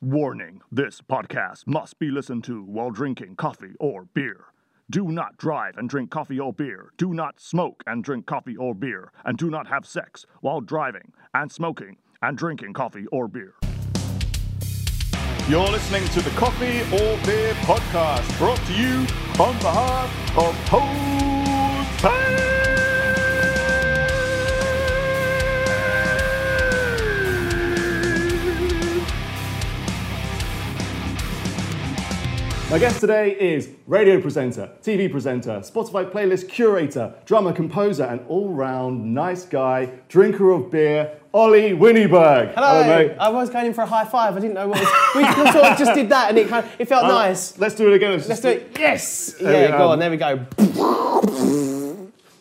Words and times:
Warning 0.00 0.60
this 0.70 1.00
podcast 1.00 1.66
must 1.66 1.98
be 1.98 2.08
listened 2.08 2.44
to 2.44 2.62
while 2.62 2.92
drinking 2.92 3.34
coffee 3.34 3.74
or 3.80 4.04
beer. 4.14 4.44
Do 4.88 5.08
not 5.08 5.36
drive 5.36 5.76
and 5.76 5.88
drink 5.88 6.08
coffee 6.08 6.38
or 6.38 6.52
beer. 6.52 6.92
Do 6.96 7.12
not 7.12 7.40
smoke 7.40 7.82
and 7.84 8.04
drink 8.04 8.24
coffee 8.24 8.56
or 8.56 8.76
beer. 8.76 9.10
And 9.24 9.36
do 9.36 9.50
not 9.50 9.66
have 9.66 9.84
sex 9.84 10.24
while 10.40 10.60
driving 10.60 11.12
and 11.34 11.50
smoking 11.50 11.96
and 12.22 12.38
drinking 12.38 12.74
coffee 12.74 13.06
or 13.10 13.26
beer. 13.26 13.54
You're 15.48 15.68
listening 15.68 16.04
to 16.10 16.20
the 16.20 16.30
Coffee 16.36 16.82
or 16.92 17.18
Beer 17.26 17.54
podcast 17.62 18.38
brought 18.38 18.64
to 18.66 18.74
you 18.74 19.04
on 19.42 19.58
behalf 19.58 20.38
of 20.38 20.54
Jose. 20.68 22.47
My 32.70 32.78
guest 32.78 33.00
today 33.00 33.30
is 33.30 33.70
radio 33.86 34.20
presenter, 34.20 34.70
TV 34.82 35.10
presenter, 35.10 35.60
Spotify 35.60 36.10
playlist 36.10 36.50
curator, 36.50 37.14
drummer, 37.24 37.50
composer, 37.54 38.04
and 38.04 38.20
all 38.28 38.50
round 38.50 39.14
nice 39.14 39.46
guy, 39.46 39.86
drinker 40.08 40.50
of 40.50 40.70
beer, 40.70 41.18
Ollie 41.32 41.70
Winiberg. 41.72 42.52
Hello. 42.54 42.84
mate. 42.86 43.16
I 43.18 43.30
was 43.30 43.48
going 43.48 43.66
in 43.66 43.72
for 43.74 43.80
a 43.82 43.86
high 43.86 44.04
five. 44.04 44.36
I 44.36 44.40
didn't 44.40 44.52
know 44.52 44.68
what 44.68 44.80
was. 44.80 44.88
We 45.16 45.24
sort 45.50 45.64
of 45.64 45.78
just 45.78 45.94
did 45.94 46.10
that, 46.10 46.28
and 46.28 46.38
it 46.38 46.48
kind 46.48 46.66
of, 46.66 46.70
it 46.78 46.88
felt 46.88 47.04
Uh, 47.04 47.08
nice. 47.08 47.58
Let's 47.58 47.74
do 47.74 47.90
it 47.90 47.94
again. 47.96 48.22
Let's 48.28 48.40
do 48.40 48.48
it. 48.48 48.76
Yes. 48.78 49.32
There 49.40 49.62
yeah. 49.62 49.70
Go 49.70 49.78
go. 49.78 49.88
on. 49.88 49.98
There 49.98 50.10
we 50.10 50.18
go. 50.18 51.64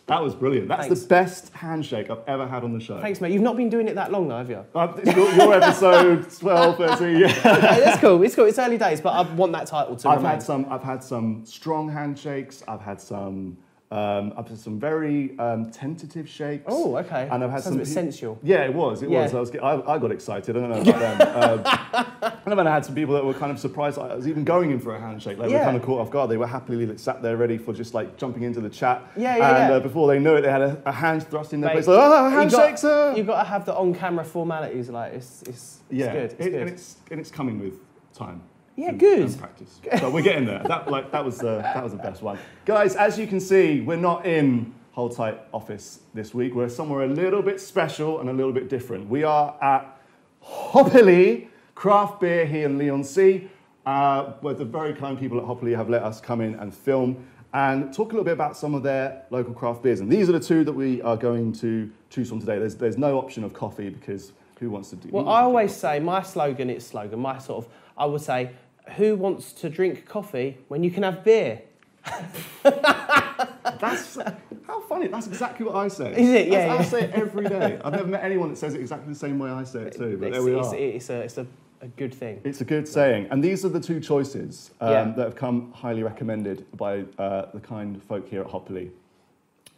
That 0.08 0.24
was 0.24 0.34
brilliant. 0.34 0.70
That's 0.70 0.88
Thanks. 0.88 1.02
the 1.02 1.08
best 1.08 1.54
handshake 1.54 2.10
I've 2.10 2.22
ever 2.28 2.48
had 2.48 2.64
on 2.64 2.72
the 2.72 2.80
show. 2.80 3.00
Thanks, 3.02 3.20
mate. 3.20 3.34
You've 3.34 3.42
not 3.42 3.58
been 3.58 3.70
doing 3.70 3.90
it 3.90 3.96
that 3.96 4.10
long, 4.10 4.30
though, 4.30 4.38
have 4.38 4.50
you? 4.50 4.66
Uh, 4.74 4.94
your, 5.06 5.32
your 5.34 5.54
episode 5.54 6.32
12, 6.40 6.78
13, 6.78 7.18
yeah. 7.18 7.28
Hey, 7.28 7.82
that's 7.82 8.00
cool. 8.00 8.24
It's 8.24 8.34
cool. 8.34 8.46
It's 8.46 8.58
early 8.58 8.78
days, 8.78 9.02
but 9.02 9.10
I 9.10 9.22
want 9.34 9.52
that 9.52 9.68
title 9.68 9.98
to 9.98 10.10
I've 10.10 10.18
remain. 10.20 10.32
had 10.34 10.44
some. 10.44 10.66
I've 10.70 10.84
had 10.84 11.04
some 11.04 11.46
strong 11.46 11.90
handshakes. 11.90 12.64
I've 12.70 12.80
had 12.82 13.02
some. 13.02 13.58
Um, 13.90 14.34
I've 14.36 14.50
had 14.50 14.58
some 14.60 14.80
very 14.82 15.38
um, 15.40 15.72
tentative 15.72 16.28
shakes. 16.28 16.66
Oh, 16.68 16.98
okay. 16.98 17.30
And 17.32 17.42
I've 17.42 17.52
had 17.52 17.64
Sounds 17.64 17.76
some 17.78 17.86
sensual. 17.86 18.38
Yeah, 18.44 18.66
it 18.66 18.74
was. 18.74 19.02
It 19.02 19.10
Yeah. 19.10 19.22
was. 19.24 19.34
I 19.34 19.40
was. 19.40 19.56
I, 19.56 19.94
I 19.94 19.98
got 19.98 20.12
excited. 20.12 20.58
I 20.58 20.60
don't 20.60 20.70
know 20.70 20.82
about 20.94 21.18
them. 21.20 21.66
Um, 21.66 22.32
and 22.46 22.60
then 22.60 22.68
I 22.68 22.74
had 22.74 22.84
some 22.84 22.96
people 22.96 23.14
that 23.14 23.24
were 23.24 23.34
kind 23.34 23.50
of 23.50 23.60
surprised 23.60 23.98
I 23.98 24.14
was 24.14 24.28
even 24.28 24.44
going 24.44 24.72
in 24.72 24.80
for 24.82 24.94
a 24.94 25.00
handshake. 25.00 25.38
Like 25.38 25.48
they 25.50 25.56
were 25.58 25.64
kind 25.64 25.78
of 25.78 25.84
caught 25.84 26.02
off 26.02 26.10
guard. 26.12 26.30
They 26.30 26.36
were 26.36 26.48
happily 26.48 26.98
sat 26.98 27.22
there 27.22 27.38
ready 27.38 27.58
for 27.58 27.74
just 27.74 27.94
like 27.94 28.18
jumping 28.18 28.44
into 28.44 28.60
the 28.60 28.70
chat. 28.70 29.04
Yeah, 29.16 29.38
yeah, 29.38 29.50
And 29.62 29.70
yeah. 29.72 29.76
Uh, 29.78 29.80
before 29.80 30.10
they 30.10 30.20
knew 30.20 30.36
it, 30.36 30.42
they 30.42 30.52
had 30.52 30.62
a, 30.62 30.82
a 30.86 30.92
hand 30.92 31.26
thrust 31.26 31.54
in 31.54 31.62
their 31.62 31.70
Mate, 31.70 31.78
face. 31.78 31.88
Like, 31.88 31.98
oh, 31.98 32.28
you 32.30 32.36
handshakes. 32.36 32.82
got, 32.82 33.12
uh." 33.12 33.16
You've 33.16 33.28
got 33.28 33.42
to 33.44 33.48
have 33.48 33.66
the 33.66 33.74
on-camera 33.74 34.26
formalities. 34.26 34.90
Like 34.90 35.14
it's, 35.14 35.44
it's, 35.44 35.50
it's 35.50 35.82
yeah, 35.90 36.12
good. 36.12 36.24
It's 36.24 36.34
it- 36.34 36.50
good. 36.52 36.54
and 36.62 36.70
it's 36.70 36.96
and 37.10 37.20
it's 37.22 37.32
coming 37.32 37.58
with 37.62 37.76
time. 38.14 38.42
Yeah, 38.78 38.90
and- 38.90 39.00
good. 39.00 39.20
and 39.20 39.38
practice. 39.40 39.82
So 40.00 40.10
we're 40.10 40.22
getting 40.22 40.46
there. 40.46 40.62
That 40.64 40.90
like 40.90 41.12
that 41.12 41.26
was 41.26 41.40
the 41.40 41.58
that 41.74 41.84
was 41.84 41.92
the 41.92 41.98
best 41.98 42.22
one, 42.22 42.38
guys. 42.64 42.96
As 42.96 43.18
you 43.20 43.28
can 43.28 43.40
see, 43.40 43.82
we're 43.82 43.98
not 43.98 44.26
in 44.26 44.74
Hold 44.92 45.16
Tight 45.16 45.40
office 45.52 46.02
this 46.14 46.34
week. 46.34 46.54
We're 46.56 46.70
somewhere 46.70 47.04
a 47.04 47.08
little 47.08 47.42
bit 47.42 47.60
special 47.60 48.20
and 48.20 48.30
a 48.30 48.34
little 48.34 48.54
bit 48.54 48.70
different. 48.70 49.10
We 49.10 49.24
are 49.24 49.56
at 49.62 50.00
Hoppily 50.44 51.48
Craft 51.76 52.20
Beer 52.22 52.46
here 52.46 52.66
in 52.68 52.78
Leigh-on-Sea, 52.78 53.50
uh, 53.86 54.34
where 54.42 54.54
the 54.54 54.66
very 54.66 54.94
kind 54.94 55.20
people 55.20 55.40
at 55.40 55.46
Hoppily 55.46 55.76
have 55.76 55.90
let 55.90 56.04
us 56.04 56.22
come 56.22 56.42
in 56.42 56.56
and 56.56 56.74
film 56.74 57.28
and 57.54 57.94
talk 57.94 58.12
a 58.12 58.14
little 58.14 58.24
bit 58.26 58.34
about 58.34 58.58
some 58.58 58.76
of 58.76 58.84
their 58.84 59.24
local 59.30 59.54
craft 59.54 59.82
beers. 59.82 60.02
And 60.02 60.12
these 60.12 60.30
are 60.30 60.34
the 60.34 60.40
two 60.40 60.64
that 60.64 60.74
we 60.74 61.02
are 61.02 61.18
going 61.18 61.52
to 61.54 61.92
choose 62.10 62.30
from 62.30 62.40
today. 62.40 62.60
There's 62.60 62.76
there's 62.76 62.98
no 62.98 63.18
option 63.18 63.44
of 63.44 63.54
coffee 63.54 63.90
because 63.90 64.34
who 64.60 64.70
wants 64.70 64.90
to 64.92 64.96
do? 64.98 65.10
Well, 65.12 65.30
I 65.30 65.42
always 65.42 65.76
say 65.76 66.00
my 66.00 66.22
slogan. 66.22 66.70
It's 66.70 66.86
slogan. 66.86 67.20
My 67.20 67.40
sort 67.40 67.66
of. 67.66 67.72
I 67.98 68.06
would 68.06 68.22
say, 68.22 68.52
who 68.96 69.16
wants 69.16 69.52
to 69.54 69.70
drink 69.70 70.06
coffee 70.06 70.58
when 70.68 70.84
you 70.84 70.92
can 70.92 71.04
have 71.04 71.24
beer? 71.24 71.62
That's 72.64 74.18
how 74.66 74.82
funny. 74.88 75.08
That's 75.08 75.28
exactly 75.28 75.66
what 75.66 75.76
I 75.76 75.88
say. 75.88 76.12
Is 76.14 76.30
it? 76.30 76.48
Yeah, 76.48 76.68
That's- 76.68 76.72
I 76.72 76.84
yeah. 76.84 76.90
say 76.90 77.04
it 77.06 77.12
every 77.14 77.46
day. 77.50 77.80
I've 77.84 77.92
never 77.94 78.08
met 78.08 78.24
anyone 78.24 78.50
that 78.50 78.58
says 78.58 78.74
it 78.74 78.80
exactly 78.82 79.12
the 79.14 79.20
same 79.20 79.40
way 79.40 79.50
I 79.50 79.64
say 79.64 79.82
it 79.82 79.96
too. 79.98 80.18
But 80.18 80.28
it's, 80.30 80.38
there 80.38 80.44
we 80.44 80.58
it's, 80.58 80.68
are. 80.70 80.76
it's 80.76 81.10
a, 81.10 81.20
it's 81.22 81.38
a, 81.38 81.48
a 81.82 81.88
good 81.90 82.14
thing. 82.14 82.42
It's 82.44 82.62
a 82.62 82.66
good 82.66 82.88
saying. 82.88 83.28
And 83.30 83.44
these 83.44 83.66
are 83.66 83.70
the 83.70 83.80
two 83.80 84.00
choices 84.00 84.72
um, 84.82 84.92
Yeah. 84.92 85.04
that 85.16 85.24
have 85.24 85.36
come 85.36 85.72
highly 85.74 86.04
recommended 86.04 86.66
by 86.78 87.04
uh, 87.20 87.48
the 87.54 87.60
kind 87.60 88.02
folk 88.04 88.28
here 88.30 88.42
at 88.42 88.48
Hoppily. 88.48 88.92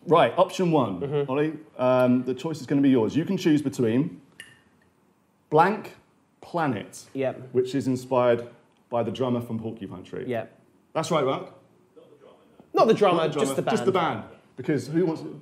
Right, 0.07 0.33
option 0.37 0.71
one, 0.71 1.01
Mm-hmm. 1.01 1.29
Ollie. 1.31 1.53
Um, 1.77 2.23
the 2.23 2.33
choice 2.33 2.61
is 2.61 2.65
going 2.65 2.81
to 2.81 2.83
be 2.83 2.89
yours. 2.89 3.15
You 3.15 3.25
can 3.25 3.37
choose 3.37 3.61
between 3.61 4.21
Blank 5.49 5.95
Planet, 6.41 7.03
Yep. 7.13 7.49
which 7.51 7.75
is 7.75 7.85
inspired 7.87 8.47
by 8.89 9.03
the 9.03 9.11
drummer 9.11 9.41
from 9.41 9.59
Porcupine 9.59 10.03
Tree. 10.03 10.25
Yeah. 10.27 10.45
That's 10.93 11.11
right, 11.11 11.23
Mark? 11.23 11.53
Not 12.73 12.87
the 12.87 12.93
drummer, 12.93 13.17
Not 13.27 13.33
the 13.33 13.39
just 13.39 13.55
the 13.55 13.61
band. 13.61 13.71
Just 13.77 13.85
the 13.85 13.91
band. 13.91 14.23
Because 14.55 14.87
who 14.87 15.05
wants 15.05 15.21
to. 15.21 15.41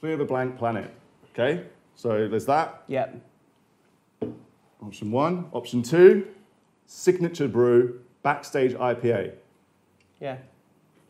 Fear 0.00 0.14
of 0.14 0.20
a 0.20 0.24
Blank 0.24 0.58
Planet. 0.58 0.92
Okay, 1.32 1.64
so 1.96 2.28
there's 2.28 2.46
that. 2.46 2.82
Yeah. 2.86 3.08
Option 4.82 5.10
one. 5.10 5.46
Option 5.52 5.82
two, 5.82 6.26
Signature 6.86 7.48
Brew 7.48 8.00
Backstage 8.22 8.74
IPA. 8.74 9.32
Yeah. 10.20 10.36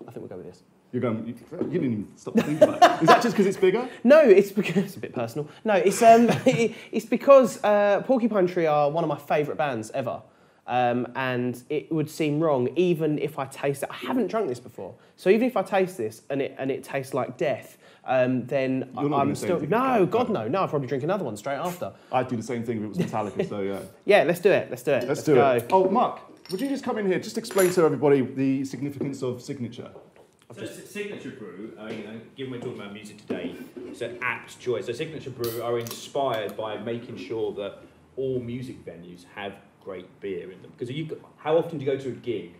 I 0.02 0.10
think 0.10 0.16
we'll 0.18 0.28
go 0.28 0.36
with 0.36 0.46
this. 0.46 0.62
You're 0.92 1.02
going, 1.02 1.26
you, 1.26 1.34
you 1.66 1.66
didn't 1.80 1.84
even 1.92 2.08
stop 2.16 2.34
to 2.34 2.42
think 2.42 2.62
about 2.62 2.76
it. 2.82 3.02
Is 3.02 3.08
that 3.08 3.22
just 3.22 3.34
because 3.36 3.46
it's 3.46 3.58
bigger? 3.58 3.86
No, 4.04 4.20
it's 4.20 4.50
because 4.52 4.76
it's 4.84 4.96
a 4.96 5.00
bit 5.00 5.12
personal. 5.14 5.46
No, 5.64 5.74
it's 5.74 6.00
um, 6.02 6.28
it- 6.46 6.74
it's 6.92 7.04
because 7.04 7.62
uh, 7.62 8.02
Porcupine 8.06 8.46
Tree 8.46 8.64
are 8.66 8.90
one 8.90 9.04
of 9.04 9.08
my 9.08 9.18
favourite 9.18 9.58
bands 9.58 9.90
ever, 9.92 10.22
um, 10.68 11.10
and 11.16 11.62
it 11.70 11.90
would 11.90 12.08
seem 12.08 12.38
wrong 12.38 12.68
even 12.76 13.18
if 13.18 13.38
I 13.38 13.46
taste 13.46 13.82
it. 13.82 13.88
I 13.90 13.96
haven't 13.96 14.28
drunk 14.28 14.48
this 14.48 14.60
before, 14.60 14.94
so 15.16 15.30
even 15.30 15.48
if 15.48 15.56
I 15.56 15.62
taste 15.62 15.96
this 15.96 16.22
and 16.30 16.40
it 16.40 16.54
and 16.58 16.70
it 16.70 16.84
tastes 16.84 17.14
like 17.14 17.36
death, 17.36 17.78
um, 18.04 18.46
then 18.46 18.90
You're 18.94 19.04
I'm 19.04 19.10
gonna 19.10 19.34
still 19.34 19.60
no, 19.60 20.06
God 20.06 20.28
no, 20.30 20.46
no. 20.46 20.60
I'll 20.60 20.68
probably 20.68 20.88
drink 20.88 21.02
another 21.02 21.24
one 21.24 21.36
straight 21.36 21.56
after. 21.56 21.92
I'd 22.12 22.28
do 22.28 22.36
the 22.36 22.42
same 22.42 22.62
thing 22.62 22.78
if 22.78 22.84
it 22.84 22.88
was 22.88 22.98
Metallica, 22.98 23.48
so 23.48 23.60
yeah. 23.60 23.80
Yeah, 24.04 24.22
let's 24.24 24.40
do 24.40 24.50
it. 24.50 24.70
Let's 24.70 24.82
do 24.82 24.92
it. 24.92 25.08
Let's 25.08 25.22
do 25.22 25.34
go. 25.34 25.52
it. 25.52 25.66
Oh, 25.72 25.90
Mark, 25.90 26.20
would 26.50 26.60
you 26.60 26.68
just 26.68 26.84
come 26.84 26.98
in 26.98 27.06
here? 27.06 27.18
Just 27.18 27.38
explain 27.38 27.70
to 27.70 27.82
everybody 27.82 28.20
the 28.22 28.64
significance 28.64 29.22
of 29.22 29.42
Signature. 29.42 29.90
So 30.54 30.62
S- 30.62 30.90
Signature 30.90 31.30
Brew, 31.30 31.74
I 31.78 31.90
mean, 31.90 32.06
uh, 32.06 32.12
given 32.34 32.52
we're 32.52 32.60
talking 32.60 32.80
about 32.80 32.94
music 32.94 33.18
today, 33.18 33.54
it's 33.86 34.00
an 34.00 34.18
apt 34.22 34.58
choice. 34.58 34.86
So 34.86 34.92
Signature 34.92 35.30
Brew 35.30 35.62
are 35.62 35.78
inspired 35.78 36.56
by 36.56 36.78
making 36.78 37.18
sure 37.18 37.52
that 37.52 37.80
all 38.16 38.40
music 38.40 38.84
venues 38.84 39.24
have 39.34 39.56
great 39.84 40.20
beer 40.20 40.50
in 40.50 40.60
them. 40.62 40.70
Because 40.76 40.94
you, 40.94 41.20
how 41.38 41.56
often 41.56 41.78
do 41.78 41.84
you 41.84 41.90
go 41.90 41.98
to 41.98 42.08
a 42.08 42.12
gig 42.12 42.52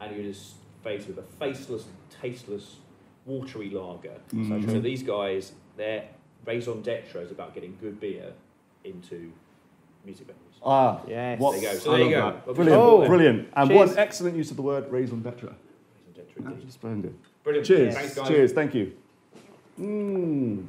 and 0.00 0.14
you're 0.14 0.24
just 0.32 0.54
faced 0.82 1.08
with 1.08 1.18
a 1.18 1.22
faceless, 1.38 1.84
tasteless, 2.20 2.76
watery 3.26 3.70
lager? 3.70 4.14
So, 4.32 4.60
so 4.66 4.80
these 4.80 5.02
guys, 5.02 5.52
their 5.76 6.04
raison 6.44 6.82
d'etre 6.82 7.22
is 7.22 7.30
about 7.30 7.54
getting 7.54 7.76
good 7.80 8.00
beer 8.00 8.32
into 8.84 9.32
music 10.04 10.26
venues. 10.28 10.34
Ah, 10.64 11.00
Yes. 11.08 11.38
what- 11.40 11.52
There 11.52 11.60
you 11.62 11.68
go. 11.68 11.74
So 11.78 11.90
there 11.92 12.00
you 12.00 12.10
go. 12.10 12.20
that. 12.46 12.54
Brilliant, 12.54 12.80
Oh. 12.82 13.06
brilliant. 13.06 13.48
And 13.54 13.70
Cheers. 13.70 13.88
one 13.90 13.98
excellent 13.98 14.36
use 14.36 14.50
of 14.50 14.56
the 14.56 14.62
word 14.62 14.90
raison 14.90 15.20
d'etre. 15.22 15.48
Raison 15.48 16.12
d'etre 16.14 16.42
indeed. 16.52 16.72
Splendid. 16.72 17.14
Brilliant. 17.44 17.66
Cheers. 17.66 17.94
Thanks, 17.94 18.14
guys. 18.14 18.28
Cheers. 18.28 18.52
Thank 18.52 18.74
you. 18.74 18.92
Mm. 19.78 20.66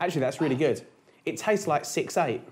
Actually, 0.00 0.20
that's 0.20 0.40
really 0.40 0.54
good. 0.56 0.82
It 1.24 1.36
tastes 1.36 1.66
like 1.66 1.84
six 1.84 2.16
eight. 2.16 2.42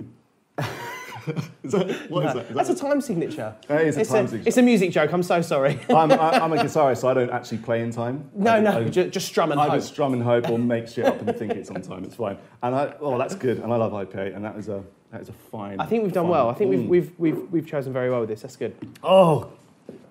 Is 1.63 1.73
that, 1.73 2.11
what 2.11 2.27
is 2.27 2.35
that? 2.35 2.47
Is 2.51 2.55
That's 2.57 2.69
a 2.71 2.75
time 2.75 3.01
signature. 3.01 3.55
That 3.69 3.83
is 3.87 3.97
a 3.97 4.01
it's 4.01 4.11
time 4.11 4.27
a, 4.27 4.29
signature. 4.29 4.49
It's 4.49 4.57
a 4.59 4.63
music 4.63 4.91
joke. 4.91 5.13
I'm 5.13 5.23
so 5.23 5.41
sorry. 5.43 5.79
I'm, 5.89 6.13
I, 6.13 6.31
I'm 6.41 6.53
a 6.53 6.57
guitarist, 6.65 6.99
so 6.99 7.09
I 7.09 7.15
don't 7.15 7.31
actually 7.31 7.59
play 7.59 7.83
in 7.83 7.91
time. 7.91 8.31
no, 8.35 8.53
I, 8.53 8.61
no, 8.61 8.79
I, 8.81 8.85
ju- 8.89 9.09
just 9.09 9.27
strum 9.27 9.51
and 9.53 9.61
I 9.61 9.65
hope. 9.65 9.75
just 9.75 9.89
strum 9.89 10.13
and 10.13 10.23
hope 10.23 10.49
or 10.51 10.59
make 10.59 10.89
shit 10.89 11.07
up 11.07 11.21
and 11.21 11.35
think 11.39 11.53
it's 11.53 11.71
on 11.71 11.81
time. 11.83 12.05
It's 12.05 12.17
fine. 12.17 12.37
And 12.63 12.75
I, 12.75 12.95
oh, 13.01 13.17
that's 13.19 13.35
good. 13.35 13.59
And 13.61 13.73
I 13.73 13.77
love 13.77 13.93
IPA, 13.93 14.37
and 14.37 14.45
that 14.45 14.57
is 14.57 14.69
a 14.69 14.83
that 15.13 15.21
is 15.23 15.29
a 15.29 15.33
fine. 15.33 15.81
I 15.81 15.87
think 15.87 16.03
we've 16.03 16.13
done 16.13 16.25
fine- 16.25 16.31
well. 16.33 16.51
I 16.51 16.55
think 16.55 16.71
we've, 16.71 16.81
Mm. 16.81 16.89
we've, 16.89 17.13
we've, 17.19 17.51
we've 17.53 17.67
chosen 17.67 17.93
very 17.93 18.11
well 18.11 18.21
with 18.21 18.29
this. 18.29 18.43
That's 18.43 18.57
good. 18.57 18.75
Oh, 19.03 19.51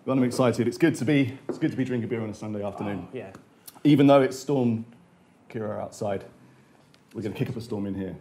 God, 0.05 0.17
I'm 0.17 0.23
excited. 0.23 0.67
It's 0.67 0.77
good 0.77 0.95
to 0.95 1.05
be. 1.05 1.37
It's 1.49 1.57
good 1.57 1.71
to 1.71 1.77
be 1.77 1.83
drinking 1.85 2.09
beer 2.09 2.21
on 2.21 2.29
a 2.29 2.33
Sunday 2.33 2.63
afternoon, 2.63 3.07
Yeah. 3.13 3.31
even 3.83 4.07
though 4.07 4.21
it's 4.21 4.39
storm, 4.39 4.85
Ciara 5.51 5.81
outside. 5.81 6.23
We're 7.13 7.21
going 7.21 7.33
to 7.33 7.37
kick 7.39 7.49
up 7.49 7.55
a 7.57 7.61
storm 7.61 7.85
in 7.85 7.93
here. 7.95 8.15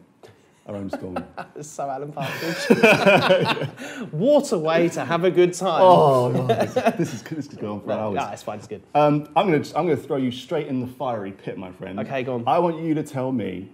Our 0.72 0.78
own. 0.78 1.26
That's 1.54 1.68
so 1.68 1.88
Alan 1.88 2.12
Partridge. 2.12 3.68
What 4.10 4.52
a 4.52 4.58
way 4.58 4.88
to 4.90 5.04
have 5.04 5.24
a 5.24 5.30
good 5.30 5.52
time. 5.52 5.82
oh, 5.82 6.32
God, 6.32 6.48
this, 6.48 6.74
this 6.96 7.14
is 7.14 7.22
this 7.22 7.48
could 7.48 7.60
go 7.60 7.74
on 7.74 7.80
for 7.80 7.88
No, 7.88 7.94
hours. 7.94 8.18
ah, 8.20 8.32
it's 8.32 8.42
fine. 8.42 8.58
It's 8.58 8.66
good. 8.66 8.82
Um, 8.94 9.28
I'm 9.36 9.50
going 9.50 9.62
to 9.62 9.78
I'm 9.78 9.86
to 9.88 9.96
throw 9.96 10.16
you 10.16 10.30
straight 10.30 10.68
in 10.68 10.80
the 10.80 10.86
fiery 10.86 11.32
pit, 11.32 11.58
my 11.58 11.72
friend. 11.72 12.00
Okay, 12.00 12.22
go 12.22 12.34
on. 12.34 12.44
I 12.46 12.58
want 12.58 12.82
you 12.82 12.94
to 12.94 13.02
tell 13.02 13.32
me 13.32 13.70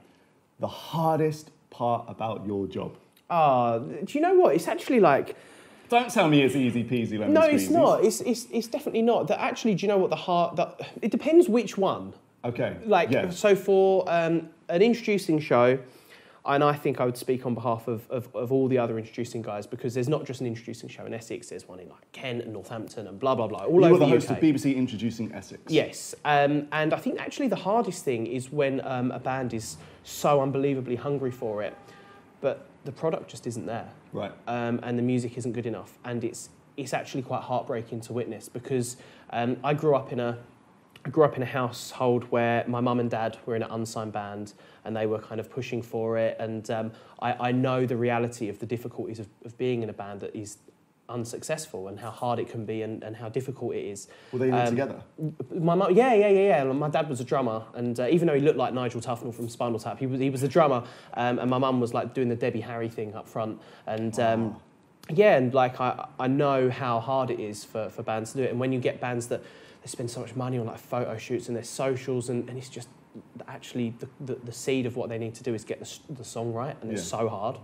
the 0.58 0.66
hardest 0.66 1.50
part 1.70 2.04
about 2.08 2.46
your 2.46 2.66
job. 2.66 2.96
Ah, 3.30 3.78
do 3.78 4.06
you 4.08 4.20
know 4.20 4.34
what? 4.34 4.54
It's 4.56 4.66
actually 4.66 5.00
like 5.00 5.36
Don't 5.88 6.10
tell 6.10 6.28
me 6.28 6.42
it's 6.42 6.56
easy 6.56 6.82
peasy 6.82 7.18
lemon 7.18 7.32
no, 7.34 7.42
it's 7.42 7.68
not. 7.68 8.04
It's, 8.04 8.20
it's, 8.22 8.46
it's 8.50 8.66
definitely 8.66 9.02
not. 9.02 9.28
That 9.28 9.40
actually, 9.40 9.76
do 9.76 9.82
you 9.82 9.88
know 9.88 9.98
what 9.98 10.10
the 10.10 10.16
heart? 10.16 10.56
That 10.56 10.80
it 11.00 11.12
depends 11.12 11.48
which 11.48 11.78
one. 11.78 12.14
Okay. 12.44 12.76
Like 12.84 13.10
yeah. 13.10 13.30
so 13.30 13.54
for 13.54 14.04
um, 14.08 14.48
an 14.68 14.82
introducing 14.82 15.38
show, 15.38 15.78
and 16.48 16.64
I 16.64 16.72
think 16.72 16.98
I 17.00 17.04
would 17.04 17.16
speak 17.16 17.44
on 17.44 17.54
behalf 17.54 17.88
of, 17.88 18.10
of, 18.10 18.34
of 18.34 18.50
all 18.50 18.68
the 18.68 18.78
other 18.78 18.98
introducing 18.98 19.42
guys 19.42 19.66
because 19.66 19.92
there's 19.92 20.08
not 20.08 20.24
just 20.24 20.40
an 20.40 20.46
introducing 20.46 20.88
show 20.88 21.04
in 21.04 21.12
Essex, 21.12 21.50
there's 21.50 21.68
one 21.68 21.78
in 21.78 21.88
like 21.90 22.10
Kent 22.12 22.42
and 22.42 22.54
Northampton 22.54 23.06
and 23.06 23.20
blah, 23.20 23.34
blah, 23.34 23.46
blah, 23.46 23.64
all 23.64 23.80
you 23.80 23.84
over 23.84 23.84
the 23.84 23.88
You 23.88 23.92
were 23.92 23.98
the 23.98 24.06
host 24.06 24.30
UK. 24.30 24.38
of 24.38 24.42
BBC 24.42 24.74
Introducing 24.74 25.32
Essex. 25.34 25.60
Yes, 25.68 26.14
um, 26.24 26.66
and 26.72 26.94
I 26.94 26.96
think 26.96 27.20
actually 27.20 27.48
the 27.48 27.56
hardest 27.56 28.02
thing 28.04 28.26
is 28.26 28.50
when 28.50 28.80
um, 28.86 29.10
a 29.10 29.18
band 29.18 29.52
is 29.52 29.76
so 30.04 30.40
unbelievably 30.40 30.96
hungry 30.96 31.30
for 31.30 31.62
it, 31.62 31.76
but 32.40 32.66
the 32.84 32.92
product 32.92 33.28
just 33.30 33.46
isn't 33.46 33.66
there, 33.66 33.90
Right. 34.14 34.32
um, 34.46 34.80
and 34.82 34.98
the 34.98 35.02
music 35.02 35.36
isn't 35.36 35.52
good 35.52 35.66
enough, 35.66 35.98
and 36.04 36.24
it's 36.24 36.48
it's 36.78 36.94
actually 36.94 37.22
quite 37.22 37.42
heartbreaking 37.42 38.00
to 38.00 38.12
witness 38.12 38.48
because 38.48 38.96
um, 39.30 39.56
I 39.64 39.74
grew 39.74 39.96
up 39.96 40.12
in 40.12 40.20
a 40.20 40.38
I 41.08 41.10
grew 41.10 41.24
up 41.24 41.36
in 41.38 41.42
a 41.42 41.46
household 41.46 42.24
where 42.24 42.64
my 42.68 42.80
mum 42.80 43.00
and 43.00 43.10
dad 43.10 43.38
were 43.46 43.56
in 43.56 43.62
an 43.62 43.70
unsigned 43.70 44.12
band 44.12 44.52
and 44.84 44.94
they 44.94 45.06
were 45.06 45.18
kind 45.18 45.40
of 45.40 45.48
pushing 45.48 45.80
for 45.80 46.18
it. 46.18 46.36
And 46.38 46.70
um, 46.70 46.92
I, 47.22 47.48
I 47.48 47.52
know 47.52 47.86
the 47.86 47.96
reality 47.96 48.50
of 48.50 48.58
the 48.58 48.66
difficulties 48.66 49.18
of, 49.18 49.26
of 49.42 49.56
being 49.56 49.82
in 49.82 49.88
a 49.88 49.94
band 49.94 50.20
that 50.20 50.36
is 50.36 50.58
unsuccessful 51.08 51.88
and 51.88 51.98
how 51.98 52.10
hard 52.10 52.38
it 52.38 52.50
can 52.50 52.66
be 52.66 52.82
and, 52.82 53.02
and 53.02 53.16
how 53.16 53.30
difficult 53.30 53.74
it 53.74 53.86
is. 53.86 54.08
Were 54.32 54.40
they 54.40 54.48
in 54.48 54.54
it 54.54 54.58
Um, 54.58 54.68
together? 54.68 55.02
My 55.58 55.74
mum, 55.74 55.94
yeah, 55.94 56.12
yeah, 56.12 56.28
yeah, 56.28 56.62
yeah. 56.62 56.64
My 56.64 56.90
dad 56.90 57.08
was 57.08 57.20
a 57.20 57.24
drummer, 57.24 57.62
and 57.72 57.98
uh, 57.98 58.08
even 58.10 58.28
though 58.28 58.34
he 58.34 58.42
looked 58.42 58.58
like 58.58 58.74
Nigel 58.74 59.00
Tufnel 59.00 59.34
from 59.34 59.48
Spinal 59.48 59.78
Tap, 59.78 59.98
he 59.98 60.06
was 60.06 60.20
he 60.20 60.28
was 60.28 60.42
a 60.42 60.48
drummer, 60.48 60.84
um, 61.14 61.38
and 61.38 61.48
my 61.48 61.56
mum 61.56 61.80
was 61.80 61.94
like 61.94 62.12
doing 62.12 62.28
the 62.28 62.36
Debbie 62.36 62.60
Harry 62.60 62.90
thing 62.90 63.14
up 63.14 63.26
front, 63.26 63.58
and. 63.86 64.20
Um, 64.20 64.56
yeah, 65.10 65.38
and 65.38 65.54
like 65.54 65.80
I, 65.80 66.06
I 66.20 66.28
know 66.28 66.68
how 66.68 67.00
hard 67.00 67.30
it 67.30 67.40
is 67.40 67.64
for, 67.64 67.88
for 67.88 68.02
bands 68.02 68.32
to 68.32 68.38
do 68.38 68.44
it. 68.44 68.50
And 68.50 68.60
when 68.60 68.72
you 68.72 68.78
get 68.78 69.00
bands 69.00 69.28
that 69.28 69.42
they 69.88 69.92
spend 69.92 70.10
so 70.10 70.20
much 70.20 70.36
money 70.36 70.58
on 70.58 70.66
like 70.66 70.78
photo 70.78 71.16
shoots 71.16 71.48
and 71.48 71.56
their 71.56 71.64
socials, 71.64 72.28
and, 72.28 72.46
and 72.48 72.58
it's 72.58 72.68
just 72.68 72.88
actually 73.48 73.94
the, 73.98 74.08
the, 74.20 74.34
the 74.44 74.52
seed 74.52 74.84
of 74.86 74.96
what 74.96 75.08
they 75.08 75.18
need 75.18 75.34
to 75.34 75.42
do 75.42 75.54
is 75.54 75.64
get 75.64 75.80
the, 75.80 75.98
the 76.14 76.24
song 76.24 76.52
right, 76.52 76.76
and 76.82 76.92
it's 76.92 77.10
Yeah. 77.10 77.18
so 77.20 77.28
hard. 77.28 77.56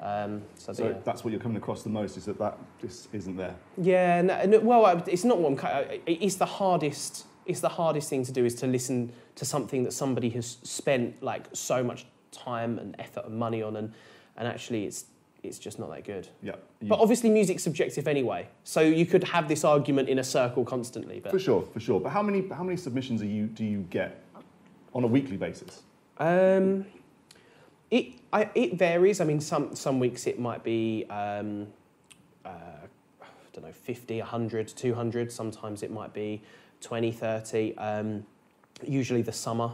Um, 0.00 0.42
so, 0.54 0.72
So 0.72 0.86
yeah. 0.88 0.94
that's 1.04 1.24
what 1.24 1.32
you're 1.32 1.40
coming 1.42 1.56
across 1.58 1.82
the 1.82 1.90
most 1.90 2.16
is 2.16 2.24
that 2.24 2.38
that 2.38 2.56
just 2.80 3.08
isn't 3.12 3.36
there. 3.36 3.54
Yeah, 3.76 4.22
no, 4.22 4.44
no, 4.46 4.60
well, 4.60 5.02
it's 5.06 5.24
not 5.24 5.38
what 5.38 5.62
I'm. 5.64 6.00
It's 6.06 6.36
the 6.36 6.46
hardest. 6.46 7.26
It's 7.44 7.60
the 7.60 7.68
hardest 7.70 8.08
thing 8.10 8.24
to 8.24 8.32
do 8.32 8.44
is 8.44 8.54
to 8.56 8.66
listen 8.66 9.12
to 9.36 9.44
something 9.44 9.82
that 9.84 9.92
somebody 9.92 10.30
has 10.30 10.58
spent 10.62 11.22
like 11.22 11.46
so 11.52 11.82
much 11.82 12.06
time 12.30 12.78
and 12.78 12.94
effort 12.98 13.24
and 13.26 13.38
money 13.38 13.62
on, 13.62 13.76
and 13.76 13.92
and 14.36 14.48
actually 14.48 14.84
it's 14.86 15.04
it's 15.42 15.58
just 15.58 15.78
not 15.78 15.90
that 15.90 16.04
good. 16.04 16.28
Yeah. 16.42 16.56
You- 16.80 16.88
But 16.88 17.00
obviously, 17.00 17.30
music's 17.30 17.62
subjective 17.62 18.08
anyway, 18.08 18.48
so 18.64 18.80
you 18.80 19.06
could 19.06 19.24
have 19.24 19.48
this 19.48 19.64
argument 19.64 20.08
in 20.08 20.18
a 20.18 20.24
circle 20.24 20.64
constantly. 20.64 21.20
But 21.20 21.32
for 21.32 21.38
sure, 21.38 21.62
for 21.62 21.80
sure. 21.80 22.00
But 22.00 22.10
how 22.10 22.22
many 22.22 22.46
how 22.48 22.62
many 22.64 22.76
submissions 22.76 23.22
are 23.22 23.26
you 23.26 23.46
do 23.46 23.64
you 23.64 23.86
get 23.90 24.22
on 24.94 25.04
a 25.04 25.06
weekly 25.06 25.36
basis? 25.36 25.82
Um, 26.18 26.86
it 27.90 28.14
I, 28.32 28.50
it 28.54 28.74
varies. 28.74 29.20
I 29.20 29.24
mean, 29.24 29.40
some 29.40 29.74
some 29.74 30.00
weeks 30.00 30.26
it 30.26 30.38
might 30.38 30.62
be 30.64 31.04
um, 31.10 31.68
uh, 32.44 32.48
I 33.22 33.26
don't 33.52 33.64
know 33.64 33.72
50, 33.72 34.18
100, 34.18 34.68
200. 34.68 35.32
Sometimes 35.32 35.82
it 35.82 35.90
might 35.90 36.12
be 36.12 36.42
20, 36.80 37.10
30. 37.12 37.76
Um, 37.78 38.26
usually 38.86 39.22
the 39.22 39.32
summer 39.32 39.72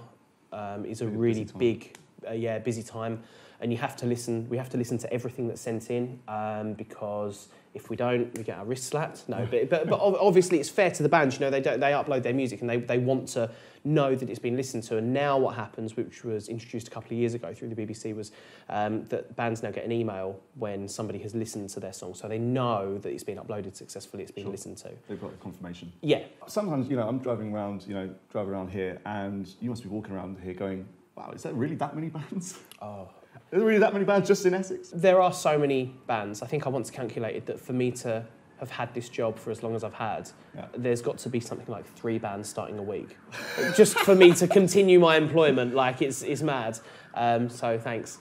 um, 0.52 0.84
is 0.84 1.00
a 1.00 1.06
Really 1.08 1.44
big 1.58 1.96
uh, 2.28 2.32
yeah 2.32 2.58
busy 2.58 2.82
time, 2.82 3.22
and 3.60 3.72
you 3.72 3.78
have 3.78 3.96
to 3.96 4.06
listen. 4.06 4.48
We 4.48 4.56
have 4.56 4.70
to 4.70 4.76
listen 4.76 4.98
to 4.98 5.12
everything 5.12 5.48
that's 5.48 5.60
sent 5.60 5.90
in 5.90 6.20
um, 6.28 6.74
because. 6.74 7.48
If 7.74 7.90
we 7.90 7.96
don't, 7.96 8.32
we 8.38 8.44
get 8.44 8.56
our 8.56 8.64
wrists 8.64 8.86
slapped. 8.86 9.28
No, 9.28 9.48
but, 9.50 9.68
but, 9.68 9.88
but 9.88 9.98
obviously 9.98 10.60
it's 10.60 10.68
fair 10.68 10.92
to 10.92 11.02
the 11.02 11.08
bands. 11.08 11.34
You 11.34 11.40
know, 11.40 11.50
they, 11.50 11.60
don't, 11.60 11.80
they 11.80 11.90
upload 11.90 12.22
their 12.22 12.32
music 12.32 12.60
and 12.60 12.70
they, 12.70 12.76
they 12.76 12.98
want 12.98 13.26
to 13.30 13.50
know 13.82 14.14
that 14.14 14.30
it's 14.30 14.38
been 14.38 14.54
listened 14.54 14.84
to. 14.84 14.96
And 14.96 15.12
now 15.12 15.38
what 15.38 15.56
happens, 15.56 15.96
which 15.96 16.22
was 16.22 16.48
introduced 16.48 16.86
a 16.86 16.90
couple 16.92 17.08
of 17.08 17.18
years 17.18 17.34
ago 17.34 17.52
through 17.52 17.70
the 17.70 17.74
BBC, 17.74 18.14
was 18.14 18.30
um, 18.68 19.04
that 19.06 19.34
bands 19.34 19.60
now 19.64 19.72
get 19.72 19.84
an 19.84 19.90
email 19.90 20.38
when 20.54 20.86
somebody 20.86 21.18
has 21.18 21.34
listened 21.34 21.68
to 21.70 21.80
their 21.80 21.92
song. 21.92 22.14
So 22.14 22.28
they 22.28 22.38
know 22.38 22.96
that 22.98 23.08
it's 23.10 23.24
been 23.24 23.38
uploaded 23.38 23.74
successfully, 23.74 24.22
it's 24.22 24.30
been 24.30 24.44
Sure. 24.44 24.52
listened 24.52 24.76
to. 24.76 24.92
They've 25.08 25.20
got 25.20 25.32
a 25.32 25.36
confirmation. 25.38 25.92
Yeah. 26.00 26.22
Sometimes, 26.46 26.88
you 26.88 26.94
know, 26.94 27.08
I'm 27.08 27.18
driving 27.18 27.52
around, 27.52 27.82
you 27.88 27.94
know, 27.94 28.08
driving 28.30 28.52
around 28.52 28.70
here, 28.70 29.00
and 29.04 29.52
you 29.60 29.68
must 29.68 29.82
be 29.82 29.88
walking 29.88 30.14
around 30.14 30.38
here 30.44 30.54
going, 30.54 30.86
"Wow, 31.16 31.32
is 31.34 31.42
there 31.42 31.52
really 31.54 31.74
that 31.74 31.96
many 31.96 32.08
bands? 32.08 32.56
Oh. 32.80 33.08
Is 33.54 33.60
there 33.60 33.66
really 33.68 33.78
that 33.78 33.92
many 33.92 34.04
bands 34.04 34.26
just 34.28 34.44
in 34.46 34.52
Essex?" 34.54 34.90
There 34.92 35.20
are 35.20 35.32
so 35.32 35.56
many 35.58 35.94
bands. 36.06 36.42
I 36.42 36.46
think 36.46 36.66
I 36.66 36.70
once 36.70 36.90
calculated 36.90 37.46
that 37.46 37.60
for 37.60 37.72
me 37.72 37.90
to 37.92 38.24
have 38.58 38.70
had 38.70 38.92
this 38.94 39.08
job 39.08 39.38
for 39.38 39.50
as 39.50 39.62
long 39.62 39.74
as 39.74 39.82
I've 39.84 39.94
had, 39.94 40.30
Yeah. 40.56 40.66
there's 40.76 41.02
got 41.02 41.18
to 41.18 41.28
be 41.28 41.40
something 41.40 41.66
like 41.68 41.86
three 41.96 42.18
bands 42.18 42.48
starting 42.48 42.78
a 42.78 42.82
week. 42.82 43.16
Just 43.76 43.98
for 43.98 44.14
me 44.14 44.32
to 44.34 44.46
continue 44.48 44.98
my 45.00 45.16
employment, 45.16 45.74
like 45.74 46.02
it's, 46.02 46.22
it's 46.22 46.42
mad. 46.42 46.78
Um, 47.14 47.48
so 47.48 47.78
thanks. 47.78 48.18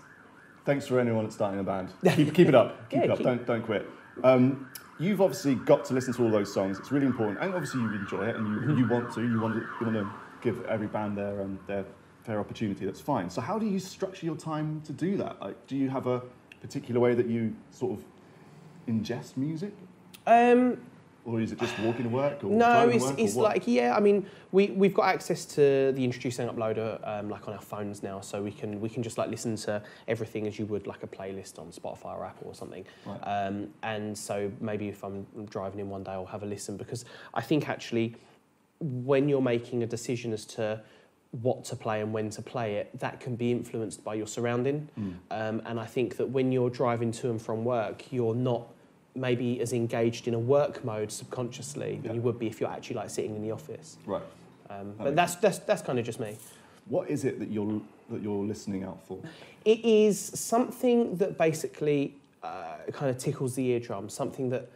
Thanks 0.66 0.88
for 0.88 1.00
anyone 1.00 1.24
that's 1.26 1.36
starting 1.36 1.60
a 1.60 1.64
band. 1.64 1.90
Keep, 2.16 2.34
keep 2.36 2.48
it 2.48 2.56
up. 2.56 2.90
Keep 2.90 3.00
Yeah, 3.00 3.06
it 3.06 3.10
up. 3.12 3.18
keep- 3.18 3.26
Don't 3.26 3.46
don't 3.46 3.64
quit. 3.64 3.88
Um, 4.24 4.70
you've 5.00 5.20
obviously 5.22 5.56
got 5.56 5.84
to 5.86 5.94
listen 5.96 6.14
to 6.14 6.24
all 6.24 6.30
those 6.32 6.54
songs. 6.54 6.78
It's 6.80 6.92
really 6.92 7.08
important, 7.08 7.40
and 7.42 7.54
obviously 7.54 7.82
you 7.82 7.92
enjoy 7.94 8.28
it, 8.30 8.36
and 8.36 8.48
you, 8.48 8.54
Mm-hmm. 8.62 8.78
you 8.78 8.88
want 8.88 9.14
to. 9.16 9.22
You 9.22 9.40
want 9.42 9.56
to. 9.56 9.60
You 9.82 9.92
want 9.92 9.96
to 9.96 10.12
give 10.42 10.64
every 10.66 10.88
band 10.88 11.18
their 11.18 11.42
um, 11.42 11.60
their 11.68 11.86
fair 12.24 12.40
opportunity. 12.40 12.86
That's 12.86 13.02
fine. 13.02 13.30
So 13.30 13.42
how 13.42 13.60
do 13.60 13.66
you 13.66 13.80
structure 13.80 14.26
your 14.26 14.36
time 14.38 14.82
to 14.86 14.94
do 14.94 15.18
that? 15.18 15.42
Like, 15.42 15.68
do 15.68 15.76
you 15.76 15.90
have 15.90 16.08
a 16.08 16.22
particular 16.62 17.00
way 17.00 17.14
that 17.14 17.28
you 17.28 17.54
sort 17.72 18.00
of 18.00 18.06
ingest 18.88 19.38
music, 19.38 19.74
Um, 20.26 20.78
or 21.26 21.40
is 21.40 21.54
it 21.54 21.60
just 21.60 21.78
walking 21.80 22.04
to 22.04 22.10
work? 22.10 22.44
Or 22.44 22.50
No, 22.50 22.90
it's, 22.90 23.04
work, 23.04 23.18
it's 23.18 23.34
what? 23.36 23.44
like, 23.44 23.64
yeah, 23.66 23.96
I 23.96 24.02
mean, 24.02 24.26
we, 24.52 24.68
we've 24.68 24.94
got 24.94 25.06
access 25.06 25.46
to 25.46 25.94
the 25.94 26.04
introducing 26.04 26.50
uploader 26.50 27.00
um, 27.08 27.30
like 27.30 27.48
on 27.48 27.54
our 27.54 27.62
phones 27.62 28.04
now, 28.04 28.20
so 28.20 28.42
we 28.42 28.52
can, 28.52 28.82
we 28.82 28.90
can 28.90 29.04
just 29.04 29.18
like 29.18 29.30
listen 29.30 29.56
to 29.58 29.82
everything 30.08 30.48
as 30.48 30.60
you 30.60 30.66
would 30.66 30.86
like 30.86 31.04
a 31.04 31.08
playlist 31.08 31.60
on 31.60 31.68
Spotify 31.72 32.18
or 32.18 32.26
Apple 32.26 32.48
or 32.48 32.56
something. 32.56 32.86
Right. 33.06 33.20
Um, 33.22 33.70
and 33.84 34.18
so 34.18 34.52
maybe 34.60 34.90
if 34.90 35.04
I'm 35.04 35.26
driving 35.50 35.80
in 35.80 35.90
one 35.90 36.04
day, 36.04 36.12
I'll 36.12 36.26
have 36.26 36.44
a 36.44 36.48
listen 36.48 36.76
because 36.76 37.06
I 37.34 37.42
think 37.42 37.70
actually 37.70 38.16
when 38.80 39.30
you're 39.30 39.42
making 39.42 39.84
a 39.84 39.88
decision 39.88 40.34
as 40.34 40.44
to 40.46 40.82
what 41.42 41.66
to 41.66 41.76
play 41.76 42.02
and 42.02 42.14
when 42.14 42.30
to 42.30 42.42
play 42.42 42.76
it, 42.76 42.98
that 43.00 43.20
can 43.20 43.36
be 43.36 43.52
influenced 43.52 44.04
by 44.04 44.14
your 44.14 44.28
surrounding. 44.28 44.88
Mm. 45.00 45.16
Um, 45.32 45.62
and 45.66 45.80
I 45.80 45.86
think 45.86 46.18
that 46.18 46.30
when 46.30 46.52
you're 46.52 46.70
driving 46.70 47.12
to 47.14 47.32
and 47.32 47.42
from 47.42 47.66
work, 47.66 48.12
you're 48.12 48.36
not 48.36 48.68
maybe 49.16 49.60
as 49.62 49.74
engaged 49.74 50.28
in 50.28 50.34
a 50.34 50.40
work 50.40 50.84
mode 50.84 51.12
subconsciously 51.12 52.00
than 52.04 52.16
you 52.16 52.22
would 52.22 52.40
be 52.40 52.48
if 52.48 52.60
you're 52.60 52.70
actually 52.70 52.96
like 52.96 53.10
sitting 53.10 53.36
in 53.36 53.42
the 53.42 53.52
office. 53.52 53.98
Right. 54.06 54.24
Um, 54.70 54.94
That 54.98 55.04
but 55.04 55.16
that's, 55.16 55.36
that's, 55.36 55.60
that's 55.60 55.82
kind 55.82 56.00
of 56.00 56.06
just 56.06 56.20
me. 56.20 56.38
What 56.88 57.10
is 57.10 57.26
it 57.26 57.40
that 57.40 57.50
you're 57.50 57.82
that 58.10 58.22
you're 58.22 58.44
listening 58.44 58.84
out 58.84 59.02
for? 59.08 59.18
It 59.66 59.84
is 59.84 60.20
something 60.20 61.16
that 61.18 61.38
basically 61.38 62.16
uh, 62.44 62.76
kind 62.92 63.10
of 63.10 63.18
tickles 63.18 63.56
the 63.56 63.68
eardrum, 63.72 64.10
something 64.10 64.50
that 64.50 64.70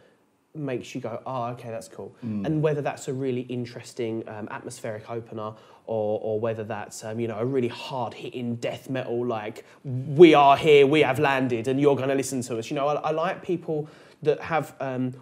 makes 0.54 0.94
you 0.94 1.00
go, 1.00 1.20
oh, 1.26 1.44
okay, 1.48 1.68
that's 1.68 1.88
cool. 1.88 2.14
Mm. 2.24 2.46
And 2.46 2.62
whether 2.62 2.80
that's 2.80 3.06
a 3.08 3.12
really 3.12 3.42
interesting 3.42 4.26
um, 4.28 4.48
atmospheric 4.50 5.10
opener 5.10 5.52
or, 5.88 6.20
or 6.22 6.38
whether 6.38 6.64
that's, 6.64 7.02
um, 7.02 7.18
you 7.18 7.26
know, 7.26 7.38
a 7.38 7.44
really 7.44 7.68
hard-hitting 7.68 8.56
death 8.56 8.90
metal 8.90 9.24
like, 9.24 9.64
we 9.84 10.34
are 10.34 10.54
here, 10.54 10.86
we 10.86 11.00
have 11.00 11.18
landed, 11.18 11.66
and 11.66 11.80
you're 11.80 11.96
going 11.96 12.10
to 12.10 12.14
listen 12.14 12.42
to 12.42 12.58
us. 12.58 12.68
You 12.70 12.76
know, 12.76 12.86
I, 12.88 12.94
I 12.96 13.10
like 13.10 13.42
people 13.42 13.88
that 14.22 14.38
have 14.42 14.74
um, 14.80 15.14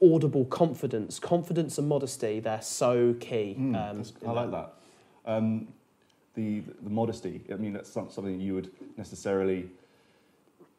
audible 0.00 0.44
confidence. 0.44 1.18
Confidence 1.18 1.78
and 1.78 1.88
modesty, 1.88 2.38
they're 2.38 2.62
so 2.62 3.14
key. 3.14 3.56
Mm, 3.58 3.90
um, 3.90 4.04
I 4.24 4.32
like 4.32 4.50
that. 4.52 4.74
Um, 5.26 5.68
the 6.36 6.62
the 6.82 6.90
modesty. 6.90 7.42
I 7.52 7.56
mean, 7.56 7.72
that's 7.72 7.96
not 7.96 8.12
something 8.12 8.40
you 8.40 8.54
would 8.54 8.70
necessarily. 8.96 9.68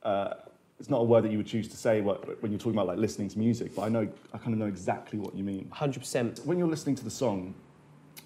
Uh, 0.01 0.35
it's 0.79 0.89
not 0.89 1.01
a 1.01 1.03
word 1.03 1.25
that 1.25 1.31
you 1.31 1.37
would 1.37 1.47
choose 1.47 1.67
to 1.67 1.75
say 1.75 1.99
when 1.99 2.53
you're 2.53 2.57
talking 2.57 2.71
about 2.71 2.87
like 2.87 2.97
listening 2.97 3.27
to 3.27 3.37
music, 3.37 3.75
but 3.75 3.81
I 3.81 3.89
know 3.89 4.07
I 4.33 4.37
kind 4.37 4.53
of 4.53 4.59
know 4.59 4.67
exactly 4.67 5.19
what 5.19 5.35
you 5.35 5.43
mean. 5.43 5.69
100%. 5.73 6.45
When 6.45 6.57
you're 6.57 6.69
listening 6.69 6.95
to 6.95 7.03
the 7.03 7.11
song, 7.11 7.53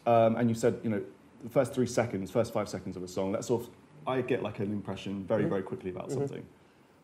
um, 0.05 0.35
and 0.35 0.49
you 0.49 0.55
said 0.55 0.79
you 0.83 0.89
know 0.89 1.01
the 1.43 1.49
first 1.49 1.73
three 1.73 1.87
seconds, 1.87 2.31
first 2.31 2.53
five 2.53 2.69
seconds 2.69 2.95
of 2.95 3.03
a 3.03 3.07
song, 3.07 3.31
that's 3.31 3.47
sort 3.47 3.63
of 3.63 3.69
I 4.05 4.21
get 4.21 4.43
like 4.43 4.59
an 4.59 4.71
impression 4.71 5.23
very 5.25 5.45
Mhm. 5.45 5.49
very 5.49 5.61
quickly 5.63 5.89
about 5.91 6.09
Mhm. 6.09 6.13
something, 6.13 6.45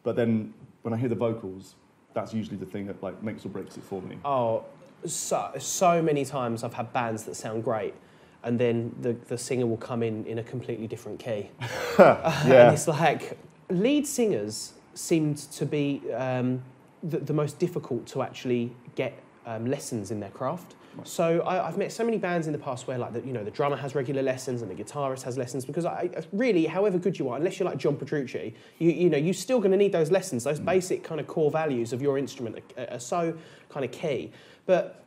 but 0.03 0.15
then 0.15 0.53
when 0.81 0.93
I 0.93 0.97
hear 0.97 1.09
the 1.09 1.15
vocals, 1.15 1.75
that's 2.13 2.33
usually 2.33 2.57
the 2.57 2.65
thing 2.65 2.87
that 2.87 3.01
like 3.03 3.21
makes 3.23 3.45
or 3.45 3.49
breaks 3.49 3.77
it 3.77 3.83
for 3.83 4.01
me. 4.01 4.17
Oh, 4.25 4.63
so, 5.05 5.51
so 5.59 6.01
many 6.01 6.25
times 6.25 6.63
I've 6.63 6.73
had 6.73 6.91
bands 6.91 7.23
that 7.23 7.35
sound 7.35 7.63
great, 7.63 7.93
and 8.43 8.59
then 8.59 8.95
the, 9.01 9.13
the 9.27 9.37
singer 9.37 9.65
will 9.67 9.77
come 9.77 10.03
in 10.03 10.25
in 10.25 10.39
a 10.39 10.43
completely 10.43 10.87
different 10.87 11.19
key. 11.19 11.49
yeah. 11.99 12.65
And 12.65 12.73
it's 12.73 12.87
like, 12.87 13.37
lead 13.69 14.05
singers 14.07 14.73
seemed 14.93 15.37
to 15.37 15.65
be 15.65 16.01
um, 16.13 16.61
the, 17.03 17.19
the 17.19 17.33
most 17.33 17.59
difficult 17.59 18.05
to 18.07 18.21
actually 18.21 18.71
get 18.95 19.13
um, 19.45 19.65
lessons 19.65 20.11
in 20.11 20.19
their 20.19 20.31
craft. 20.31 20.75
So 21.05 21.41
I, 21.41 21.67
I've 21.67 21.77
met 21.77 21.91
so 21.91 22.03
many 22.03 22.17
bands 22.17 22.47
in 22.47 22.53
the 22.53 22.59
past 22.59 22.87
where 22.87 22.97
like 22.97 23.13
the, 23.13 23.21
you 23.21 23.33
know 23.33 23.43
the 23.43 23.51
drummer 23.51 23.75
has 23.77 23.95
regular 23.95 24.21
lessons 24.21 24.61
and 24.61 24.69
the 24.69 24.75
guitarist 24.83 25.23
has 25.23 25.37
lessons 25.37 25.65
because 25.65 25.85
I, 25.85 26.09
really 26.31 26.65
however 26.65 26.97
good 26.97 27.17
you 27.19 27.29
are 27.29 27.37
unless 27.37 27.59
you're 27.59 27.67
like 27.69 27.77
John 27.77 27.95
Petrucci 27.95 28.53
you, 28.79 28.91
you 28.91 29.09
know 29.09 29.17
you're 29.17 29.33
still 29.33 29.59
going 29.59 29.71
to 29.71 29.77
need 29.77 29.91
those 29.91 30.11
lessons 30.11 30.43
those 30.43 30.59
basic 30.59 31.03
kind 31.03 31.19
of 31.19 31.27
core 31.27 31.51
values 31.51 31.93
of 31.93 32.01
your 32.01 32.17
instrument 32.17 32.59
are, 32.77 32.87
are 32.91 32.99
so 32.99 33.35
kind 33.69 33.85
of 33.85 33.91
key 33.91 34.31
but 34.65 35.03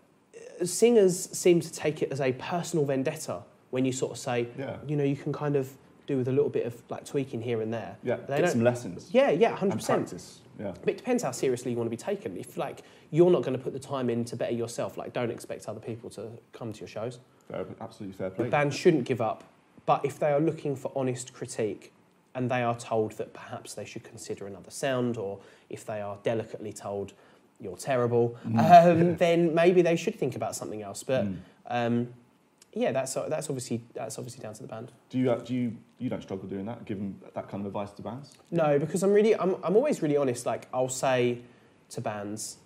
uh, 0.60 0.64
singers 0.64 1.28
seem 1.36 1.60
to 1.60 1.72
take 1.72 2.02
it 2.02 2.10
as 2.12 2.20
a 2.20 2.32
personal 2.34 2.84
vendetta 2.84 3.42
when 3.70 3.84
you 3.84 3.92
sort 3.92 4.12
of 4.12 4.18
say 4.18 4.48
Yeah. 4.58 4.76
you 4.86 4.96
know 4.96 5.04
you 5.04 5.16
can 5.16 5.32
kind 5.32 5.56
of 5.56 5.70
do 6.06 6.16
with 6.18 6.28
a 6.28 6.32
little 6.32 6.50
bit 6.50 6.66
of 6.66 6.82
like 6.90 7.04
tweaking 7.04 7.40
here 7.40 7.62
and 7.62 7.72
there. 7.72 7.96
Yeah, 8.02 8.16
They 8.28 8.38
get 8.40 8.50
some 8.50 8.64
lessons 8.64 9.08
Yeah, 9.12 9.30
yeah, 9.30 9.54
hundred 9.54 9.76
percent. 9.76 10.02
practice. 10.08 10.40
Yeah. 10.58 10.72
But 10.80 10.90
it 10.90 10.96
depends 10.98 11.22
how 11.22 11.30
seriously 11.32 11.70
you 11.72 11.76
want 11.76 11.86
to 11.86 11.90
be 11.90 11.96
taken. 11.96 12.36
If 12.36 12.56
like 12.56 12.82
you're 13.10 13.30
not 13.30 13.42
going 13.42 13.56
to 13.56 13.62
put 13.62 13.72
the 13.72 13.78
time 13.78 14.10
in 14.10 14.24
to 14.26 14.36
better 14.36 14.52
yourself, 14.54 14.96
like 14.96 15.12
don't 15.12 15.30
expect 15.30 15.68
other 15.68 15.80
people 15.80 16.10
to 16.10 16.28
come 16.52 16.72
to 16.72 16.80
your 16.80 16.88
shows. 16.88 17.18
Fair, 17.50 17.64
absolutely 17.80 18.16
fair 18.16 18.30
play. 18.30 18.44
The 18.46 18.50
band 18.50 18.72
shouldn't 18.74 19.04
give 19.04 19.20
up, 19.20 19.44
but 19.86 20.04
if 20.04 20.18
they 20.18 20.30
are 20.32 20.40
looking 20.40 20.76
for 20.76 20.92
honest 20.94 21.32
critique 21.32 21.92
and 22.34 22.50
they 22.50 22.62
are 22.62 22.76
told 22.78 23.12
that 23.12 23.32
perhaps 23.34 23.74
they 23.74 23.84
should 23.84 24.04
consider 24.04 24.46
another 24.46 24.70
sound, 24.70 25.16
or 25.18 25.38
if 25.68 25.84
they 25.84 26.00
are 26.00 26.16
delicately 26.22 26.72
told 26.72 27.12
you're 27.60 27.76
terrible, 27.76 28.36
um, 28.58 29.16
then 29.16 29.54
maybe 29.54 29.82
they 29.82 29.96
should 29.96 30.16
think 30.16 30.34
about 30.34 30.56
something 30.56 30.82
else. 30.82 31.02
But 31.02 31.26
Mm. 31.26 31.36
um, 31.66 32.08
yeah, 32.74 32.92
that's 32.92 33.14
that's 33.14 33.48
obviously 33.50 33.82
that's 33.94 34.18
obviously 34.18 34.42
down 34.42 34.54
to 34.54 34.62
the 34.62 34.68
band. 34.68 34.92
Do 35.10 35.18
you, 35.18 35.30
uh, 35.30 35.36
do 35.36 35.54
you, 35.54 35.76
you 35.98 36.08
don't 36.08 36.22
struggle 36.22 36.48
doing 36.48 36.64
that, 36.66 36.84
giving 36.84 37.20
that 37.34 37.48
kind 37.48 37.60
of 37.60 37.66
advice 37.66 37.90
to 37.92 38.02
bands? 38.02 38.32
No, 38.50 38.78
because 38.78 39.02
I'm 39.02 39.12
really 39.12 39.34
I'm, 39.36 39.56
I'm 39.62 39.76
always 39.76 40.02
really 40.02 40.16
honest. 40.16 40.46
Like 40.46 40.68
I'll 40.72 40.88
say 40.88 41.38
to 41.90 42.00
bands, 42.00 42.56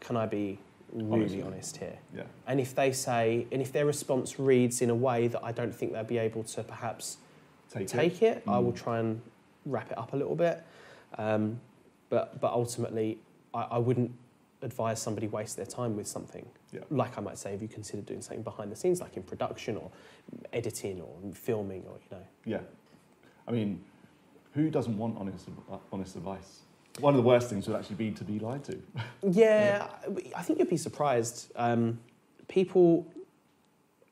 can 0.00 0.16
I 0.16 0.26
be 0.26 0.58
really 0.92 1.40
Honest. 1.42 1.46
honest 1.46 1.76
here? 1.78 1.98
Yeah. 2.14 2.22
And 2.46 2.60
if 2.60 2.74
they 2.74 2.92
say, 2.92 3.46
and 3.52 3.60
if 3.62 3.72
their 3.72 3.86
response 3.86 4.38
reads 4.38 4.80
in 4.82 4.90
a 4.90 4.94
way 4.94 5.28
that 5.28 5.44
I 5.44 5.52
don't 5.52 5.74
think 5.74 5.92
they'll 5.92 6.04
be 6.04 6.18
able 6.18 6.42
to 6.44 6.62
perhaps 6.64 7.18
Take, 7.70 7.88
take 7.88 8.22
it, 8.22 8.42
I 8.46 8.58
will 8.58 8.72
Mm. 8.72 8.76
try 8.76 8.98
and 9.00 9.20
wrap 9.66 9.90
it 9.90 9.98
up 9.98 10.12
a 10.12 10.16
little 10.16 10.36
bit. 10.36 10.62
Um, 11.18 11.60
but 12.10 12.40
but 12.40 12.52
ultimately, 12.52 13.18
I, 13.52 13.62
I 13.72 13.78
wouldn't 13.78 14.10
advise 14.64 15.00
somebody 15.00 15.28
waste 15.28 15.56
their 15.56 15.66
time 15.66 15.96
with 15.96 16.06
something. 16.06 16.46
Yeah. 16.72 16.80
Like 16.90 17.18
I 17.18 17.20
might 17.20 17.38
say, 17.38 17.54
if 17.54 17.62
you 17.62 17.68
consider 17.68 18.02
doing 18.02 18.22
something 18.22 18.42
behind 18.42 18.72
the 18.72 18.76
scenes, 18.76 19.00
like 19.00 19.16
in 19.16 19.22
production 19.22 19.76
or 19.76 19.90
editing 20.52 21.00
or 21.00 21.14
filming, 21.34 21.84
or 21.86 21.98
you 21.98 22.16
know. 22.16 22.26
Yeah. 22.44 22.60
I 23.46 23.52
mean, 23.52 23.84
who 24.54 24.70
doesn't 24.70 24.96
want 24.96 25.16
honest, 25.18 25.48
honest 25.92 26.16
advice? 26.16 26.60
One 27.00 27.12
of 27.12 27.16
the 27.18 27.26
worst 27.26 27.50
things 27.50 27.66
would 27.68 27.76
actually 27.76 27.96
be 27.96 28.10
to 28.12 28.24
be 28.24 28.38
lied 28.38 28.64
to. 28.64 28.78
Yeah, 29.30 29.88
I 30.36 30.42
think 30.42 30.58
you'd 30.58 30.70
be 30.70 30.76
surprised. 30.76 31.50
Um, 31.56 31.98
people 32.48 33.06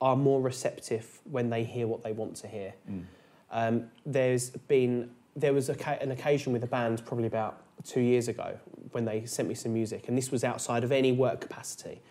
are 0.01 0.15
more 0.15 0.41
receptive 0.41 1.21
when 1.23 1.49
they 1.49 1.63
hear 1.63 1.87
what 1.87 2.03
they 2.03 2.11
want 2.11 2.35
to 2.37 2.47
hear. 2.47 2.73
Mm. 2.89 3.03
Um, 3.51 3.85
there's 4.05 4.49
been 4.49 5.11
there 5.35 5.53
was 5.53 5.69
a, 5.69 6.03
an 6.03 6.11
occasion 6.11 6.53
with 6.53 6.63
a 6.63 6.67
band 6.67 7.03
probably 7.05 7.25
about 7.27 7.63
two 7.83 8.01
years 8.01 8.27
ago 8.27 8.57
when 8.93 9.05
they 9.05 9.25
sent 9.25 9.47
me 9.47 9.55
some 9.55 9.73
music, 9.73 10.07
and 10.07 10.17
this 10.17 10.31
was 10.31 10.43
outside 10.43 10.83
of 10.83 10.91
any 10.91 11.11
work 11.11 11.41
capacity. 11.41 12.01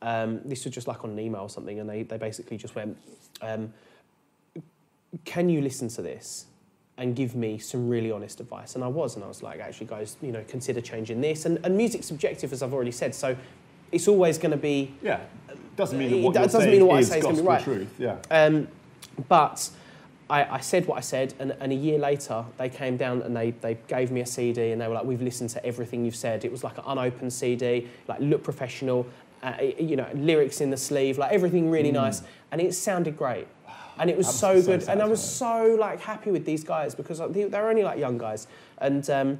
Um, 0.00 0.40
this 0.44 0.64
was 0.64 0.74
just 0.74 0.88
like 0.88 1.04
on 1.04 1.10
an 1.10 1.18
email 1.20 1.42
or 1.42 1.50
something, 1.50 1.78
and 1.78 1.88
they, 1.88 2.02
they 2.02 2.18
basically 2.18 2.56
just 2.56 2.74
went, 2.74 2.96
um, 3.40 3.72
"Can 5.24 5.48
you 5.48 5.60
listen 5.60 5.88
to 5.88 6.02
this 6.02 6.46
and 6.98 7.14
give 7.14 7.34
me 7.34 7.58
some 7.58 7.88
really 7.88 8.10
honest 8.10 8.40
advice?" 8.40 8.74
And 8.74 8.82
I 8.82 8.88
was, 8.88 9.14
and 9.14 9.24
I 9.24 9.28
was 9.28 9.42
like, 9.42 9.60
"Actually, 9.60 9.86
guys, 9.86 10.16
you 10.20 10.32
know, 10.32 10.44
consider 10.48 10.80
changing 10.80 11.20
this." 11.20 11.46
And, 11.46 11.58
and 11.64 11.76
music's 11.76 12.06
subjective, 12.06 12.52
as 12.52 12.62
I've 12.62 12.74
already 12.74 12.90
said, 12.90 13.14
so 13.14 13.36
it's 13.92 14.08
always 14.08 14.38
going 14.38 14.52
to 14.52 14.56
be 14.56 14.94
Yeah. 15.02 15.20
Doesn't 15.76 15.98
mean 15.98 16.10
that 16.10 16.16
It 16.16 16.22
what 16.22 16.34
you're 16.34 16.42
doesn't 16.44 16.70
mean 16.70 16.86
what 16.86 16.98
I 16.98 17.02
say 17.02 17.18
is 17.18 17.24
gonna 17.24 17.36
be 17.36 17.42
right. 17.42 17.62
truth. 17.62 17.94
Yeah. 17.98 18.16
Um, 18.30 18.68
but 19.28 19.70
I, 20.32 20.54
I 20.54 20.60
said 20.60 20.86
what 20.86 20.96
I 20.96 21.02
said, 21.02 21.34
and, 21.38 21.54
and 21.60 21.72
a 21.72 21.74
year 21.74 21.98
later, 21.98 22.42
they 22.56 22.70
came 22.70 22.96
down 22.96 23.20
and 23.20 23.36
they, 23.36 23.50
they 23.50 23.76
gave 23.86 24.10
me 24.10 24.22
a 24.22 24.26
CD, 24.26 24.72
and 24.72 24.80
they 24.80 24.88
were 24.88 24.94
like, 24.94 25.04
"We've 25.04 25.20
listened 25.20 25.50
to 25.50 25.64
everything 25.64 26.06
you've 26.06 26.16
said." 26.16 26.46
It 26.46 26.50
was 26.50 26.64
like 26.64 26.78
an 26.78 26.84
unopened 26.86 27.32
CD, 27.34 27.86
like 28.08 28.18
look 28.20 28.42
professional, 28.42 29.06
uh, 29.42 29.52
you 29.78 29.94
know, 29.94 30.08
lyrics 30.14 30.62
in 30.62 30.70
the 30.70 30.76
sleeve, 30.78 31.18
like 31.18 31.32
everything 31.32 31.70
really 31.70 31.92
nice, 31.92 32.22
and 32.50 32.62
it 32.62 32.72
sounded 32.74 33.14
great. 33.16 33.46
And 33.98 34.08
it 34.08 34.16
was 34.16 34.26
Mm. 34.26 34.30
So 34.30 34.60
so 34.60 34.66
good, 34.66 34.88
and 34.88 35.02
I 35.02 35.06
was 35.06 35.22
so 35.22 35.76
like 35.78 36.00
happy 36.00 36.30
with 36.30 36.46
these 36.46 36.64
guys 36.64 36.94
because 36.94 37.20
like, 37.20 37.34
they, 37.34 37.44
they're 37.44 37.68
only 37.68 37.82
like 37.82 37.98
young 37.98 38.16
guys, 38.16 38.46
and 38.78 39.08
um, 39.10 39.38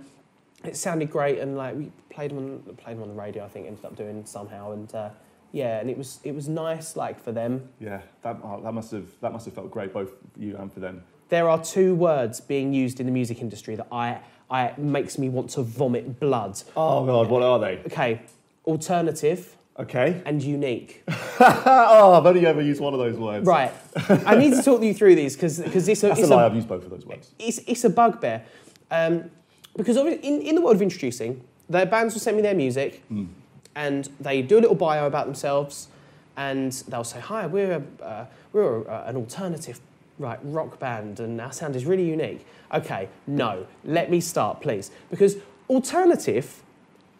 it 0.62 0.76
sounded 0.76 1.11
great. 1.11 1.38
And 1.38 1.56
like 1.56 1.75
we 1.75 1.90
played 2.11 2.32
them 2.32 2.38
on 2.38 2.76
played 2.76 2.96
them 2.96 3.02
on 3.02 3.08
the 3.08 3.14
radio, 3.14 3.46
I 3.46 3.49
think 3.49 3.66
ended 3.66 3.84
up 3.87 3.96
doing 3.96 4.26
somehow, 4.26 4.72
and 4.72 4.94
uh, 4.94 5.08
yeah, 5.52 5.80
and 5.80 5.88
it 5.90 5.99
was 5.99 6.18
it 6.25 6.35
was 6.35 6.49
nice 6.49 6.97
like 6.97 7.23
for 7.23 7.32
them 7.32 7.68
Yeah. 7.78 8.00
That, 8.23 8.38
oh, 8.42 8.61
that 8.62 8.73
must 8.73 8.90
have 8.92 9.06
that 9.21 9.32
must 9.32 9.44
have 9.47 9.54
felt 9.54 9.71
great 9.71 9.92
both 9.92 10.11
for 10.11 10.40
you 10.40 10.56
and 10.56 10.73
for 10.73 10.80
them. 10.80 11.02
there 11.28 11.49
are 11.49 11.62
two 11.62 11.94
words 11.94 12.40
being 12.40 12.73
used 12.73 13.00
in 13.00 13.06
the 13.06 13.12
music 13.12 13.40
industry 13.40 13.75
that 13.76 13.87
I, 13.92 14.18
I 14.50 14.73
makes 14.78 15.18
me 15.18 15.28
want 15.28 15.50
to 15.50 15.62
vomit 15.62 16.18
blood. 16.21 16.61
Oh 16.76 17.04
God, 17.06 17.28
what 17.28 17.42
are 17.42 17.59
they? 17.59 17.78
Okay, 17.87 18.21
alternative 18.66 19.56
Okay. 19.78 20.21
and 20.26 20.42
unique. 20.42 21.02
oh, 21.40 22.14
I've 22.18 22.26
only 22.26 22.44
ever 22.47 22.61
used 22.61 22.80
one 22.80 22.92
of 22.92 23.00
those 23.00 23.16
words. 23.16 23.47
Right, 23.47 23.73
I 24.26 24.35
need 24.37 24.50
to 24.50 24.62
talk 24.62 24.82
you 24.82 24.92
through 24.94 25.14
these 25.14 25.35
because 25.35 25.59
because 25.61 25.87
this 25.87 26.00
That's 26.02 26.21
it's 26.21 26.28
a 26.28 26.35
lie. 26.35 26.42
a, 26.42 26.47
I've 26.47 26.54
used 26.54 26.68
both 26.68 26.85
of 26.85 26.90
those 26.90 27.06
words. 27.06 27.32
it's, 27.38 27.59
it's 27.66 27.85
a 27.85 27.90
bugbear. 27.90 28.44
Um, 28.90 29.30
because 29.76 29.97
obviously 29.97 30.28
in, 30.28 30.42
in 30.42 30.54
the 30.54 30.61
world 30.61 30.76
of 30.76 30.82
introducing, 30.82 31.42
their 31.71 31.87
bands 31.87 32.12
will 32.14 32.21
send 32.21 32.37
me 32.37 32.42
their 32.42 32.54
music 32.54 33.02
Mm. 33.11 33.28
And 33.75 34.09
they 34.21 34.43
do 34.43 34.59
a 34.59 34.61
little 34.61 34.76
bio 34.76 35.07
about 35.07 35.26
themselves 35.26 35.88
and 36.37 36.73
they'll 36.88 37.05
say, 37.05 37.21
hi, 37.21 37.47
we're, 37.47 37.83
a, 38.00 38.05
uh, 38.05 38.26
we're 38.52 38.83
a, 38.83 39.05
an 39.07 39.17
alternative 39.17 39.81
right, 40.19 40.38
rock 40.43 40.79
band 40.79 41.21
and 41.21 41.41
our 41.41 41.52
sound 41.52 41.76
is 41.76 41.85
really 41.85 42.09
unique. 42.09 42.47
Okay, 42.73 43.09
no, 43.26 43.67
let 43.85 44.11
me 44.11 44.21
start, 44.21 44.61
please. 44.61 44.91
Because 45.11 45.37
alternative 45.69 46.62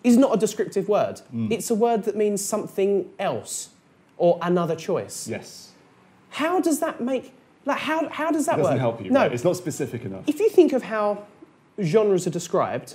is 0.05 0.17
not 0.17 0.35
a 0.35 0.39
descriptive 0.39 0.89
word. 0.89 1.21
Mm. 1.35 1.53
It's 1.53 1.71
a 1.71 1.75
word 1.75 2.05
that 2.05 2.17
means 2.17 2.45
something 2.45 3.11
else 3.19 3.71
or 4.17 4.39
another 4.43 4.77
choice. 4.77 5.29
Yes. 5.29 5.73
How 6.31 6.61
does 6.61 6.81
that 6.81 7.01
make, 7.01 7.33
like, 7.67 7.79
how, 7.79 8.09
how 8.09 8.31
does 8.31 8.47
that 8.47 8.55
It 8.59 8.63
doesn't 8.63 8.75
work? 8.75 8.81
help 8.81 9.05
you. 9.05 9.11
No, 9.11 9.21
right? 9.21 9.33
It's 9.33 9.45
not 9.45 9.57
specific 9.57 10.05
enough. 10.05 10.25
if 10.27 10.41
you 10.41 10.49
think 10.49 10.73
of 10.73 10.85
how 10.85 11.25
genres 11.83 12.27
are 12.27 12.31
described, 12.31 12.95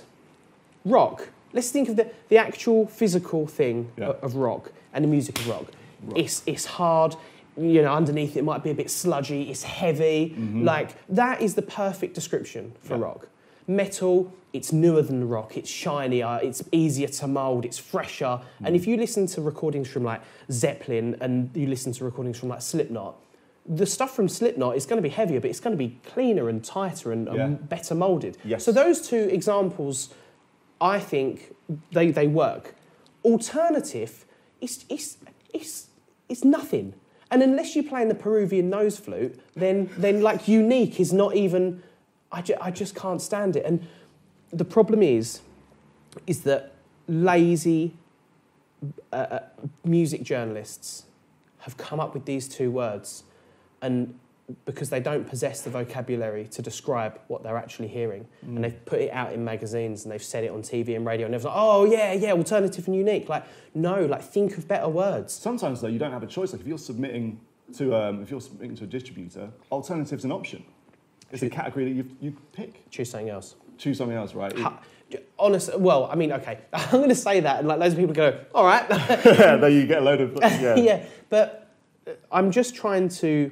rock, 0.84 1.28
let's 1.52 1.70
think 1.70 1.88
of 1.88 1.96
the, 1.96 2.10
the 2.28 2.36
actual 2.38 2.86
physical 2.86 3.46
thing 3.46 3.90
Yeah. 3.96 4.08
o- 4.08 4.18
of 4.22 4.36
rock 4.36 4.72
and 4.92 5.04
the 5.04 5.08
music 5.08 5.38
of 5.40 5.48
rock. 5.48 5.66
It's, 6.14 6.42
it's 6.46 6.64
hard, 6.64 7.16
you 7.56 7.82
know, 7.82 7.92
underneath 7.92 8.36
it 8.36 8.44
might 8.44 8.62
be 8.62 8.70
a 8.70 8.74
bit 8.74 8.90
sludgy, 8.90 9.50
it's 9.50 9.62
heavy. 9.64 10.34
Mm-hmm. 10.36 10.64
Like, 10.64 10.90
that 11.08 11.42
is 11.42 11.54
the 11.54 11.62
perfect 11.62 12.14
description 12.14 12.72
for 12.80 12.96
Yeah. 12.96 13.02
rock. 13.04 13.28
Metal, 13.66 14.32
it's 14.54 14.72
newer 14.72 15.02
than 15.02 15.28
rock, 15.28 15.56
it's 15.56 15.68
shinier, 15.68 16.40
it's 16.42 16.62
easier 16.72 17.08
to 17.08 17.26
mould, 17.26 17.64
it's 17.66 17.76
fresher. 17.78 18.24
Mm. 18.24 18.42
And 18.64 18.76
if 18.76 18.86
you 18.86 18.96
listen 18.96 19.26
to 19.26 19.42
recordings 19.42 19.88
from 19.90 20.04
like 20.04 20.22
Zeppelin 20.50 21.16
and 21.20 21.50
you 21.54 21.66
listen 21.66 21.92
to 21.92 22.04
recordings 22.04 22.38
from 22.38 22.48
like 22.48 22.62
Slipknot, 22.62 23.16
the 23.66 23.84
stuff 23.84 24.16
from 24.16 24.26
Slipknot 24.28 24.76
is 24.76 24.86
going 24.86 24.96
to 24.96 25.02
be 25.02 25.10
heavier, 25.14 25.40
but 25.40 25.50
it's 25.50 25.60
going 25.60 25.76
to 25.76 25.78
be 25.78 25.98
cleaner 26.06 26.48
and 26.48 26.64
tighter 26.64 27.12
and, 27.12 27.28
and 27.28 27.68
better 27.68 27.94
moulded. 27.94 28.38
Yes. 28.42 28.64
So 28.64 28.72
those 28.72 29.06
two 29.06 29.28
examples, 29.30 30.08
I 30.80 31.00
think 31.00 31.54
they, 31.92 32.10
they 32.10 32.26
work. 32.26 32.74
Alternative, 33.24 34.24
it's, 34.60 34.84
it's, 34.88 35.18
it's, 35.52 35.88
it's 36.28 36.44
nothing. 36.44 36.94
And 37.30 37.42
unless 37.42 37.76
you 37.76 37.82
play 37.82 38.02
in 38.02 38.08
the 38.08 38.14
Peruvian 38.14 38.70
nose 38.70 38.98
flute, 38.98 39.38
then, 39.54 39.90
then 39.98 40.22
like 40.22 40.48
unique 40.48 40.98
is 40.98 41.12
not 41.12 41.36
even, 41.36 41.82
I, 42.32 42.42
ju- 42.42 42.56
I 42.60 42.70
just 42.70 42.94
can't 42.94 43.20
stand 43.20 43.56
it. 43.56 43.64
And 43.64 43.86
the 44.50 44.64
problem 44.64 45.02
is, 45.02 45.40
is 46.26 46.42
that 46.42 46.74
lazy 47.06 47.94
uh, 49.12 49.16
uh, 49.16 49.40
music 49.84 50.22
journalists 50.22 51.04
have 51.60 51.76
come 51.76 52.00
up 52.00 52.14
with 52.14 52.24
these 52.24 52.48
two 52.48 52.70
words 52.70 53.24
and 53.82 54.18
because 54.64 54.88
they 54.88 55.00
don't 55.00 55.28
possess 55.28 55.60
the 55.62 55.70
vocabulary 55.70 56.46
to 56.46 56.62
describe 56.62 57.20
what 57.28 57.42
they're 57.42 57.58
actually 57.58 57.88
hearing 57.88 58.26
and 58.42 58.64
they've 58.64 58.84
put 58.86 58.98
it 59.00 59.10
out 59.12 59.32
in 59.32 59.44
magazines 59.44 60.04
and 60.04 60.12
they've 60.12 60.22
said 60.22 60.42
it 60.42 60.50
on 60.50 60.62
TV 60.62 60.96
and 60.96 61.04
radio 61.04 61.26
and 61.26 61.34
everyone's 61.34 61.44
like 61.44 61.54
oh 61.56 61.84
yeah 61.84 62.12
yeah 62.14 62.32
alternative 62.32 62.86
and 62.86 62.96
unique 62.96 63.28
like 63.28 63.44
no 63.74 64.04
like 64.06 64.22
think 64.22 64.56
of 64.56 64.66
better 64.66 64.88
words 64.88 65.32
Sometimes 65.32 65.80
though, 65.80 65.88
you 65.88 65.98
don't 65.98 66.12
have 66.12 66.22
a 66.22 66.26
choice. 66.26 66.52
Like 66.52 66.62
if 66.62 66.66
you're 66.66 66.78
submitting 66.78 67.40
to 67.76 67.94
um, 67.94 68.22
if 68.22 68.30
you're 68.30 68.40
submitting 68.40 68.74
to 68.76 68.84
a 68.84 68.86
distributor, 68.86 69.50
alternative's 69.70 70.24
an 70.24 70.32
option. 70.32 70.64
It's 71.30 71.42
a 71.42 71.50
category 71.50 71.84
that 71.84 71.90
you 71.90 72.04
you 72.20 72.36
pick. 72.52 72.88
choose 72.90 73.10
something 73.10 73.28
else 73.28 73.54
Choose 73.76 73.98
something 73.98 74.16
else, 74.16 74.34
right? 74.34 74.58
Ha- 74.58 74.80
honest 75.38 75.78
well 75.78 76.06
I 76.10 76.16
mean 76.16 76.32
okay 76.32 76.58
I'm 76.72 76.90
going 76.90 77.08
to 77.08 77.14
say 77.14 77.40
that 77.40 77.60
and 77.60 77.68
like 77.68 77.78
loads 77.78 77.94
of 77.94 77.98
people 78.00 78.14
go 78.14 78.40
all 78.54 78.64
right 78.64 78.84
yeah, 78.90 79.66
you 79.66 79.86
get 79.86 80.02
a 80.02 80.04
load 80.04 80.20
of 80.20 80.36
yeah. 80.40 80.74
yeah, 80.76 81.04
but 81.30 81.70
uh, 82.06 82.12
I'm 82.30 82.50
just 82.50 82.74
trying 82.74 83.08
to 83.20 83.50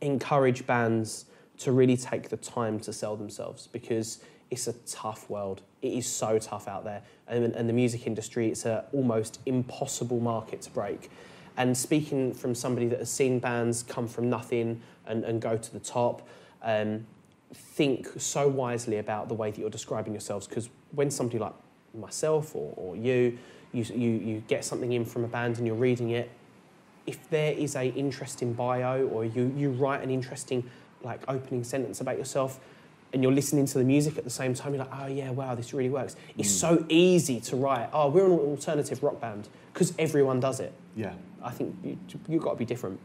encourage 0.00 0.66
bands 0.66 1.26
to 1.58 1.72
really 1.72 1.96
take 1.96 2.28
the 2.28 2.36
time 2.36 2.80
to 2.80 2.92
sell 2.92 3.16
themselves 3.16 3.68
because 3.68 4.20
it's 4.50 4.66
a 4.66 4.72
tough 4.86 5.28
world. 5.30 5.62
It 5.82 5.92
is 5.92 6.06
so 6.06 6.38
tough 6.38 6.68
out 6.68 6.84
there, 6.84 7.02
and, 7.26 7.44
and 7.54 7.68
the 7.68 7.72
music 7.72 8.06
industry 8.06 8.48
it's 8.48 8.64
an 8.64 8.82
almost 8.92 9.40
impossible 9.46 10.20
market 10.20 10.62
to 10.62 10.70
break. 10.70 11.10
And 11.56 11.76
speaking 11.76 12.34
from 12.34 12.54
somebody 12.54 12.88
that 12.88 12.98
has 12.98 13.10
seen 13.10 13.38
bands 13.38 13.82
come 13.82 14.08
from 14.08 14.28
nothing 14.28 14.80
and, 15.06 15.24
and 15.24 15.40
go 15.40 15.56
to 15.56 15.72
the 15.72 15.78
top, 15.78 16.26
um, 16.62 17.06
think 17.52 18.08
so 18.18 18.48
wisely 18.48 18.98
about 18.98 19.28
the 19.28 19.34
way 19.34 19.50
that 19.50 19.58
you're 19.58 19.70
describing 19.70 20.12
yourselves 20.12 20.48
because 20.48 20.68
when 20.90 21.10
somebody 21.10 21.38
like 21.38 21.52
myself 21.94 22.56
or, 22.56 22.74
or 22.76 22.96
you, 22.96 23.38
you, 23.72 23.84
you, 23.94 24.10
you 24.10 24.42
get 24.48 24.64
something 24.64 24.92
in 24.92 25.04
from 25.04 25.24
a 25.24 25.28
band 25.28 25.58
and 25.58 25.66
you're 25.66 25.76
reading 25.76 26.10
it, 26.10 26.30
if 27.06 27.28
there 27.30 27.52
is 27.52 27.76
a 27.76 27.88
interesting 27.88 28.52
bio 28.52 29.06
or 29.08 29.24
you, 29.24 29.52
you 29.56 29.70
write 29.70 30.02
an 30.02 30.10
interesting 30.10 30.68
like 31.02 31.20
opening 31.28 31.62
sentence 31.64 32.00
about 32.00 32.16
yourself 32.16 32.58
and 33.12 33.22
you're 33.22 33.32
listening 33.32 33.66
to 33.66 33.78
the 33.78 33.84
music 33.84 34.18
at 34.18 34.24
the 34.24 34.30
same 34.30 34.54
time, 34.54 34.74
you're 34.74 34.84
like, 34.84 35.00
oh 35.00 35.06
yeah, 35.06 35.30
wow, 35.30 35.54
this 35.54 35.72
really 35.72 35.90
works. 35.90 36.16
It's 36.36 36.50
so 36.50 36.84
easy 36.88 37.40
to 37.42 37.56
write, 37.56 37.88
oh, 37.92 38.08
we're 38.08 38.26
an 38.26 38.32
alternative 38.32 39.02
rock 39.02 39.20
band 39.20 39.48
because 39.72 39.94
everyone 39.98 40.40
does 40.40 40.58
it. 40.58 40.72
Yeah. 40.96 41.12
I 41.42 41.50
think 41.50 41.76
you, 41.84 41.98
you've 42.28 42.42
got 42.42 42.52
to 42.52 42.56
be 42.56 42.64
different. 42.64 42.98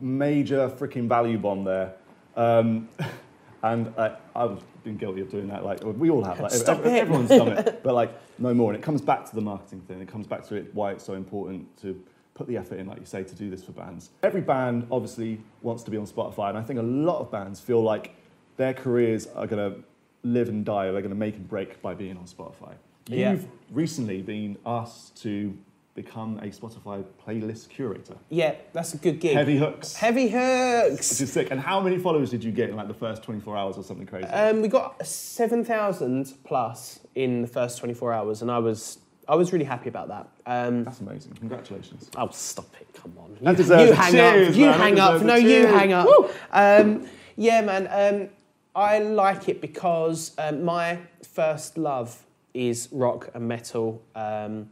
Major 0.00 0.68
freaking 0.68 1.08
value 1.08 1.38
bomb 1.38 1.64
there. 1.64 1.94
Um, 2.36 2.88
and 3.62 3.92
I, 3.96 4.16
I've 4.34 4.62
been 4.84 4.96
guilty 4.96 5.22
of 5.22 5.30
doing 5.30 5.48
that. 5.48 5.64
Like 5.64 5.82
we 5.82 6.10
all 6.10 6.22
have. 6.24 6.40
Like, 6.40 6.50
Stop 6.52 6.80
ev- 6.80 6.86
it. 6.86 6.98
Everyone's 6.98 7.30
done 7.30 7.48
it, 7.48 7.82
but 7.82 7.94
like 7.94 8.12
no 8.38 8.52
more. 8.52 8.72
And 8.72 8.78
it 8.78 8.84
comes 8.84 9.00
back 9.00 9.24
to 9.30 9.34
the 9.34 9.40
marketing 9.40 9.80
thing. 9.82 10.00
It 10.00 10.08
comes 10.08 10.26
back 10.26 10.46
to 10.48 10.56
it 10.56 10.74
why 10.74 10.92
it's 10.92 11.04
so 11.04 11.14
important 11.14 11.74
to 11.80 11.98
put 12.36 12.46
the 12.46 12.56
effort 12.56 12.78
in, 12.78 12.86
like 12.86 13.00
you 13.00 13.06
say, 13.06 13.24
to 13.24 13.34
do 13.34 13.50
this 13.50 13.64
for 13.64 13.72
bands. 13.72 14.10
Every 14.22 14.42
band 14.42 14.86
obviously 14.90 15.40
wants 15.62 15.82
to 15.84 15.90
be 15.90 15.96
on 15.96 16.06
Spotify, 16.06 16.50
and 16.50 16.58
I 16.58 16.62
think 16.62 16.78
a 16.78 16.82
lot 16.82 17.18
of 17.20 17.30
bands 17.32 17.58
feel 17.58 17.82
like 17.82 18.14
their 18.58 18.74
careers 18.74 19.26
are 19.28 19.46
going 19.46 19.72
to 19.72 19.80
live 20.22 20.48
and 20.48 20.64
die. 20.64 20.86
Or 20.86 20.92
they're 20.92 21.02
going 21.02 21.10
to 21.10 21.16
make 21.16 21.36
and 21.36 21.48
break 21.48 21.80
by 21.82 21.94
being 21.94 22.16
on 22.16 22.24
Spotify. 22.24 22.74
Yeah. 23.08 23.32
You've 23.32 23.46
recently 23.70 24.20
been 24.22 24.58
asked 24.66 25.20
to 25.22 25.56
become 25.94 26.36
a 26.38 26.48
Spotify 26.48 27.02
playlist 27.26 27.70
curator. 27.70 28.16
Yeah, 28.28 28.56
that's 28.74 28.92
a 28.92 28.98
good 28.98 29.18
gig. 29.18 29.34
Heavy 29.34 29.56
hooks. 29.56 29.94
Heavy 29.94 30.24
Which 30.24 30.32
hooks. 30.32 31.20
is 31.20 31.32
sick. 31.32 31.50
And 31.50 31.58
how 31.58 31.80
many 31.80 31.96
followers 31.96 32.30
did 32.30 32.44
you 32.44 32.52
get 32.52 32.68
in 32.68 32.76
like 32.76 32.88
the 32.88 32.94
first 32.94 33.22
24 33.22 33.56
hours 33.56 33.78
or 33.78 33.82
something 33.82 34.06
crazy? 34.06 34.26
Um, 34.28 34.60
we 34.60 34.68
got 34.68 35.06
seven 35.06 35.64
thousand 35.64 36.34
plus 36.44 37.00
in 37.14 37.40
the 37.40 37.48
first 37.48 37.78
twenty 37.78 37.94
four 37.94 38.12
hours, 38.12 38.42
and 38.42 38.50
I 38.50 38.58
was 38.58 38.98
I 39.28 39.34
was 39.34 39.52
really 39.52 39.64
happy 39.64 39.88
about 39.88 40.08
that. 40.08 40.28
Um, 40.46 40.84
That's 40.84 41.00
amazing. 41.00 41.32
Congratulations. 41.34 42.10
oh, 42.16 42.28
stop 42.32 42.72
it! 42.80 42.86
Come 42.94 43.14
on. 43.18 43.36
That 43.40 43.50
You, 43.52 43.56
deserves 43.56 43.88
you 43.90 43.94
hang 43.94 44.12
cheers, 44.12 44.48
up. 44.48 44.54
You 44.54 44.66
man. 44.66 44.70
That 44.72 44.80
hang 44.84 44.98
up. 45.00 45.12
deserves 45.14 45.22
a 45.22 45.26
No, 45.26 45.34
you 45.34 45.66
hang 45.66 45.92
up. 45.92 46.08
Um, 46.52 47.08
yeah, 47.36 47.60
man. 47.62 47.88
Um, 47.90 48.28
I 48.74 48.98
like 49.00 49.48
it 49.48 49.60
because 49.60 50.32
um, 50.38 50.64
my 50.64 50.98
first 51.24 51.76
love 51.78 52.24
is 52.54 52.88
rock 52.92 53.30
and 53.34 53.48
metal 53.48 54.02
um, 54.14 54.68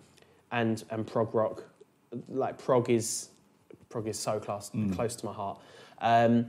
and 0.52 0.84
and 0.90 1.06
prog 1.06 1.34
rock. 1.34 1.64
Like 2.28 2.58
prog 2.58 2.90
is 2.90 3.30
prog 3.88 4.06
is 4.06 4.18
so 4.18 4.38
close 4.38 4.70
close 4.94 5.16
to 5.16 5.26
my 5.26 5.32
heart. 5.32 5.58
Um, 6.00 6.46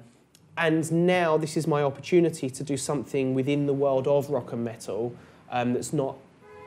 and 0.58 0.90
now 0.92 1.38
this 1.38 1.58
is 1.58 1.68
my 1.68 1.82
opportunity 1.84 2.50
to 2.50 2.64
do 2.64 2.78
something 2.78 3.34
within 3.34 3.66
the 3.66 3.74
world 3.74 4.08
of 4.08 4.30
rock 4.30 4.54
and 4.54 4.64
metal 4.64 5.14
um, 5.52 5.74
that's 5.74 5.92
not 5.92 6.16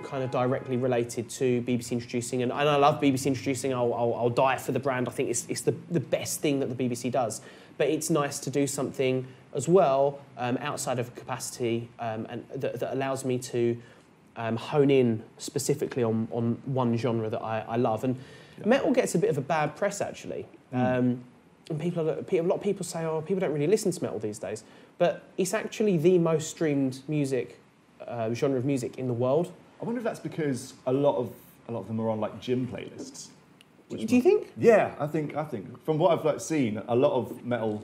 kind 0.04 0.22
of 0.22 0.30
directly 0.30 0.76
related 0.76 1.28
to 1.28 1.62
BBC 1.62 1.92
introducing. 1.92 2.42
And, 2.42 2.52
and 2.52 2.68
I 2.68 2.76
love 2.76 3.00
BBC 3.00 3.26
introducing. 3.26 3.72
I'll, 3.72 3.92
I'll, 3.94 4.14
I'll 4.14 4.30
die 4.30 4.56
for 4.56 4.72
the 4.72 4.78
brand. 4.78 5.08
I 5.08 5.10
think 5.10 5.28
it's, 5.28 5.46
it's 5.48 5.62
the, 5.62 5.74
the 5.90 6.00
best 6.00 6.40
thing 6.40 6.60
that 6.60 6.66
the 6.76 6.88
BBC 6.88 7.10
does. 7.10 7.40
But 7.76 7.88
it's 7.88 8.10
nice 8.10 8.38
to 8.40 8.50
do 8.50 8.66
something 8.66 9.26
as 9.54 9.68
well 9.68 10.20
um, 10.36 10.58
outside 10.60 10.98
of 10.98 11.14
capacity 11.14 11.88
um, 11.98 12.26
and 12.28 12.44
that, 12.54 12.80
that 12.80 12.92
allows 12.92 13.24
me 13.24 13.38
to 13.38 13.76
um, 14.36 14.56
hone 14.56 14.90
in 14.90 15.22
specifically 15.38 16.02
on, 16.02 16.28
on 16.30 16.60
one 16.66 16.96
genre 16.96 17.28
that 17.30 17.42
I, 17.42 17.64
I 17.68 17.76
love. 17.76 18.04
And 18.04 18.16
metal 18.64 18.92
gets 18.92 19.14
a 19.14 19.18
bit 19.18 19.30
of 19.30 19.38
a 19.38 19.42
bad 19.42 19.74
press 19.76 20.00
actually. 20.00 20.46
Um, 20.72 21.22
and 21.70 21.80
people, 21.80 22.08
are- 22.08 22.24
a 22.30 22.40
lot 22.42 22.56
of 22.56 22.62
people 22.62 22.84
say, 22.84 23.04
oh, 23.04 23.20
people 23.20 23.40
don't 23.40 23.52
really 23.52 23.66
listen 23.66 23.90
to 23.92 24.02
metal 24.02 24.18
these 24.18 24.38
days. 24.38 24.64
But 24.98 25.24
it's 25.36 25.54
actually 25.54 25.96
the 25.96 26.18
most 26.18 26.50
streamed 26.50 27.00
music, 27.08 27.58
uh, 28.06 28.32
genre 28.34 28.58
of 28.58 28.64
music 28.64 28.98
in 28.98 29.06
the 29.06 29.12
world. 29.12 29.52
I 29.80 29.84
wonder 29.84 29.98
if 29.98 30.04
that's 30.04 30.20
because 30.20 30.74
a 30.86 30.92
lot 30.92 31.16
of 31.16 31.30
a 31.68 31.72
lot 31.72 31.80
of 31.80 31.86
them 31.88 32.00
are 32.00 32.10
on 32.10 32.20
like 32.20 32.40
gym 32.40 32.66
playlists. 32.66 33.28
Do 33.90 33.96
you 33.98 34.20
think? 34.22 34.52
Yeah, 34.58 34.94
I 34.98 35.06
think 35.06 35.34
I 35.36 35.44
think 35.44 35.82
from 35.84 35.98
what 35.98 36.18
I've 36.18 36.24
like 36.24 36.40
seen, 36.40 36.82
a 36.88 36.94
lot 36.96 37.12
of 37.12 37.44
metal 37.44 37.82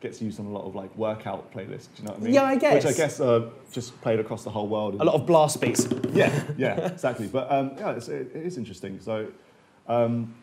gets 0.00 0.20
used 0.20 0.38
on 0.38 0.46
a 0.46 0.50
lot 0.50 0.64
of 0.66 0.74
like 0.74 0.94
workout 0.96 1.50
playlists. 1.52 1.88
Do 1.94 2.02
you 2.02 2.04
know 2.04 2.10
what 2.12 2.20
I 2.20 2.24
mean? 2.24 2.34
Yeah, 2.34 2.42
I 2.44 2.56
guess. 2.56 2.84
Which 2.84 2.94
I 2.94 2.96
guess 2.96 3.20
are 3.20 3.44
just 3.72 3.98
played 4.02 4.20
across 4.20 4.44
the 4.44 4.50
whole 4.50 4.66
world. 4.68 5.00
A 5.00 5.04
lot 5.04 5.14
of 5.14 5.26
blast 5.26 5.60
beats. 5.60 5.88
yeah, 6.12 6.30
yeah, 6.58 6.88
exactly. 6.88 7.26
But 7.28 7.50
um, 7.50 7.72
yeah, 7.78 7.92
it's, 7.92 8.08
it, 8.08 8.32
it 8.34 8.44
is 8.44 8.58
interesting. 8.58 9.00
So 9.00 9.28
um, 9.88 10.34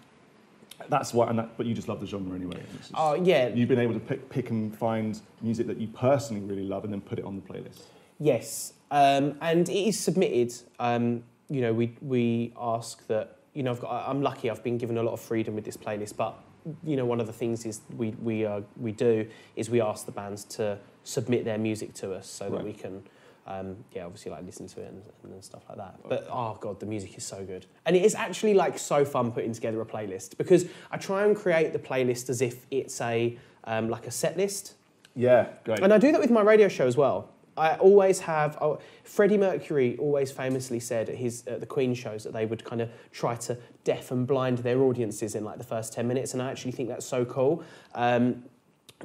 that's 0.89 1.13
what. 1.13 1.29
And 1.29 1.38
that, 1.38 1.56
but 1.58 1.65
you 1.67 1.75
just 1.75 1.88
love 1.88 1.99
the 1.99 2.08
genre 2.08 2.36
anyway. 2.36 2.56
and 2.58 2.67
it's 2.75 2.89
just- 2.89 2.93
Oh, 2.95 3.13
yeah. 3.13 3.49
You've 3.49 3.69
been 3.69 3.80
able 3.80 3.93
to 3.93 3.99
pick, 3.99 4.27
pick 4.30 4.49
and 4.49 4.75
find 4.75 5.19
music 5.41 5.67
that 5.67 5.77
you 5.77 5.88
personally 5.88 6.41
really 6.41 6.63
love, 6.65 6.84
and 6.86 6.91
then 6.91 7.01
put 7.01 7.19
it 7.19 7.25
on 7.25 7.36
the 7.36 7.41
playlist. 7.54 7.84
Yes, 8.23 8.71
um, 8.89 9.36
and 9.41 9.67
it 9.67 9.88
is 9.89 9.99
submitted. 9.99 10.53
Um, 10.79 11.23
you 11.49 11.59
know, 11.59 11.73
we 11.73 11.93
we 12.01 12.53
ask 12.57 13.05
that. 13.07 13.38
You 13.53 13.62
know, 13.62 13.71
I've 13.71 13.81
got, 13.81 14.09
I'm 14.09 14.21
lucky. 14.21 14.49
I've 14.49 14.63
been 14.63 14.77
given 14.77 14.97
a 14.97 15.03
lot 15.03 15.12
of 15.12 15.19
freedom 15.19 15.53
with 15.55 15.65
this 15.65 15.77
playlist, 15.77 16.15
but 16.15 16.39
you 16.83 16.95
know, 16.95 17.05
one 17.05 17.19
of 17.19 17.27
the 17.27 17.33
things 17.33 17.65
is 17.65 17.81
we 17.97 18.12
we 18.21 18.45
uh, 18.45 18.62
we 18.77 18.93
do 18.93 19.27
is 19.57 19.69
we 19.69 19.81
ask 19.81 20.05
the 20.05 20.12
bands 20.13 20.45
to 20.45 20.79
submit 21.03 21.43
their 21.43 21.57
music 21.57 21.93
to 21.95 22.13
us 22.13 22.27
so 22.27 22.49
that 22.49 22.63
we 22.63 22.71
can. 22.71 23.03
Um, 23.45 23.75
yeah, 23.91 24.05
obviously, 24.05 24.31
like 24.31 24.45
listen 24.45 24.67
to 24.69 24.79
it 24.79 24.88
and, 24.88 25.33
and 25.33 25.43
stuff 25.43 25.63
like 25.67 25.77
that. 25.77 25.99
But 26.07 26.25
oh 26.31 26.57
god, 26.62 26.79
the 26.79 26.86
music 26.86 27.17
is 27.17 27.25
so 27.25 27.43
good, 27.43 27.65
and 27.86 27.93
it 27.93 28.05
is 28.05 28.15
actually 28.15 28.53
like 28.53 28.79
so 28.79 29.03
fun 29.03 29.33
putting 29.33 29.51
together 29.51 29.81
a 29.81 29.86
playlist 29.86 30.38
because 30.38 30.65
I 30.91 30.95
try 30.95 31.25
and 31.25 31.36
create 31.36 31.73
the 31.73 31.79
playlist 31.79 32.29
as 32.29 32.41
if 32.41 32.65
it's 32.71 33.01
a 33.01 33.38
um, 33.65 33.89
like 33.89 34.07
a 34.07 34.12
set 34.12 34.38
list. 34.38 34.75
Yeah, 35.13 35.49
great. 35.65 35.81
And 35.81 35.93
I 35.93 35.97
do 35.97 36.13
that 36.13 36.21
with 36.21 36.31
my 36.31 36.41
radio 36.41 36.69
show 36.69 36.88
as 36.88 36.95
well. 36.95 37.33
I 37.55 37.75
always 37.75 38.19
have. 38.21 38.57
Oh, 38.61 38.79
Freddie 39.03 39.37
Mercury 39.37 39.95
always 39.97 40.31
famously 40.31 40.79
said 40.79 41.09
at 41.09 41.15
his 41.15 41.45
at 41.47 41.59
the 41.59 41.65
Queen 41.65 41.93
shows 41.93 42.23
that 42.23 42.33
they 42.33 42.45
would 42.45 42.63
kind 42.63 42.81
of 42.81 42.89
try 43.11 43.35
to 43.35 43.57
deaf 43.83 44.11
and 44.11 44.25
blind 44.25 44.59
their 44.59 44.79
audiences 44.81 45.35
in 45.35 45.43
like 45.43 45.57
the 45.57 45.63
first 45.63 45.93
ten 45.93 46.07
minutes, 46.07 46.33
and 46.33 46.41
I 46.41 46.49
actually 46.51 46.71
think 46.71 46.89
that's 46.89 47.05
so 47.05 47.25
cool. 47.25 47.63
Um, 47.93 48.43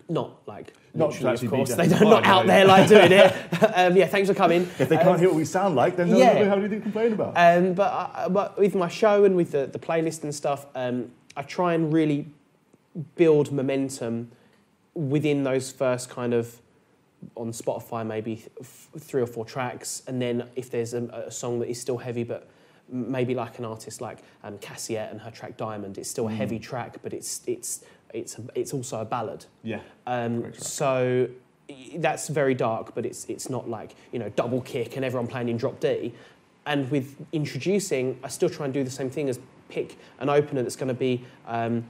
not 0.08 0.46
like 0.46 0.72
Not 0.94 1.11
literally, 1.11 1.44
of 1.46 1.50
course. 1.50 1.74
They 1.74 1.88
don't 1.88 2.02
not 2.08 2.24
out 2.24 2.46
there 2.46 2.64
like 2.64 2.88
doing 2.88 3.11
it. 3.11 3.32
um, 3.74 3.96
yeah, 3.96 4.06
thanks 4.06 4.28
for 4.28 4.34
coming. 4.34 4.62
if 4.78 4.88
they 4.88 4.96
Um, 4.96 5.02
can't 5.02 5.18
hear 5.18 5.28
what 5.28 5.37
we 5.37 5.44
sound 5.44 5.74
like, 5.74 5.96
then 5.96 6.08
they'll 6.08 6.18
yeah. 6.20 6.34
never 6.34 6.48
have 6.50 6.58
anything 6.61 6.78
to 6.78 6.82
complain 6.84 7.12
about. 7.14 7.32
um, 7.37 7.72
but, 7.74 7.92
I, 7.92 8.28
but 8.30 8.56
with 8.58 8.76
my 8.76 8.87
show 8.87 9.24
and 9.24 9.34
with 9.34 9.50
the, 9.50 9.66
the 9.66 9.78
playlist 9.80 10.22
and 10.22 10.32
stuff, 10.32 10.66
um, 10.76 11.11
I 11.37 11.42
try 11.42 11.74
and 11.74 11.92
really 11.92 12.26
build 13.16 13.50
momentum 13.50 14.30
within 14.94 15.42
those 15.42 15.72
first 15.72 16.08
kind 16.11 16.32
of 16.32 16.61
on 17.37 17.52
Spotify 17.52 18.07
maybe 18.07 18.44
f- 18.61 18.88
three 18.98 19.22
or 19.22 19.26
four 19.26 19.44
tracks, 19.44 20.02
and 20.07 20.20
then 20.20 20.48
if 20.57 20.70
there's 20.70 20.94
a, 20.94 21.04
a 21.26 21.31
song 21.31 21.59
that 21.61 21.68
is 21.68 21.81
still 21.81 21.98
heavy, 21.98 22.24
but 22.24 22.48
maybe 22.90 23.35
like 23.35 23.59
an 23.59 23.64
artist 23.64 24.00
like 24.00 24.18
um, 24.44 24.57
Cassyette 24.59 25.11
and 25.11 25.20
her 25.20 25.31
track 25.31 25.57
Diamond, 25.57 25.98
it's 25.98 26.09
still 26.09 26.28
a 26.28 26.33
heavy 26.33 26.59
track, 26.59 26.98
but 27.02 27.12
it's 27.12 27.42
it's 27.46 27.85
it's 28.14 28.38
a, 28.38 28.42
it's 28.54 28.72
also 28.72 29.00
a 29.00 29.04
ballad. 29.04 29.44
yeah. 29.62 29.81
Um, 30.07 30.52
so 30.54 31.28
that's 31.96 32.28
very 32.28 32.54
dark, 32.54 32.94
but 32.94 33.04
it's 33.04 33.26
it's 33.26 33.50
not 33.50 33.68
like 33.68 33.94
you 34.12 34.18
know 34.18 34.31
double 34.31 34.61
kick 34.62 34.96
and 34.96 35.04
everyone 35.04 35.26
playing 35.26 35.48
in 35.48 35.57
drop 35.59 35.81
D. 35.81 36.14
And 36.66 36.90
with 36.90 37.16
introducing, 37.33 38.18
I 38.22 38.28
still 38.28 38.50
try 38.50 38.64
and 38.66 38.74
do 38.74 38.85
the 38.85 38.90
same 38.90 39.11
thing 39.11 39.28
as 39.28 39.38
pick 39.70 39.96
an 40.20 40.28
opener 40.28 40.62
that's 40.62 40.76
going 40.76 40.88
to 40.88 40.94
be 40.94 41.24
um, 41.46 41.85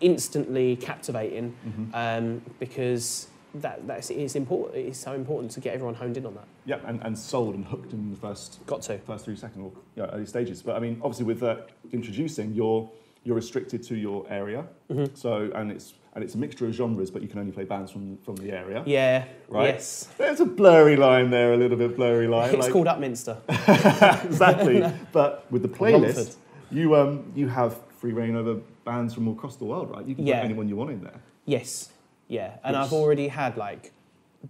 instantly 0.00 0.76
captivating 0.76 1.54
Mm-hmm. 1.66 1.94
um, 1.94 2.42
because 2.58 3.28
that 3.54 3.86
that's 3.86 4.10
it's 4.10 4.34
important. 4.34 4.76
It's 4.76 4.98
so 4.98 5.12
important 5.12 5.52
to 5.52 5.60
get 5.60 5.74
everyone 5.74 5.94
honed 5.94 6.16
in 6.16 6.26
on 6.26 6.34
that. 6.34 6.46
Yeah, 6.64 6.78
and, 6.86 7.00
and 7.02 7.18
sold 7.18 7.54
and 7.54 7.64
hooked 7.64 7.92
in 7.92 8.10
the 8.10 8.16
first 8.16 8.64
Got 8.66 8.82
to. 8.82 8.98
first 8.98 9.24
three 9.24 9.36
seconds 9.36 9.58
or 9.64 9.72
you 9.96 10.02
know, 10.02 10.10
early 10.12 10.26
stages. 10.26 10.62
But 10.62 10.76
I 10.76 10.80
mean, 10.80 11.00
obviously, 11.02 11.26
with 11.26 11.42
uh, 11.42 11.56
introducing, 11.92 12.52
you're 12.52 12.90
you're 13.22 13.36
restricted 13.36 13.82
to 13.84 13.96
your 13.96 14.26
area. 14.28 14.66
Mm-hmm. 14.90 15.14
So 15.14 15.50
and 15.54 15.70
it's 15.70 15.94
and 16.14 16.22
it's 16.22 16.34
a 16.34 16.38
mixture 16.38 16.66
of 16.66 16.72
genres, 16.72 17.10
but 17.10 17.22
you 17.22 17.28
can 17.28 17.38
only 17.40 17.52
play 17.52 17.64
bands 17.64 17.90
from 17.90 18.18
from 18.18 18.36
the 18.36 18.52
area. 18.52 18.82
Yeah. 18.86 19.24
Right. 19.48 19.74
Yes. 19.74 20.08
There's 20.18 20.40
a 20.40 20.46
blurry 20.46 20.96
line 20.96 21.30
there, 21.30 21.52
a 21.54 21.56
little 21.56 21.76
bit 21.76 21.96
blurry 21.96 22.28
line. 22.28 22.50
It's 22.54 22.64
like- 22.64 22.72
called 22.72 22.86
Upminster. 22.86 23.38
exactly. 24.24 24.84
but 25.12 25.50
with 25.50 25.62
the 25.62 25.68
playlist, 25.68 26.16
Romford. 26.16 26.34
you 26.70 26.94
um 26.96 27.32
you 27.34 27.48
have 27.48 27.78
free 27.98 28.12
reign 28.12 28.36
over 28.36 28.60
bands 28.84 29.14
from 29.14 29.26
all 29.28 29.34
across 29.34 29.56
the 29.56 29.64
world, 29.64 29.90
right? 29.90 30.06
You 30.06 30.14
can 30.14 30.26
Yeah. 30.26 30.40
put 30.40 30.44
anyone 30.44 30.68
you 30.68 30.76
want 30.76 30.90
in 30.90 31.02
there. 31.02 31.20
Yes, 31.46 31.90
yeah, 32.28 32.56
and 32.64 32.76
I've 32.76 32.92
already 32.92 33.28
had 33.28 33.56
like 33.56 33.92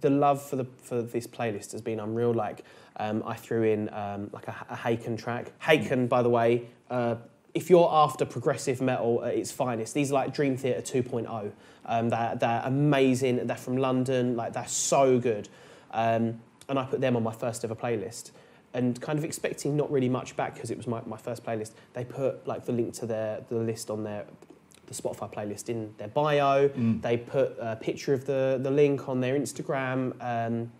the 0.01 0.09
love 0.09 0.41
for 0.41 0.55
the 0.55 0.65
for 0.83 1.01
this 1.01 1.27
playlist 1.27 1.71
has 1.71 1.81
been 1.81 1.99
unreal. 1.99 2.33
Like 2.33 2.63
um, 2.97 3.23
I 3.25 3.35
threw 3.35 3.63
in 3.63 3.93
um, 3.93 4.29
like 4.31 4.47
a, 4.47 4.55
a 4.69 4.75
Haken 4.75 5.17
track. 5.17 5.51
Haken, 5.59 6.07
by 6.07 6.21
the 6.21 6.29
way, 6.29 6.67
uh, 6.89 7.15
if 7.53 7.69
you're 7.69 7.89
after 7.91 8.25
progressive 8.25 8.81
metal 8.81 9.23
at 9.23 9.35
its 9.35 9.51
finest, 9.51 9.93
these 9.93 10.11
are 10.11 10.15
like 10.15 10.33
Dream 10.33 10.57
Theater 10.57 10.81
2.0. 10.81 11.51
Um, 11.85 12.09
they're, 12.09 12.35
they're 12.35 12.61
amazing. 12.65 13.47
They're 13.47 13.55
from 13.55 13.77
London. 13.77 14.35
Like 14.35 14.53
they're 14.53 14.67
so 14.67 15.19
good, 15.19 15.49
um, 15.91 16.41
and 16.67 16.79
I 16.79 16.85
put 16.85 17.01
them 17.01 17.15
on 17.15 17.23
my 17.23 17.33
first 17.33 17.63
ever 17.63 17.75
playlist. 17.75 18.31
And 18.73 18.99
kind 18.99 19.17
of 19.17 19.23
expecting 19.23 19.77
not 19.77 19.89
really 19.89 20.09
much 20.09 20.35
back 20.35 20.55
because 20.55 20.69
it 20.69 20.75
was 20.75 20.85
my, 20.85 20.99
my 21.05 21.15
first 21.15 21.45
playlist. 21.45 21.71
They 21.93 22.03
put 22.03 22.45
like 22.45 22.65
the 22.65 22.73
link 22.73 22.93
to 22.95 23.05
their 23.05 23.41
the 23.47 23.55
list 23.55 23.89
on 23.89 24.03
their 24.03 24.25
the 24.87 24.93
Spotify 24.93 25.31
playlist 25.33 25.69
in 25.69 25.93
their 25.97 26.07
bio. 26.09 26.67
They 27.01 27.17
put 27.17 27.55
a 27.59 27.75
picture 27.75 28.13
of 28.13 28.25
the, 28.25 28.59
the 28.61 28.71
link 28.71 29.07
on 29.09 29.19
their 29.21 29.37
Instagram 29.39 30.13
um, 30.21 30.71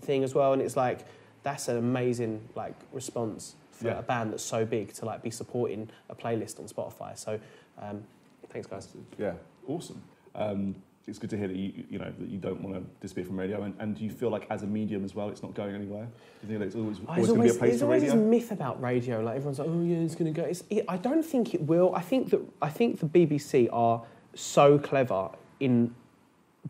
thing 0.00 0.24
as 0.24 0.34
well, 0.34 0.52
and 0.52 0.60
it's 0.62 0.76
like 0.76 1.00
that's 1.42 1.68
an 1.68 1.76
amazing 1.76 2.40
like 2.54 2.74
response 2.92 3.54
for 3.70 3.88
Yeah. 3.88 3.98
a 3.98 4.02
band 4.02 4.32
that's 4.32 4.42
so 4.42 4.64
big 4.64 4.92
to 4.94 5.04
like 5.04 5.22
be 5.22 5.30
supporting 5.30 5.88
a 6.08 6.14
playlist 6.14 6.58
on 6.58 6.66
Spotify. 6.66 7.16
So 7.16 7.38
um, 7.80 8.02
thanks 8.50 8.66
guys. 8.66 8.88
Yeah, 9.18 9.34
awesome. 9.68 10.02
Um, 10.34 10.74
it's 11.06 11.18
good 11.18 11.30
to 11.30 11.36
hear 11.36 11.46
that 11.48 11.56
you 11.56 11.84
you 11.88 11.98
know 11.98 12.12
that 12.18 12.28
you 12.28 12.38
don't 12.38 12.60
want 12.60 12.74
to 12.76 12.82
disappear 13.00 13.24
from 13.24 13.38
radio, 13.38 13.62
and, 13.62 13.74
and 13.78 13.96
do 13.96 14.04
you 14.04 14.10
feel 14.10 14.30
like 14.30 14.46
as 14.50 14.62
a 14.62 14.66
medium 14.66 15.04
as 15.04 15.14
well, 15.14 15.28
it's 15.28 15.42
not 15.42 15.54
going 15.54 15.74
anywhere? 15.74 16.06
Do 16.06 16.46
you 16.46 16.48
think 16.48 16.60
that 16.60 16.66
it's 16.66 16.76
always, 16.76 16.98
Oh, 17.06 17.12
always 17.12 17.26
going 17.28 17.40
to 17.40 17.44
be 17.44 17.50
a 17.50 17.54
place 17.54 17.70
there's 17.70 17.80
for 17.80 17.86
always 17.86 18.02
radio? 18.02 18.16
this 18.16 18.24
myth 18.30 18.50
about 18.52 18.82
radio. 18.82 19.20
Like 19.22 19.36
everyone's 19.36 19.58
like, 19.58 19.68
oh 19.68 19.82
yeah, 19.84 19.96
it's 19.98 20.14
going 20.16 20.32
to 20.32 20.40
go. 20.40 20.46
It's, 20.46 20.64
it, 20.68 20.84
I 20.88 20.96
don't 20.96 21.22
think 21.24 21.54
it 21.54 21.62
will. 21.62 21.94
I 21.94 22.00
think 22.02 22.30
that 22.30 22.40
I 22.60 22.70
think 22.70 22.98
the 23.00 23.06
BBC 23.06 23.68
are 23.72 24.02
so 24.34 24.78
clever 24.78 25.30
in 25.60 25.94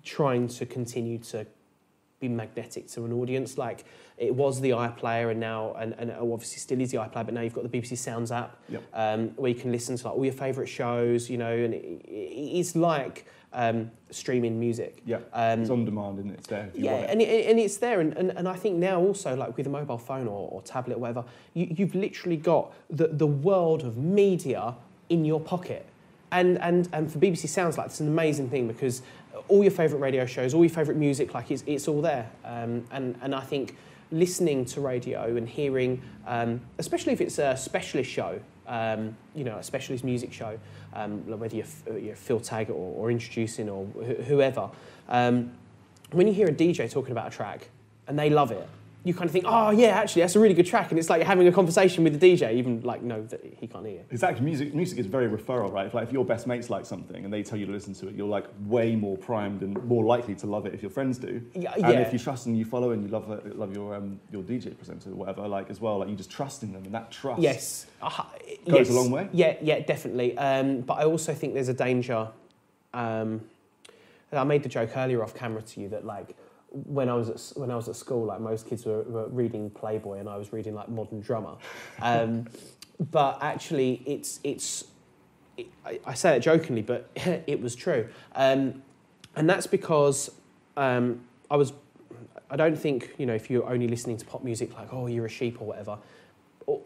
trying 0.04 0.48
to 0.48 0.66
continue 0.66 1.18
to 1.18 1.46
be 2.20 2.28
magnetic 2.28 2.88
to 2.88 3.04
an 3.04 3.12
audience. 3.12 3.58
Like 3.58 3.84
it 4.16 4.34
was 4.34 4.60
the 4.60 4.70
iPlayer, 4.70 5.30
and 5.30 5.40
now 5.40 5.74
and, 5.74 5.94
and 5.98 6.10
obviously 6.12 6.58
still 6.58 6.80
is 6.80 6.90
the 6.90 6.98
iPlayer, 6.98 7.24
but 7.24 7.34
now 7.34 7.42
you've 7.42 7.52
got 7.54 7.70
the 7.70 7.78
BBC 7.80 7.96
Sounds 7.98 8.32
app, 8.32 8.56
Yep. 8.68 8.82
um, 8.94 9.28
where 9.36 9.50
you 9.50 9.54
can 9.58 9.72
listen 9.72 9.96
to 9.96 10.06
like 10.08 10.16
all 10.16 10.24
your 10.24 10.32
favourite 10.34 10.68
shows. 10.68 11.28
You 11.28 11.38
know, 11.38 11.52
and 11.52 11.74
it, 11.74 11.84
it, 12.04 12.10
it's 12.58 12.74
like 12.74 13.26
um, 13.52 13.90
streaming 14.10 14.58
music. 14.58 15.02
Yeah, 15.04 15.18
Um, 15.32 15.60
it's 15.62 15.70
on 15.70 15.84
demand, 15.84 16.18
it? 16.18 16.26
It's 16.38 16.46
there. 16.46 16.66
If 16.72 16.78
you 16.78 16.84
yeah, 16.86 16.92
want 16.92 17.04
it. 17.04 17.10
and, 17.10 17.22
it, 17.22 17.50
and 17.50 17.58
it's 17.58 17.76
there. 17.78 18.00
And, 18.00 18.12
and, 18.16 18.30
and 18.32 18.48
I 18.48 18.54
think 18.54 18.76
now 18.76 19.00
also, 19.00 19.34
like 19.36 19.56
with 19.56 19.66
a 19.66 19.70
mobile 19.70 19.96
phone 19.98 20.26
or, 20.26 20.48
or 20.50 20.62
tablet 20.62 20.96
or 20.96 20.98
whatever, 20.98 21.24
you, 21.54 21.66
you've 21.74 21.94
literally 21.94 22.36
got 22.36 22.72
the, 22.90 23.08
the 23.08 23.26
world 23.26 23.82
of 23.82 23.96
media 23.96 24.74
in 25.08 25.24
your 25.24 25.40
pocket. 25.40 25.86
And, 26.32 26.58
and, 26.60 26.88
and 26.92 27.10
for 27.10 27.18
BBC 27.18 27.48
Sounds, 27.48 27.78
like, 27.78 27.86
it's 27.86 28.00
an 28.00 28.08
amazing 28.08 28.50
thing 28.50 28.66
because 28.66 29.00
all 29.48 29.62
your 29.62 29.70
favourite 29.70 30.00
radio 30.00 30.26
shows, 30.26 30.54
all 30.54 30.64
your 30.64 30.74
favourite 30.74 30.98
music, 30.98 31.34
like, 31.34 31.50
it's, 31.50 31.64
it's 31.66 31.88
all 31.88 32.00
there. 32.00 32.30
Um, 32.44 32.84
and, 32.90 33.16
and 33.22 33.34
I 33.34 33.40
think 33.40 33.76
listening 34.10 34.64
to 34.66 34.80
radio 34.80 35.36
and 35.36 35.48
hearing, 35.48 36.02
um, 36.26 36.60
especially 36.78 37.12
if 37.12 37.20
it's 37.20 37.38
a 37.38 37.56
specialist 37.56 38.10
show, 38.10 38.40
um, 38.66 39.16
you 39.34 39.44
know, 39.44 39.56
a 39.58 39.62
specialist 39.62 40.04
music 40.04 40.32
show, 40.32 40.58
um, 40.92 41.26
whether 41.38 41.56
you're, 41.56 41.98
you're 41.98 42.16
Phil 42.16 42.40
Taggart 42.40 42.76
or, 42.76 42.94
or 42.96 43.10
introducing 43.10 43.68
or 43.68 43.86
wh- 43.86 44.24
whoever, 44.24 44.70
um, 45.08 45.52
when 46.12 46.26
you 46.26 46.32
hear 46.32 46.48
a 46.48 46.52
DJ 46.52 46.90
talking 46.90 47.12
about 47.12 47.28
a 47.28 47.30
track 47.30 47.68
and 48.06 48.18
they 48.18 48.30
love 48.30 48.50
it, 48.50 48.68
you 49.06 49.14
kind 49.14 49.26
of 49.26 49.30
think, 49.30 49.44
oh 49.46 49.70
yeah, 49.70 49.88
actually 49.88 50.22
that's 50.22 50.34
a 50.34 50.40
really 50.40 50.54
good 50.54 50.66
track, 50.66 50.90
and 50.90 50.98
it's 50.98 51.08
like 51.08 51.22
having 51.22 51.46
a 51.46 51.52
conversation 51.52 52.02
with 52.02 52.18
the 52.18 52.32
DJ, 52.34 52.54
even 52.54 52.80
like 52.80 53.02
know 53.02 53.22
that 53.22 53.40
he 53.56 53.68
can't 53.68 53.86
hear. 53.86 54.02
Exactly. 54.10 54.44
Music, 54.44 54.74
music 54.74 54.98
is 54.98 55.06
very 55.06 55.28
referral, 55.28 55.72
right? 55.72 55.86
If, 55.86 55.94
like, 55.94 56.08
if 56.08 56.12
your 56.12 56.24
best 56.24 56.48
mates 56.48 56.70
like 56.70 56.84
something 56.84 57.24
and 57.24 57.32
they 57.32 57.44
tell 57.44 57.56
you 57.56 57.66
to 57.66 57.72
listen 57.72 57.94
to 57.94 58.08
it, 58.08 58.16
you're 58.16 58.26
like 58.26 58.46
way 58.64 58.96
more 58.96 59.16
primed 59.16 59.62
and 59.62 59.80
more 59.84 60.04
likely 60.04 60.34
to 60.34 60.46
love 60.48 60.66
it 60.66 60.74
if 60.74 60.82
your 60.82 60.90
friends 60.90 61.18
do. 61.18 61.40
Yeah, 61.54 61.60
yeah. 61.76 61.86
and 61.86 61.94
yeah. 61.94 62.00
if 62.00 62.12
you 62.12 62.18
trust 62.18 62.46
and 62.46 62.58
you 62.58 62.64
follow 62.64 62.90
and 62.90 63.04
you 63.04 63.08
love 63.08 63.30
it, 63.30 63.56
love 63.56 63.72
your 63.72 63.94
um, 63.94 64.18
your 64.32 64.42
DJ 64.42 64.76
presenter 64.76 65.10
or 65.10 65.14
whatever, 65.14 65.46
like 65.46 65.70
as 65.70 65.80
well, 65.80 65.98
like 65.98 66.08
you 66.08 66.16
just 66.16 66.30
trust 66.30 66.64
in 66.64 66.72
them 66.72 66.84
and 66.84 66.92
that 66.92 67.12
trust. 67.12 67.40
Yes, 67.40 67.86
uh, 68.02 68.24
Goes 68.68 68.88
yes. 68.88 68.90
a 68.90 68.92
long 68.92 69.12
way. 69.12 69.28
Yeah, 69.32 69.54
yeah, 69.60 69.78
definitely. 69.78 70.36
Um, 70.36 70.80
but 70.80 70.94
I 70.94 71.04
also 71.04 71.32
think 71.32 71.54
there's 71.54 71.68
a 71.68 71.74
danger. 71.74 72.28
Um, 72.92 73.42
I 74.32 74.42
made 74.42 74.64
the 74.64 74.68
joke 74.68 74.96
earlier 74.96 75.22
off 75.22 75.34
camera 75.34 75.62
to 75.62 75.80
you 75.80 75.88
that 75.90 76.04
like 76.04 76.36
when 76.84 77.08
I 77.08 77.14
was 77.14 77.28
at, 77.30 77.58
when 77.58 77.70
I 77.70 77.76
was 77.76 77.88
at 77.88 77.96
school, 77.96 78.24
like 78.24 78.40
most 78.40 78.68
kids 78.68 78.84
were, 78.84 79.02
were 79.02 79.28
reading 79.28 79.70
Playboy 79.70 80.18
and 80.18 80.28
I 80.28 80.36
was 80.36 80.52
reading 80.52 80.74
like 80.74 80.88
Modern 80.88 81.20
Drummer. 81.20 81.54
Um, 82.00 82.46
but 83.10 83.38
actually, 83.42 84.02
it's 84.06 84.40
it's 84.44 84.84
it, 85.56 85.66
I, 85.84 86.00
I 86.04 86.14
say 86.14 86.36
it 86.36 86.40
jokingly, 86.40 86.82
but 86.82 87.10
it 87.16 87.60
was 87.60 87.74
true, 87.74 88.08
um, 88.34 88.82
and 89.34 89.48
that's 89.48 89.66
because 89.66 90.30
um, 90.76 91.20
I 91.50 91.56
was. 91.56 91.72
I 92.48 92.54
don't 92.54 92.78
think 92.78 93.12
you 93.18 93.26
know 93.26 93.34
if 93.34 93.50
you're 93.50 93.68
only 93.68 93.88
listening 93.88 94.18
to 94.18 94.24
pop 94.24 94.44
music, 94.44 94.74
like 94.74 94.92
oh 94.92 95.06
you're 95.06 95.26
a 95.26 95.30
sheep 95.30 95.60
or 95.60 95.66
whatever. 95.66 95.98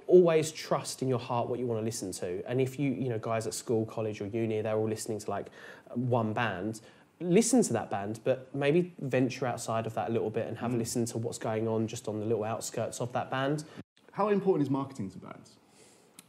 Always 0.07 0.53
trust 0.53 1.01
in 1.01 1.09
your 1.09 1.19
heart 1.19 1.49
what 1.49 1.59
you 1.59 1.67
want 1.67 1.81
to 1.81 1.85
listen 1.85 2.13
to, 2.13 2.43
and 2.47 2.61
if 2.61 2.79
you 2.79 2.93
you 2.93 3.09
know 3.09 3.19
guys 3.19 3.47
at 3.47 3.55
school, 3.55 3.87
college, 3.87 4.21
or 4.21 4.27
uni, 4.27 4.61
they're 4.61 4.77
all 4.77 4.89
listening 4.89 5.19
to 5.19 5.31
like 5.31 5.47
one 5.95 6.33
band. 6.33 6.81
Listen 7.21 7.63
to 7.63 7.73
that 7.75 7.91
band, 7.91 8.21
but 8.25 8.53
maybe 8.55 8.95
venture 8.99 9.47
outside 9.47 9.87
of 9.87 9.95
that 9.95 10.09
a 10.09 10.13
little 10.13 10.31
bit 10.31 10.47
and 10.47 10.57
have 10.59 10.73
a 10.73 10.77
listen 10.77 11.05
to 11.07 11.19
what's 11.19 11.39
going 11.39 11.69
on 11.69 11.87
just 11.87 12.09
on 12.09 12.19
the 12.19 12.25
little 12.25 12.45
outskirts 12.45 13.01
of 13.01 13.13
that 13.13 13.31
band. 13.31 13.65
How 14.13 14.29
important 14.29 14.67
is 14.67 14.71
marketing 14.71 15.11
to 15.11 15.19
bands? 15.19 15.57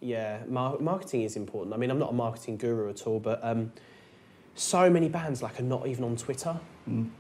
Yeah, 0.01 0.39
mar- 0.47 0.79
marketing 0.79 1.21
is 1.21 1.35
important. 1.37 1.73
I 1.73 1.77
mean, 1.77 1.91
I'm 1.91 1.99
not 1.99 2.09
a 2.09 2.13
marketing 2.13 2.57
guru 2.57 2.89
at 2.89 3.07
all, 3.07 3.19
but 3.19 3.39
um, 3.43 3.71
so 4.55 4.89
many 4.89 5.07
bands 5.07 5.41
like 5.41 5.59
are 5.59 5.63
not 5.63 5.87
even 5.87 6.03
on 6.03 6.17
Twitter, 6.17 6.59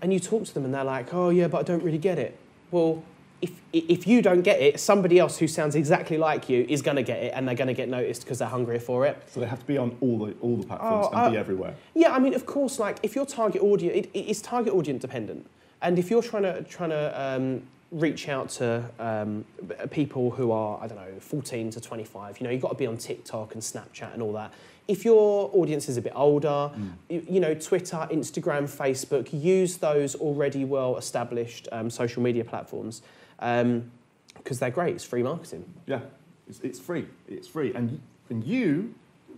and 0.01 0.11
you 0.13 0.19
talk 0.19 0.43
to 0.45 0.53
them 0.53 0.65
and 0.65 0.73
they're 0.73 0.83
like, 0.83 1.13
"Oh 1.13 1.29
yeah, 1.29 1.47
but 1.47 1.59
I 1.59 1.63
don't 1.63 1.83
really 1.83 1.97
get 1.99 2.19
it." 2.19 2.37
Well, 2.71 3.03
if 3.41 3.51
if 3.73 4.05
you 4.05 4.21
don't 4.21 4.41
get 4.41 4.61
it, 4.61 4.79
somebody 4.79 5.17
else 5.17 5.37
who 5.37 5.47
sounds 5.47 5.75
exactly 5.75 6.17
like 6.17 6.49
you 6.49 6.65
is 6.69 6.81
going 6.81 6.97
to 6.97 7.03
get 7.03 7.23
it, 7.23 7.33
and 7.35 7.47
they're 7.47 7.55
going 7.55 7.67
to 7.67 7.73
get 7.73 7.89
noticed 7.89 8.23
because 8.23 8.39
they're 8.39 8.47
hungrier 8.47 8.79
for 8.79 9.05
it. 9.05 9.21
So 9.27 9.39
they 9.39 9.47
have 9.47 9.59
to 9.59 9.65
be 9.65 9.77
on 9.77 9.97
all 10.01 10.19
the 10.19 10.33
all 10.41 10.57
the 10.57 10.67
platforms 10.67 11.07
Oh, 11.11 11.17
and 11.17 11.33
be 11.33 11.37
everywhere. 11.37 11.75
Yeah, 11.95 12.13
I 12.13 12.19
mean, 12.19 12.33
of 12.33 12.45
course, 12.45 12.79
like 12.79 12.99
if 13.03 13.15
your 13.15 13.25
target 13.25 13.61
audience, 13.61 14.07
it, 14.07 14.11
it's 14.13 14.41
target 14.41 14.73
audience 14.73 15.01
dependent, 15.01 15.47
and 15.81 15.97
if 15.97 16.09
you're 16.09 16.21
trying 16.23 16.43
to 16.43 16.63
trying 16.63 16.91
to 16.91 17.21
um, 17.21 17.63
reach 17.91 18.29
out 18.29 18.49
to 18.49 18.85
um, 18.99 19.43
people 19.89 20.31
who 20.31 20.51
are 20.51 20.81
I 20.81 20.87
don't 20.87 20.97
know 20.97 21.19
14 21.19 21.71
to 21.71 21.81
25, 21.81 22.39
you 22.39 22.45
know, 22.45 22.51
you've 22.51 22.61
got 22.61 22.69
to 22.69 22.75
be 22.75 22.87
on 22.87 22.97
TikTok 22.97 23.53
and 23.53 23.63
Snapchat 23.63 24.13
and 24.13 24.21
all 24.21 24.33
that. 24.33 24.53
If 24.87 25.05
your 25.05 25.49
audience 25.53 25.87
is 25.87 25.95
a 25.95 26.01
bit 26.01 26.13
older, 26.15 26.69
you, 27.07 27.25
you 27.29 27.39
know, 27.39 27.53
Twitter, 27.53 28.07
Instagram, 28.11 28.63
Facebook, 28.63 29.29
use 29.31 29.77
those 29.77 30.15
already 30.15 30.65
well 30.65 30.97
established 30.97 31.69
um, 31.71 31.89
social 31.89 32.21
media 32.21 32.43
platforms 32.43 33.01
because 33.41 34.59
they're 34.59 34.69
great. 34.71 34.95
It's 34.95 35.03
free 35.03 35.23
marketing. 35.23 35.65
Yeah, 35.87 36.01
it's, 36.47 36.59
it's 36.61 36.79
free. 36.79 37.07
It's 37.27 37.47
free, 37.47 37.73
and 37.73 37.99
and 38.29 38.43
you 38.43 38.93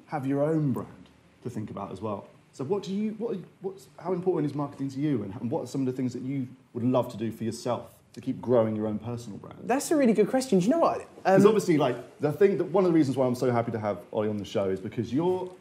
have 0.07 0.27
your 0.27 0.43
own 0.43 0.71
brand 0.73 1.09
to 1.43 1.49
think 1.49 1.69
about 1.71 1.91
as 1.91 2.01
well. 2.01 2.27
So 2.51 2.63
what 2.63 2.83
do 2.83 2.93
you 2.93 3.11
what 3.17 3.37
what's 3.61 3.87
how 3.97 4.13
important 4.13 4.49
is 4.51 4.55
marketing 4.55 4.89
to 4.91 4.99
you, 4.99 5.23
and, 5.23 5.33
and 5.41 5.49
what 5.49 5.63
are 5.63 5.67
some 5.67 5.81
of 5.81 5.87
the 5.87 5.93
things 5.93 6.13
that 6.13 6.21
you 6.21 6.47
would 6.73 6.83
love 6.83 7.09
to 7.11 7.17
do 7.17 7.31
for 7.31 7.43
yourself 7.43 7.93
to 8.13 8.21
keep 8.21 8.39
growing 8.39 8.75
your 8.75 8.85
own 8.87 8.99
personal 8.99 9.39
brand? 9.39 9.57
That's 9.63 9.89
a 9.89 9.95
really 9.95 10.13
good 10.13 10.29
question. 10.29 10.59
Do 10.59 10.65
you 10.65 10.71
know 10.71 10.79
what? 10.79 10.99
Because 11.23 11.41
Um, 11.45 11.47
obviously, 11.47 11.77
like 11.77 11.97
the 12.19 12.31
thing 12.31 12.57
that 12.59 12.65
one 12.65 12.83
of 12.85 12.91
the 12.91 12.95
reasons 12.95 13.17
why 13.17 13.25
I'm 13.25 13.35
so 13.35 13.51
happy 13.51 13.71
to 13.71 13.79
have 13.79 13.97
Ollie 14.11 14.29
on 14.29 14.37
the 14.37 14.45
show 14.45 14.69
is 14.69 14.79
because 14.79 15.11
your 15.11 15.51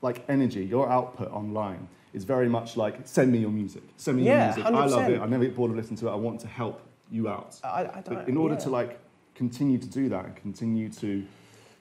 like 0.00 0.24
energy, 0.28 0.64
your 0.64 0.88
output 0.90 1.30
online 1.32 1.86
is 2.14 2.24
very 2.24 2.48
much 2.48 2.76
like 2.76 2.96
send 3.04 3.30
me 3.30 3.38
your 3.38 3.50
music, 3.50 3.82
send 3.96 4.16
me 4.18 4.24
Yeah, 4.24 4.38
your 4.38 4.46
music. 4.46 4.64
I 4.64 4.86
love 4.86 5.10
it. 5.10 5.20
I 5.20 5.26
never 5.26 5.44
get 5.44 5.54
bored 5.54 5.70
of 5.70 5.76
listening 5.76 5.98
to 5.98 6.08
it. 6.08 6.12
I 6.12 6.16
want 6.16 6.40
to 6.40 6.46
help 6.46 6.80
you 7.12 7.28
out. 7.28 7.60
I, 7.62 7.88
I 7.94 8.02
don't. 8.04 8.28
in 8.28 8.36
order 8.36 8.54
yeah. 8.54 8.60
to 8.60 8.70
like 8.70 8.98
continue 9.34 9.78
to 9.78 9.86
do 9.86 10.08
that 10.08 10.24
and 10.24 10.36
continue 10.36 10.88
to 10.88 11.24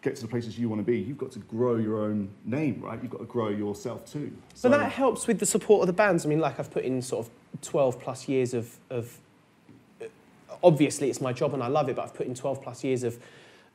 get 0.02 0.16
to 0.16 0.22
the 0.22 0.28
places 0.28 0.58
you 0.58 0.68
want 0.68 0.80
to 0.80 0.86
be, 0.86 0.98
you've 0.98 1.18
got 1.18 1.32
to 1.32 1.40
grow 1.40 1.76
your 1.76 2.00
own 2.04 2.30
name, 2.44 2.82
right? 2.82 3.00
You've 3.02 3.12
got 3.12 3.20
to 3.20 3.26
grow 3.26 3.50
yourself 3.50 4.12
too. 4.12 4.32
So 4.56 4.70
But 4.70 4.80
that 4.80 4.92
helps 4.92 5.28
with 5.28 5.40
the 5.40 5.46
support 5.46 5.82
of 5.82 5.88
the 5.88 5.94
bands. 5.94 6.26
I 6.26 6.30
mean, 6.30 6.40
like 6.40 6.60
I've 6.60 6.72
put 6.72 6.84
in 6.84 7.02
sort 7.02 7.28
of 7.28 7.62
12 7.62 8.00
plus 8.00 8.28
years 8.28 8.54
of, 8.54 8.76
of 8.90 9.20
obviously 10.64 11.10
it's 11.10 11.22
my 11.22 11.34
job 11.34 11.54
and 11.54 11.62
I 11.62 11.68
love 11.68 11.88
it, 11.90 11.96
but 11.96 12.04
I've 12.04 12.16
put 12.16 12.26
in 12.26 12.34
12 12.34 12.64
plus 12.64 12.84
years 12.84 13.04
of, 13.04 13.20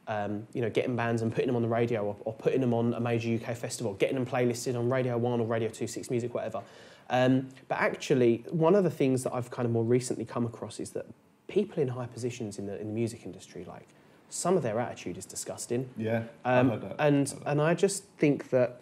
um, 0.09 0.47
you 0.53 0.63
know, 0.63 0.71
getting 0.71 0.97
bands 0.97 1.23
and 1.23 1.31
putting 1.33 1.47
them 1.47 1.57
on 1.57 1.63
the 1.63 1.69
radio 1.69 2.05
or, 2.05 2.17
or 2.25 2.33
putting 2.33 2.61
them 2.61 2.75
on 2.75 2.95
a 2.95 3.01
major 3.01 3.33
UK 3.33 3.57
festival, 3.57 3.95
getting 3.95 4.17
them 4.17 4.27
playlisted 4.27 4.77
on 4.77 4.91
Radio 4.91 5.17
1 5.17 5.41
or 5.41 5.47
Radio 5.47 5.69
2, 5.69 5.87
6 5.87 6.11
Music, 6.11 6.35
whatever. 6.35 6.61
Um, 7.09 7.49
but 7.69 7.79
actually, 7.79 8.45
one 8.51 8.75
of 8.75 8.83
the 8.83 8.91
things 8.91 9.23
that 9.23 9.33
I've 9.33 9.51
kind 9.53 9.65
of 9.65 9.71
more 9.71 9.85
recently 9.85 10.25
come 10.25 10.45
across 10.45 10.81
is 10.81 10.91
that 10.91 11.07
people 11.49 11.83
in 11.83 11.89
high 11.89 12.07
positions 12.07 12.59
in 12.59 12.67
the, 12.67 12.81
in 12.81 12.87
the 12.89 12.93
music 12.93 13.25
industry, 13.25 13.65
like, 13.65 13.89
some 14.29 14.57
of 14.57 14.63
their 14.63 14.81
attitude 14.81 15.17
is 15.17 15.25
disgusting. 15.25 15.89
yeah, 15.97 16.25
I've 16.45 16.59
Um, 16.67 16.71
heard 16.71 16.81
that. 16.83 16.97
and 16.99 17.27
I've 17.29 17.33
heard 17.33 17.41
that. 17.45 17.51
and 17.51 17.61
I 17.63 17.75
just 17.75 18.05
think 18.19 18.51
that 18.51 18.81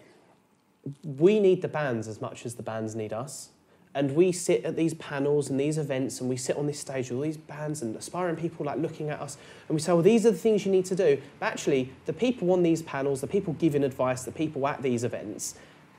we 1.05 1.41
need 1.41 1.63
the 1.63 1.69
bands 1.69 2.09
as 2.09 2.21
much 2.21 2.45
as 2.47 2.55
the 2.55 2.63
bands 2.63 2.95
need 2.95 3.13
us. 3.13 3.51
And 3.97 4.17
we 4.17 4.33
sit 4.33 4.65
at 4.65 4.75
these 4.75 4.93
panels 4.95 5.51
and 5.51 5.61
these 5.61 5.79
events, 5.79 6.21
and 6.21 6.29
we 6.29 6.37
sit 6.37 6.57
on 6.57 6.67
this 6.67 6.81
stage 6.81 7.11
with 7.11 7.17
all 7.19 7.23
these 7.23 7.37
bands 7.37 7.81
and 7.81 7.95
aspiring 7.95 8.35
people 8.35 8.67
like 8.67 8.79
looking 8.79 9.09
at 9.09 9.21
us, 9.21 9.37
and 9.69 9.77
we 9.77 9.81
say, 9.81 9.93
"Well, 9.93 10.03
these 10.03 10.27
are 10.27 10.33
the 10.33 10.37
things 10.39 10.67
you 10.67 10.73
need 10.73 10.85
to 10.87 10.97
do." 10.97 11.21
But 11.39 11.47
actually, 11.47 11.93
the 12.07 12.13
people 12.13 12.51
on 12.51 12.65
these 12.65 12.83
panels, 12.83 13.21
the 13.21 13.29
people 13.29 13.53
giving 13.55 13.85
advice, 13.85 14.25
the 14.25 14.33
people 14.33 14.67
at 14.67 14.83
these 14.83 15.05
events, 15.05 15.55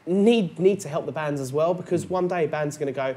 need 0.05 0.59
need 0.59 0.81
to 0.81 0.89
help 0.89 1.05
the 1.05 1.13
bands 1.13 1.39
as 1.39 1.53
well 1.53 1.73
because 1.73 2.09
one 2.09 2.27
day 2.27 2.47
bands 2.47 2.75
are 2.75 2.79
going 2.79 2.93
to 2.93 2.99
go, 2.99 3.15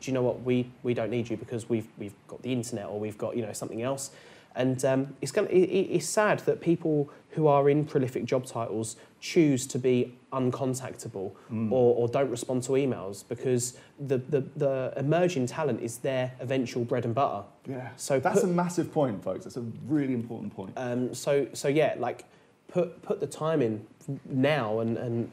"Do 0.00 0.10
you 0.10 0.14
know 0.14 0.22
what? 0.22 0.42
We 0.42 0.70
we 0.82 0.94
don't 0.94 1.10
need 1.10 1.28
you 1.30 1.36
because 1.36 1.68
we've 1.68 1.86
we've 1.98 2.14
got 2.28 2.42
the 2.42 2.52
internet 2.52 2.86
or 2.86 2.98
we've 2.98 3.18
got 3.18 3.36
you 3.36 3.42
know 3.46 3.52
something 3.52 3.82
else." 3.82 4.10
And 4.56 4.84
um, 4.84 5.14
it's, 5.22 5.30
to, 5.30 5.44
it, 5.44 5.62
it- 5.70 5.94
it's 5.94 6.06
sad 6.06 6.40
that 6.40 6.60
people 6.60 7.08
who 7.30 7.46
are 7.46 7.70
in 7.70 7.84
prolific 7.84 8.24
job 8.24 8.44
titles 8.46 8.96
choose 9.20 9.64
to 9.68 9.78
be 9.78 10.12
uncontactable 10.32 11.30
or, 11.70 11.94
or 11.94 12.08
don't 12.08 12.30
respond 12.30 12.64
to 12.64 12.72
emails 12.72 13.22
because 13.28 13.78
the, 14.08 14.18
the, 14.18 14.40
the 14.56 14.92
emerging 14.96 15.46
talent 15.46 15.80
is 15.80 15.98
their 15.98 16.32
eventual 16.40 16.84
bread 16.84 17.04
and 17.04 17.14
butter. 17.14 17.44
yeah, 17.68 17.90
so 17.96 18.18
that's 18.18 18.40
put- 18.40 18.50
a 18.50 18.52
massive 18.52 18.92
point, 18.92 19.22
folks. 19.22 19.44
That's 19.44 19.56
a 19.56 19.64
really 19.86 20.14
important 20.14 20.54
point. 20.54 20.72
Um, 20.76 21.14
so, 21.14 21.46
so 21.52 21.68
yeah, 21.68 21.94
like 21.98 22.24
put, 22.66 23.00
put 23.02 23.20
the 23.20 23.28
time 23.28 23.62
in 23.62 23.86
now 24.26 24.80
and, 24.80 24.96
and 24.98 25.30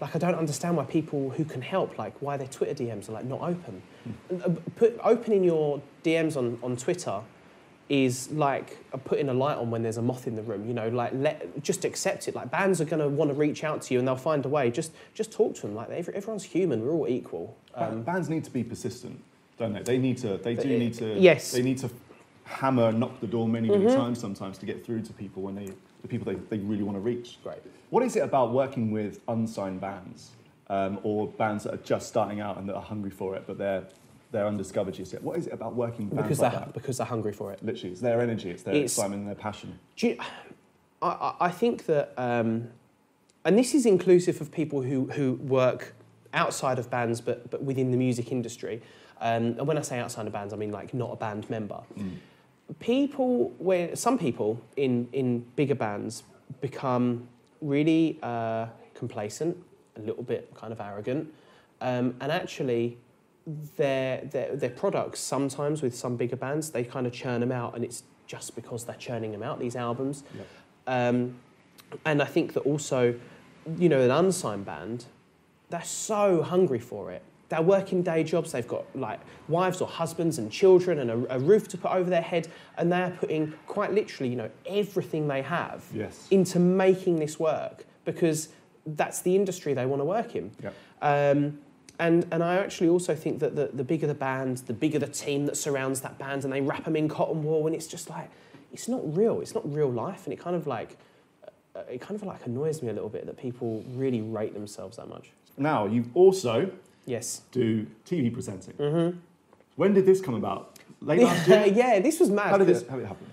like 0.00 0.14
I 0.16 0.18
don't 0.18 0.36
understand 0.36 0.76
why 0.76 0.84
people 0.84 1.28
who 1.30 1.44
can 1.44 1.60
help, 1.60 1.98
like 1.98 2.14
why 2.22 2.36
their 2.38 2.48
Twitter 2.48 2.82
DMs 2.82 3.08
are 3.08 3.12
like 3.12 3.24
not 3.26 3.42
open. 3.42 3.82
Put 4.76 4.98
opening 5.02 5.44
your 5.44 5.80
DMs 6.04 6.36
on, 6.36 6.58
on 6.62 6.76
Twitter 6.76 7.20
is 7.88 8.30
like 8.32 8.76
putting 9.04 9.30
a 9.30 9.34
light 9.34 9.56
on 9.56 9.70
when 9.70 9.82
there's 9.82 9.96
a 9.96 10.02
moth 10.02 10.26
in 10.26 10.36
the 10.36 10.42
room. 10.42 10.66
You 10.68 10.74
know, 10.74 10.88
like 10.88 11.12
let 11.14 11.62
just 11.62 11.84
accept 11.84 12.28
it. 12.28 12.34
Like 12.34 12.50
bands 12.50 12.80
are 12.80 12.84
going 12.84 13.00
to 13.00 13.08
want 13.08 13.30
to 13.30 13.34
reach 13.34 13.64
out 13.64 13.80
to 13.82 13.94
you 13.94 13.98
and 13.98 14.06
they'll 14.06 14.16
find 14.16 14.44
a 14.44 14.48
way. 14.48 14.70
Just 14.70 14.92
just 15.14 15.32
talk 15.32 15.54
to 15.56 15.62
them. 15.62 15.74
Like 15.74 15.90
every, 15.90 16.14
everyone's 16.14 16.44
human. 16.44 16.84
We're 16.84 16.92
all 16.92 17.08
equal. 17.08 17.56
Ba- 17.74 18.02
bands 18.04 18.28
need 18.28 18.44
to 18.44 18.50
be 18.50 18.62
persistent, 18.62 19.22
don't 19.58 19.72
they? 19.72 19.82
They 19.82 19.98
need 19.98 20.18
to. 20.18 20.36
They 20.36 20.54
do 20.54 20.68
need 20.78 20.94
to. 20.94 21.18
yes. 21.18 21.52
They 21.52 21.62
need 21.62 21.78
to 21.78 21.90
hammer, 22.44 22.92
knock 22.92 23.20
the 23.20 23.26
door 23.26 23.46
many, 23.46 23.68
many 23.68 23.84
Mhm. 23.84 23.94
times 23.94 24.18
sometimes 24.18 24.56
to 24.58 24.64
get 24.66 24.84
through 24.84 25.02
to 25.02 25.12
people 25.12 25.42
when 25.42 25.54
they, 25.54 25.70
the 26.00 26.08
people 26.08 26.32
they, 26.32 26.38
they 26.56 26.58
really 26.64 26.82
want 26.82 26.96
to 26.96 27.00
reach. 27.00 27.38
Great. 27.44 27.58
What 27.90 28.02
is 28.02 28.16
it 28.16 28.20
about 28.20 28.52
working 28.54 28.90
with 28.90 29.20
unsigned 29.28 29.82
bands 29.82 30.30
um, 30.70 30.98
or 31.02 31.28
bands 31.28 31.64
that 31.64 31.74
are 31.74 31.78
just 31.78 32.08
starting 32.08 32.40
out 32.40 32.58
and 32.58 32.68
that 32.68 32.74
are 32.74 32.82
hungry 32.82 33.10
for 33.10 33.34
it, 33.36 33.44
but 33.46 33.58
they're 33.58 33.84
they're 34.30 34.46
undiscovered 34.46 34.92
just 34.94 35.12
yet? 35.14 35.22
What 35.22 35.38
is 35.38 35.46
it 35.46 35.52
about 35.54 35.74
working 35.74 36.08
bands 36.08 36.22
Because 36.24 36.40
like 36.40 36.52
they're 36.52 36.60
that? 36.60 36.74
because 36.74 36.98
they're 36.98 37.06
hungry 37.06 37.32
for 37.32 37.50
it. 37.52 37.64
Literally, 37.64 37.92
it's 37.92 38.00
their 38.02 38.20
energy, 38.20 38.50
it's 38.50 38.62
their 38.62 38.74
It's- 38.74 38.92
excitement, 38.92 39.20
and 39.20 39.28
their 39.28 39.34
passion. 39.34 39.78
Do 39.96 40.08
you, 40.08 40.18
I, 41.00 41.34
I- 41.40 41.50
think 41.50 41.86
that, 41.86 42.12
um, 42.18 42.68
and 43.46 43.56
this 43.58 43.72
is 43.74 43.86
inclusive 43.86 44.40
of 44.42 44.52
people 44.52 44.82
who, 44.82 45.06
who 45.06 45.34
work 45.34 45.94
outside 46.34 46.78
of 46.78 46.90
bands 46.90 47.22
but, 47.22 47.50
but 47.50 47.62
within 47.62 47.90
the 47.90 47.96
music 47.96 48.30
industry. 48.30 48.82
Um, 49.20 49.56
and 49.58 49.66
when 49.66 49.78
I 49.78 49.80
say 49.82 49.98
outside 49.98 50.26
of 50.26 50.32
bands, 50.34 50.52
I 50.52 50.56
mean 50.58 50.72
like 50.72 50.92
not 50.92 51.10
a 51.10 51.16
band 51.16 51.48
member. 51.48 51.80
People, 52.80 53.54
where 53.58 53.96
some 53.96 54.18
people 54.18 54.60
in, 54.76 55.08
in 55.12 55.40
bigger 55.56 55.74
bands 55.74 56.22
become 56.60 57.26
really 57.62 58.18
uh, 58.22 58.66
complacent, 58.94 59.56
a 59.98 60.02
little 60.02 60.22
bit 60.22 60.52
kind 60.54 60.72
of 60.72 60.80
arrogant, 60.80 61.32
um, 61.80 62.14
and 62.20 62.30
actually 62.32 62.96
their, 63.76 64.20
their, 64.24 64.54
their 64.56 64.70
products 64.70 65.20
sometimes 65.20 65.80
with 65.82 65.96
some 65.96 66.16
bigger 66.16 66.36
bands 66.36 66.70
they 66.70 66.84
kind 66.84 67.06
of 67.06 67.12
churn 67.14 67.40
them 67.40 67.50
out 67.52 67.74
and 67.74 67.82
it's 67.82 68.02
just 68.26 68.54
because 68.54 68.84
they're 68.84 68.94
churning 68.96 69.32
them 69.32 69.42
out 69.42 69.58
these 69.58 69.74
albums 69.74 70.22
Yep. 70.36 70.46
um, 70.86 71.34
and 72.04 72.20
i 72.20 72.26
think 72.26 72.52
that 72.52 72.60
also 72.60 73.14
you 73.78 73.88
know 73.88 74.00
an 74.02 74.10
unsigned 74.10 74.66
band 74.66 75.06
they're 75.70 75.82
so 75.82 76.42
hungry 76.42 76.78
for 76.78 77.10
it 77.10 77.22
they're 77.48 77.62
working 77.62 78.02
day 78.02 78.22
jobs 78.22 78.52
they've 78.52 78.68
got 78.68 78.84
like 78.94 79.20
wives 79.48 79.80
or 79.80 79.88
husbands 79.88 80.36
and 80.36 80.52
children 80.52 80.98
and 80.98 81.10
a, 81.10 81.36
a 81.36 81.38
roof 81.38 81.68
to 81.68 81.78
put 81.78 81.92
over 81.92 82.10
their 82.10 82.20
head 82.20 82.48
and 82.76 82.92
they're 82.92 83.16
putting 83.18 83.54
quite 83.66 83.94
literally 83.94 84.28
you 84.28 84.36
know 84.36 84.50
everything 84.66 85.26
they 85.26 85.40
have 85.40 85.84
Yes. 85.94 86.28
into 86.30 86.58
making 86.58 87.16
this 87.18 87.40
work 87.40 87.86
because 88.04 88.50
that's 88.96 89.20
the 89.22 89.34
industry 89.36 89.74
they 89.74 89.86
want 89.86 90.00
to 90.00 90.04
work 90.04 90.34
in 90.36 90.50
Yep. 90.62 90.74
um, 91.02 91.58
and, 92.00 92.26
and 92.30 92.44
I 92.44 92.56
actually 92.58 92.88
also 92.90 93.14
think 93.16 93.40
that 93.40 93.56
the, 93.56 93.70
the 93.72 93.82
bigger 93.82 94.06
the 94.06 94.14
band, 94.14 94.58
the 94.68 94.72
bigger 94.72 95.00
the 95.00 95.08
team 95.08 95.46
that 95.46 95.56
surrounds 95.56 96.00
that 96.02 96.16
band, 96.16 96.44
and 96.44 96.52
they 96.52 96.60
wrap 96.60 96.84
them 96.84 96.94
in 96.94 97.08
cotton 97.08 97.42
wool, 97.42 97.66
and 97.66 97.74
it's 97.74 97.88
just 97.88 98.08
like, 98.08 98.30
it's 98.72 98.86
not 98.86 99.00
real. 99.16 99.40
It's 99.40 99.52
not 99.52 99.64
real 99.74 99.90
life, 99.90 100.22
and 100.24 100.32
it 100.32 100.38
kind 100.38 100.54
of 100.54 100.68
like, 100.68 100.96
uh, 101.74 101.80
it 101.90 102.00
kind 102.00 102.14
of 102.14 102.22
like 102.22 102.46
annoys 102.46 102.82
me 102.82 102.88
a 102.88 102.92
little 102.92 103.08
bit 103.08 103.26
that 103.26 103.36
people 103.36 103.82
really 103.96 104.20
rate 104.20 104.54
themselves 104.54 104.96
that 104.98 105.08
much. 105.08 105.30
Now, 105.56 105.86
you 105.86 106.04
also 106.14 106.70
Yes. 107.04 107.42
do 107.50 107.84
TV 108.06 108.32
presenting. 108.32 108.74
Mm-hmm. 108.74 109.18
When 109.74 109.92
did 109.92 110.06
this 110.06 110.20
come 110.20 110.34
about? 110.34 110.78
Late 111.00 111.22
last 111.22 111.48
yeah, 111.48 111.64
year? 111.64 111.74
yeah, 111.74 111.98
this 111.98 112.20
was 112.20 112.30
mad. 112.30 112.50
How 112.50 112.58
did 112.58 112.68
this, 112.68 112.86
how 112.88 112.94
did 112.94 113.06
it 113.06 113.08
happen? 113.08 113.26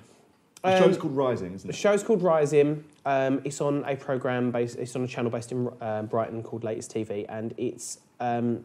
The 0.65 0.77
Um, 0.77 0.83
show's 0.83 0.97
called 0.97 1.15
Rising, 1.15 1.53
isn't 1.53 1.69
it? 1.69 1.71
The 1.71 1.77
show's 1.77 2.03
called 2.03 2.21
Rising. 2.23 2.83
Um, 3.05 3.41
it's 3.43 3.61
on 3.61 3.83
a 3.85 3.95
program 3.95 4.51
based. 4.51 4.77
It's 4.77 4.95
on 4.95 5.03
a 5.03 5.07
channel 5.07 5.29
based 5.31 5.51
in 5.51 5.69
uh, 5.79 6.03
Brighton 6.03 6.41
called 6.43 6.63
Latest 6.63 6.91
TV, 6.93 7.25
and 7.29 7.53
it's 7.57 7.99
um, 8.19 8.63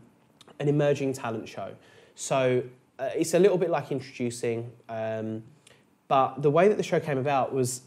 an 0.58 0.68
emerging 0.68 1.12
talent 1.12 1.48
show. 1.48 1.74
So 2.14 2.62
uh, 2.98 3.10
it's 3.14 3.34
a 3.34 3.38
little 3.38 3.58
bit 3.58 3.70
like 3.70 3.92
introducing, 3.92 4.70
um, 4.88 5.42
but 6.08 6.40
the 6.42 6.50
way 6.50 6.68
that 6.68 6.76
the 6.76 6.82
show 6.82 7.00
came 7.00 7.18
about 7.18 7.52
was 7.52 7.82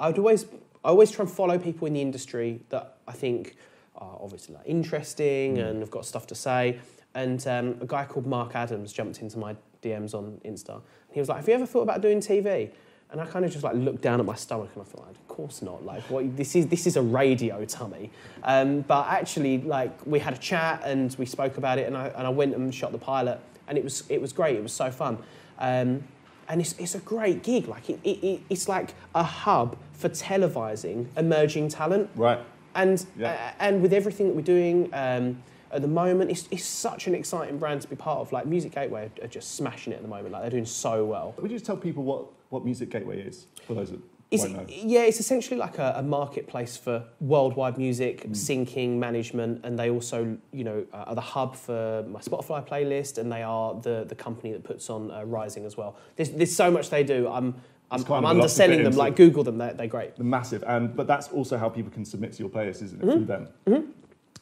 I 0.00 0.08
would 0.08 0.18
always 0.18 0.46
I 0.84 0.88
always 0.88 1.10
try 1.10 1.24
and 1.24 1.32
follow 1.32 1.58
people 1.58 1.86
in 1.86 1.94
the 1.94 2.02
industry 2.02 2.60
that 2.70 2.96
I 3.06 3.12
think 3.12 3.56
are 3.96 4.18
obviously 4.20 4.54
like 4.54 4.66
interesting 4.66 5.58
and 5.58 5.80
have 5.80 5.90
got 5.90 6.04
stuff 6.04 6.26
to 6.28 6.34
say. 6.34 6.78
And 7.14 7.46
um, 7.46 7.76
a 7.80 7.86
guy 7.86 8.04
called 8.06 8.26
Mark 8.26 8.56
Adams 8.56 8.92
jumped 8.92 9.22
into 9.22 9.38
my 9.38 9.54
DMs 9.82 10.14
on 10.14 10.40
Insta. 10.44 10.80
He 11.12 11.20
was 11.20 11.28
like, 11.28 11.38
"Have 11.38 11.48
you 11.48 11.54
ever 11.54 11.66
thought 11.66 11.82
about 11.82 12.00
doing 12.00 12.20
TV?" 12.20 12.70
And 13.14 13.20
I 13.20 13.26
kind 13.26 13.44
of 13.44 13.52
just 13.52 13.62
like 13.62 13.76
looked 13.76 14.02
down 14.02 14.18
at 14.18 14.26
my 14.26 14.34
stomach 14.34 14.70
and 14.74 14.82
I 14.82 14.84
thought, 14.84 15.06
like, 15.06 15.14
"Of 15.14 15.28
course 15.28 15.62
not. 15.62 15.84
Like, 15.84 16.02
what? 16.10 16.36
This 16.36 16.56
is 16.56 16.66
this 16.66 16.84
is 16.84 16.96
a 16.96 17.02
radio 17.02 17.64
tummy." 17.64 18.10
Um, 18.42 18.80
but 18.80 19.06
actually, 19.06 19.58
like, 19.58 19.92
we 20.04 20.18
had 20.18 20.34
a 20.34 20.38
chat 20.38 20.82
and 20.84 21.14
we 21.16 21.24
spoke 21.24 21.56
about 21.56 21.78
it, 21.78 21.86
and 21.86 21.96
I 21.96 22.08
and 22.08 22.26
I 22.26 22.30
went 22.30 22.56
and 22.56 22.74
shot 22.74 22.90
the 22.90 22.98
pilot, 22.98 23.38
and 23.68 23.78
it 23.78 23.84
was 23.84 24.02
it 24.08 24.20
was 24.20 24.32
great. 24.32 24.56
It 24.56 24.64
was 24.64 24.72
so 24.72 24.90
fun. 24.90 25.18
Um, 25.60 26.02
and 26.48 26.60
it's, 26.60 26.74
it's 26.76 26.96
a 26.96 26.98
great 26.98 27.44
gig. 27.44 27.68
Like 27.68 27.88
it, 27.88 28.00
it, 28.02 28.18
it, 28.26 28.40
it's 28.50 28.68
like 28.68 28.94
a 29.14 29.22
hub 29.22 29.76
for 29.92 30.08
televising 30.08 31.06
emerging 31.16 31.68
talent. 31.68 32.10
Right. 32.16 32.40
And 32.74 33.06
Yeah. 33.16 33.30
uh, 33.30 33.52
and 33.60 33.80
with 33.80 33.92
everything 33.92 34.26
that 34.26 34.34
we're 34.34 34.42
doing 34.42 34.90
um, 34.92 35.40
at 35.70 35.82
the 35.82 35.88
moment, 35.88 36.30
it's, 36.30 36.48
it's 36.50 36.64
such 36.64 37.06
an 37.06 37.14
exciting 37.14 37.58
brand 37.58 37.80
to 37.82 37.88
be 37.88 37.96
part 37.96 38.18
of. 38.18 38.32
Like 38.32 38.46
Music 38.46 38.72
Gateway 38.74 39.10
are, 39.20 39.24
are 39.24 39.28
just 39.28 39.54
smashing 39.54 39.92
it 39.92 39.96
at 39.96 40.02
the 40.02 40.08
moment. 40.08 40.32
Like 40.32 40.42
they're 40.42 40.50
doing 40.50 40.66
so 40.66 41.04
well. 41.04 41.34
Would 41.38 41.50
you 41.50 41.56
just 41.56 41.64
tell 41.66 41.76
people 41.76 42.02
what, 42.02 42.26
what 42.54 42.64
Music 42.64 42.88
Gateway 42.88 43.20
is, 43.20 43.46
for 43.66 43.74
those 43.74 43.90
that 43.90 44.00
It's, 44.30 44.42
won't 44.42 44.54
know? 44.56 44.64
yeah, 44.68 45.02
it's 45.10 45.20
essentially 45.20 45.58
like 45.66 45.76
a, 45.78 45.94
a 45.96 46.02
marketplace 46.02 46.76
for 46.76 46.96
worldwide 47.20 47.76
music 47.76 48.16
syncing 48.30 48.90
management, 49.06 49.64
and 49.64 49.78
they 49.80 49.90
also, 49.90 50.18
you 50.52 50.64
know, 50.68 50.86
uh, 50.92 51.10
are 51.10 51.14
the 51.14 51.28
hub 51.34 51.54
for 51.66 52.04
my 52.14 52.20
Spotify 52.20 52.60
playlist, 52.70 53.18
and 53.18 53.26
they 53.30 53.42
are 53.42 53.74
the 53.86 53.96
the 54.12 54.14
company 54.26 54.50
that 54.52 54.64
puts 54.64 54.88
on 54.88 55.10
uh, 55.10 55.22
Rising 55.24 55.64
as 55.66 55.76
well. 55.76 55.96
There's, 56.16 56.30
there's 56.30 56.56
so 56.64 56.70
much 56.70 56.86
they 56.90 57.04
do. 57.04 57.28
I'm 57.28 57.46
I'm, 57.90 58.00
I'm 58.00 58.00
of 58.00 58.08
a 58.08 58.12
lot 58.12 58.20
to 58.20 58.24
fit 58.24 58.30
underselling 58.30 58.82
them. 58.84 58.96
Like 59.04 59.14
Google 59.16 59.44
them, 59.48 59.58
they're, 59.58 59.74
they're 59.78 59.94
great. 59.96 60.16
The 60.16 60.24
massive, 60.38 60.62
and 60.66 60.96
but 60.98 61.06
that's 61.06 61.28
also 61.28 61.54
how 61.58 61.68
people 61.68 61.92
can 61.92 62.04
submit 62.04 62.32
to 62.34 62.38
your 62.42 62.50
playlist, 62.56 62.82
isn't 62.82 63.00
it? 63.00 63.06
Mm-hmm. 63.06 63.24
Through 63.24 63.30
them. 63.34 63.94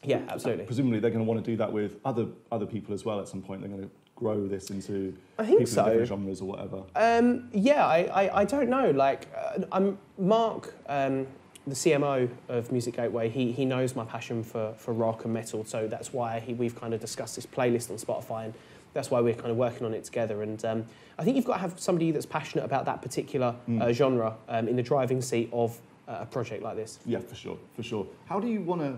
Yeah, 0.05 0.21
absolutely. 0.27 0.65
Presumably, 0.65 0.99
they're 0.99 1.15
going 1.17 1.25
to 1.25 1.29
want 1.31 1.43
to 1.43 1.51
do 1.51 1.57
that 1.57 1.71
with 1.79 1.91
other 2.03 2.25
other 2.51 2.65
people 2.65 2.93
as 2.93 3.03
well. 3.05 3.19
At 3.19 3.27
some 3.27 3.41
point, 3.41 3.61
they're 3.61 3.69
going 3.75 3.87
to 3.89 3.91
grow 4.23 4.47
this 4.47 4.69
into 4.69 5.13
I 5.37 5.45
think 5.45 5.67
so. 5.67 5.83
different 5.83 6.07
genres 6.07 6.41
or 6.41 6.45
whatever. 6.45 6.83
Um, 6.95 7.49
yeah, 7.51 7.85
I, 7.85 7.99
I, 8.23 8.41
I 8.41 8.45
don't 8.45 8.69
know. 8.69 8.91
Like, 8.91 9.27
uh, 9.35 9.65
I'm 9.71 9.97
Mark, 10.17 10.73
um, 10.87 11.27
the 11.67 11.75
CMO 11.75 12.29
of 12.47 12.71
Music 12.71 12.95
Gateway. 12.95 13.29
He, 13.29 13.51
he 13.51 13.65
knows 13.65 13.95
my 13.95 14.05
passion 14.05 14.43
for, 14.43 14.73
for 14.77 14.93
rock 14.93 15.25
and 15.25 15.33
metal, 15.33 15.65
so 15.65 15.87
that's 15.87 16.13
why 16.13 16.39
he, 16.39 16.53
we've 16.53 16.79
kind 16.79 16.93
of 16.93 17.01
discussed 17.01 17.35
this 17.35 17.45
playlist 17.45 17.91
on 17.91 17.97
Spotify, 17.97 18.45
and 18.45 18.53
that's 18.93 19.11
why 19.11 19.19
we're 19.19 19.33
kind 19.33 19.51
of 19.51 19.57
working 19.57 19.85
on 19.85 19.93
it 19.93 20.05
together. 20.05 20.41
And 20.41 20.63
um, 20.63 20.85
I 21.19 21.23
think 21.25 21.35
you've 21.35 21.45
got 21.45 21.55
to 21.55 21.59
have 21.59 21.79
somebody 21.79 22.11
that's 22.11 22.25
passionate 22.25 22.63
about 22.63 22.85
that 22.85 23.01
particular 23.01 23.55
uh, 23.81 23.91
genre 23.91 24.35
um, 24.47 24.67
in 24.69 24.77
the 24.77 24.83
driving 24.83 25.21
seat 25.21 25.49
of 25.51 25.77
uh, 26.07 26.19
a 26.21 26.25
project 26.25 26.63
like 26.63 26.77
this. 26.77 26.99
Yeah, 27.05 27.19
for 27.19 27.35
sure, 27.35 27.57
for 27.75 27.83
sure. 27.83 28.07
How 28.25 28.39
do 28.39 28.47
you 28.47 28.61
want 28.61 28.81
to? 28.81 28.95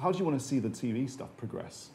How 0.00 0.10
do 0.10 0.18
you 0.18 0.24
want 0.24 0.40
to 0.40 0.44
see 0.44 0.58
the 0.58 0.68
TV 0.68 1.08
stuff 1.08 1.28
progress? 1.36 1.90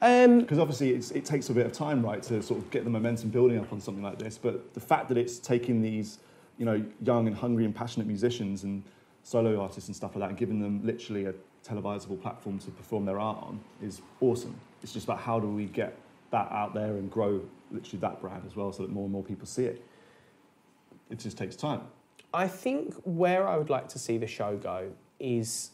Um, 0.00 0.40
Because 0.40 0.58
obviously, 0.58 0.90
it's, 0.90 1.10
it 1.10 1.24
takes 1.24 1.50
a 1.50 1.52
bit 1.52 1.66
of 1.66 1.72
time, 1.72 2.04
right, 2.04 2.22
to 2.24 2.42
sort 2.42 2.60
of 2.60 2.70
get 2.70 2.84
the 2.84 2.90
momentum 2.90 3.30
building 3.30 3.58
up 3.58 3.72
on 3.72 3.80
something 3.80 4.02
like 4.02 4.18
this. 4.18 4.38
But 4.38 4.74
the 4.74 4.80
fact 4.80 5.08
that 5.08 5.18
it's 5.18 5.38
taking 5.38 5.82
these, 5.82 6.18
you 6.56 6.64
know, 6.64 6.84
young 7.02 7.26
and 7.26 7.36
hungry 7.36 7.64
and 7.64 7.74
passionate 7.74 8.06
musicians 8.06 8.64
and 8.64 8.82
solo 9.22 9.60
artists 9.60 9.88
and 9.88 9.96
stuff 9.96 10.14
like 10.14 10.20
that, 10.20 10.28
and 10.30 10.38
giving 10.38 10.60
them 10.60 10.80
literally 10.84 11.26
a 11.26 11.34
televisable 11.64 12.20
platform 12.20 12.58
to 12.60 12.70
perform 12.70 13.04
their 13.04 13.18
art 13.18 13.38
on 13.42 13.60
is 13.82 14.00
awesome. 14.20 14.54
It's 14.82 14.92
just 14.92 15.04
about 15.04 15.18
how 15.18 15.40
do 15.40 15.48
we 15.48 15.66
get 15.66 15.98
that 16.30 16.50
out 16.52 16.74
there 16.74 16.96
and 16.96 17.10
grow 17.10 17.40
literally 17.70 17.98
that 18.00 18.20
brand 18.20 18.44
as 18.46 18.54
well, 18.54 18.72
so 18.72 18.82
that 18.82 18.92
more 18.92 19.04
and 19.04 19.12
more 19.12 19.24
people 19.24 19.46
see 19.46 19.64
it. 19.64 19.84
It 21.10 21.18
just 21.18 21.36
takes 21.36 21.56
time. 21.56 21.80
I 22.32 22.46
think 22.46 22.94
where 23.04 23.48
I 23.48 23.56
would 23.56 23.70
like 23.70 23.88
to 23.88 23.98
see 23.98 24.18
the 24.18 24.26
show 24.26 24.56
go 24.56 24.92
is 25.18 25.70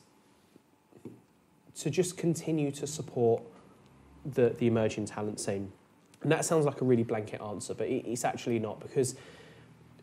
to 1.77 1.91
just 1.91 2.17
continue 2.17 2.71
to 2.71 2.87
support 2.87 3.43
the, 4.25 4.51
the 4.59 4.67
emerging 4.67 5.07
talent 5.07 5.41
scene. 5.41 5.71
And 6.23 6.33
that 6.33 6.45
sounds 6.45 6.65
like 6.65 6.81
a 6.81 6.85
really 6.85 7.03
blanket 7.03 7.41
answer, 7.43 7.75
but 7.75 7.87
it, 7.89 8.07
it's 8.07 8.25
actually 8.25 8.59
not 8.59 8.81
because 8.81 9.15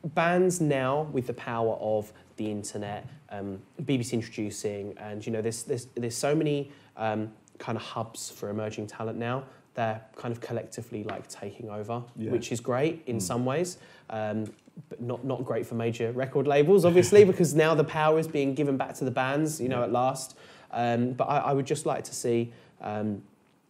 bands 0.03 0.61
now, 0.61 1.03
with 1.11 1.27
the 1.27 1.33
power 1.33 1.75
of 1.79 2.11
the 2.37 2.49
internet, 2.49 3.07
um, 3.29 3.59
BBC 3.83 4.13
introducing, 4.13 4.95
and 4.97 5.25
you 5.25 5.31
know, 5.31 5.41
there's, 5.41 5.63
there's, 5.63 5.85
there's 5.95 6.15
so 6.15 6.35
many 6.35 6.71
um, 6.97 7.31
kind 7.57 7.77
of 7.77 7.83
hubs 7.83 8.29
for 8.29 8.49
emerging 8.49 8.87
talent 8.87 9.17
now. 9.17 9.43
They're 9.73 10.01
kind 10.15 10.31
of 10.31 10.41
collectively 10.41 11.03
like 11.03 11.27
taking 11.27 11.69
over, 11.69 12.03
Yeah. 12.15 12.31
which 12.31 12.51
is 12.51 12.59
great 12.59 13.03
in 13.07 13.19
some 13.19 13.45
ways, 13.45 13.77
um, 14.09 14.45
but 14.89 15.01
not, 15.01 15.23
not 15.23 15.45
great 15.45 15.65
for 15.65 15.75
major 15.75 16.11
record 16.11 16.45
labels, 16.47 16.83
obviously, 16.85 17.23
because 17.31 17.53
now 17.53 17.73
the 17.73 17.83
power 17.83 18.19
is 18.19 18.27
being 18.27 18.53
given 18.53 18.77
back 18.77 18.95
to 18.95 19.05
the 19.05 19.11
bands, 19.11 19.61
you 19.61 19.69
know, 19.69 19.83
at 19.83 19.91
last. 19.91 20.37
Um, 20.71 21.13
but 21.13 21.25
I, 21.25 21.37
I 21.37 21.53
would 21.53 21.65
just 21.65 21.85
like 21.85 22.03
to 22.05 22.13
see 22.15 22.51
um, 22.81 23.21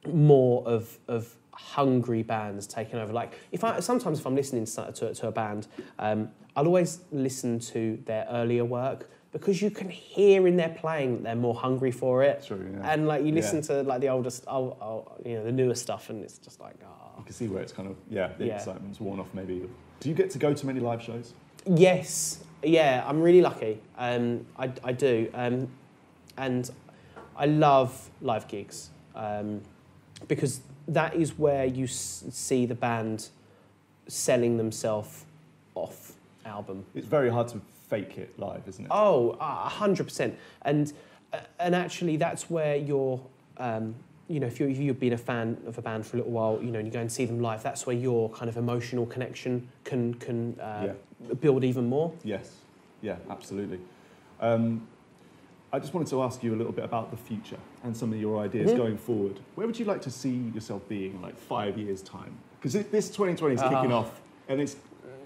more 0.07 0.65
of, 0.67 0.97
of 1.07 1.35
hungry 1.53 2.23
bands 2.23 2.67
taking 2.67 2.99
over. 2.99 3.13
Like 3.13 3.33
if 3.51 3.63
I 3.63 3.79
sometimes 3.79 4.19
if 4.19 4.25
I'm 4.25 4.35
listening 4.35 4.65
to, 4.65 4.91
to, 4.91 5.13
to 5.13 5.27
a 5.27 5.31
band, 5.31 5.67
um, 5.99 6.29
I'll 6.55 6.65
always 6.65 7.01
listen 7.11 7.59
to 7.59 7.99
their 8.05 8.25
earlier 8.29 8.65
work 8.65 9.09
because 9.31 9.61
you 9.61 9.71
can 9.71 9.89
hear 9.89 10.45
in 10.47 10.57
their 10.57 10.69
playing 10.69 11.13
that 11.15 11.23
they're 11.23 11.35
more 11.35 11.55
hungry 11.55 11.91
for 11.91 12.23
it. 12.23 12.43
True, 12.45 12.69
yeah. 12.73 12.91
And 12.91 13.07
like 13.07 13.23
you 13.23 13.31
listen 13.31 13.57
Yeah. 13.57 13.61
to 13.61 13.83
like 13.83 14.01
the 14.01 14.09
oldest, 14.09 14.43
oh, 14.47 14.75
oh, 14.81 15.11
you 15.25 15.35
know, 15.35 15.43
the 15.45 15.51
newer 15.53 15.75
stuff, 15.75 16.09
and 16.09 16.21
it's 16.23 16.37
just 16.37 16.59
like, 16.59 16.75
ah. 16.85 17.17
You 17.17 17.23
can 17.23 17.33
see 17.33 17.47
where 17.47 17.61
it's 17.61 17.71
kind 17.71 17.87
of, 17.87 17.95
yeah, 18.09 18.31
the 18.37 18.47
Yeah. 18.47 18.55
excitement's 18.55 18.99
worn 18.99 19.19
off 19.19 19.33
maybe. 19.33 19.69
Do 20.01 20.09
you 20.09 20.15
get 20.15 20.31
to 20.31 20.37
go 20.39 20.53
to 20.53 20.65
many 20.65 20.79
live 20.81 21.01
shows? 21.01 21.33
Yes, 21.65 22.43
yeah, 22.63 23.03
I'm 23.07 23.21
really 23.21 23.41
lucky. 23.41 23.79
Um, 23.97 24.45
I, 24.57 24.71
I 24.83 24.91
do, 24.91 25.29
um, 25.33 25.69
and 26.37 26.69
I 27.37 27.45
love 27.45 28.09
live 28.21 28.47
gigs 28.49 28.89
um, 29.15 29.61
because 30.27 30.61
that 30.87 31.15
is 31.15 31.37
where 31.37 31.65
you 31.65 31.85
s- 31.85 32.23
see 32.31 32.65
the 32.65 32.75
band 32.75 33.29
selling 34.07 34.57
themselves 34.57 35.25
off 35.75 36.13
album. 36.45 36.85
It's 36.95 37.07
very 37.07 37.29
hard 37.29 37.47
to 37.49 37.61
fake 37.89 38.17
it 38.17 38.37
live, 38.39 38.63
isn't 38.67 38.85
it? 38.85 38.91
Oh, 38.91 39.37
a 39.39 39.69
hundred 39.69 40.05
percent. 40.05 40.37
And 40.63 40.91
uh, 41.33 41.39
and 41.59 41.75
actually, 41.75 42.17
that's 42.17 42.49
where 42.49 42.75
you're. 42.75 43.19
Um, 43.57 43.95
you 44.27 44.39
know, 44.39 44.47
if, 44.47 44.61
you 44.61 44.69
if 44.69 44.77
you've 44.77 44.99
been 44.99 45.11
a 45.11 45.17
fan 45.17 45.57
of 45.67 45.77
a 45.77 45.81
band 45.81 46.05
for 46.05 46.15
a 46.15 46.19
little 46.19 46.31
while, 46.31 46.57
you 46.63 46.71
know, 46.71 46.79
and 46.79 46.87
you 46.87 46.93
go 46.93 47.01
and 47.01 47.11
see 47.11 47.25
them 47.25 47.41
live, 47.41 47.61
that's 47.63 47.85
where 47.85 47.95
your 47.95 48.29
kind 48.29 48.47
of 48.47 48.55
emotional 48.55 49.05
connection 49.05 49.67
can 49.83 50.13
can 50.15 50.57
uh, 50.61 50.93
build 51.41 51.65
even 51.65 51.85
more. 51.87 52.13
Yes, 52.23 52.49
yeah, 53.01 53.17
absolutely. 53.29 53.79
Um, 54.39 54.87
I 55.73 55.79
just 55.79 55.93
wanted 55.93 56.09
to 56.09 56.21
ask 56.23 56.43
you 56.43 56.53
a 56.53 56.57
little 56.57 56.73
bit 56.73 56.83
about 56.83 57.11
the 57.11 57.17
future 57.17 57.57
and 57.83 57.95
some 57.95 58.11
of 58.11 58.19
your 58.19 58.39
ideas 58.39 58.71
Mhm. 58.71 58.77
going 58.77 58.97
forward. 58.97 59.39
Where 59.55 59.65
would 59.65 59.79
you 59.79 59.85
like 59.85 60.01
to 60.01 60.11
see 60.11 60.51
yourself 60.53 60.87
being 60.89 61.13
in 61.13 61.21
like 61.21 61.37
five 61.37 61.77
years' 61.77 62.01
time? 62.01 62.33
Because 62.59 62.73
this 62.89 63.09
2020 63.09 63.55
is 63.55 63.61
kicking 63.61 63.91
Ah. 63.91 63.99
off, 63.99 64.21
and 64.49 64.59
it's 64.61 64.75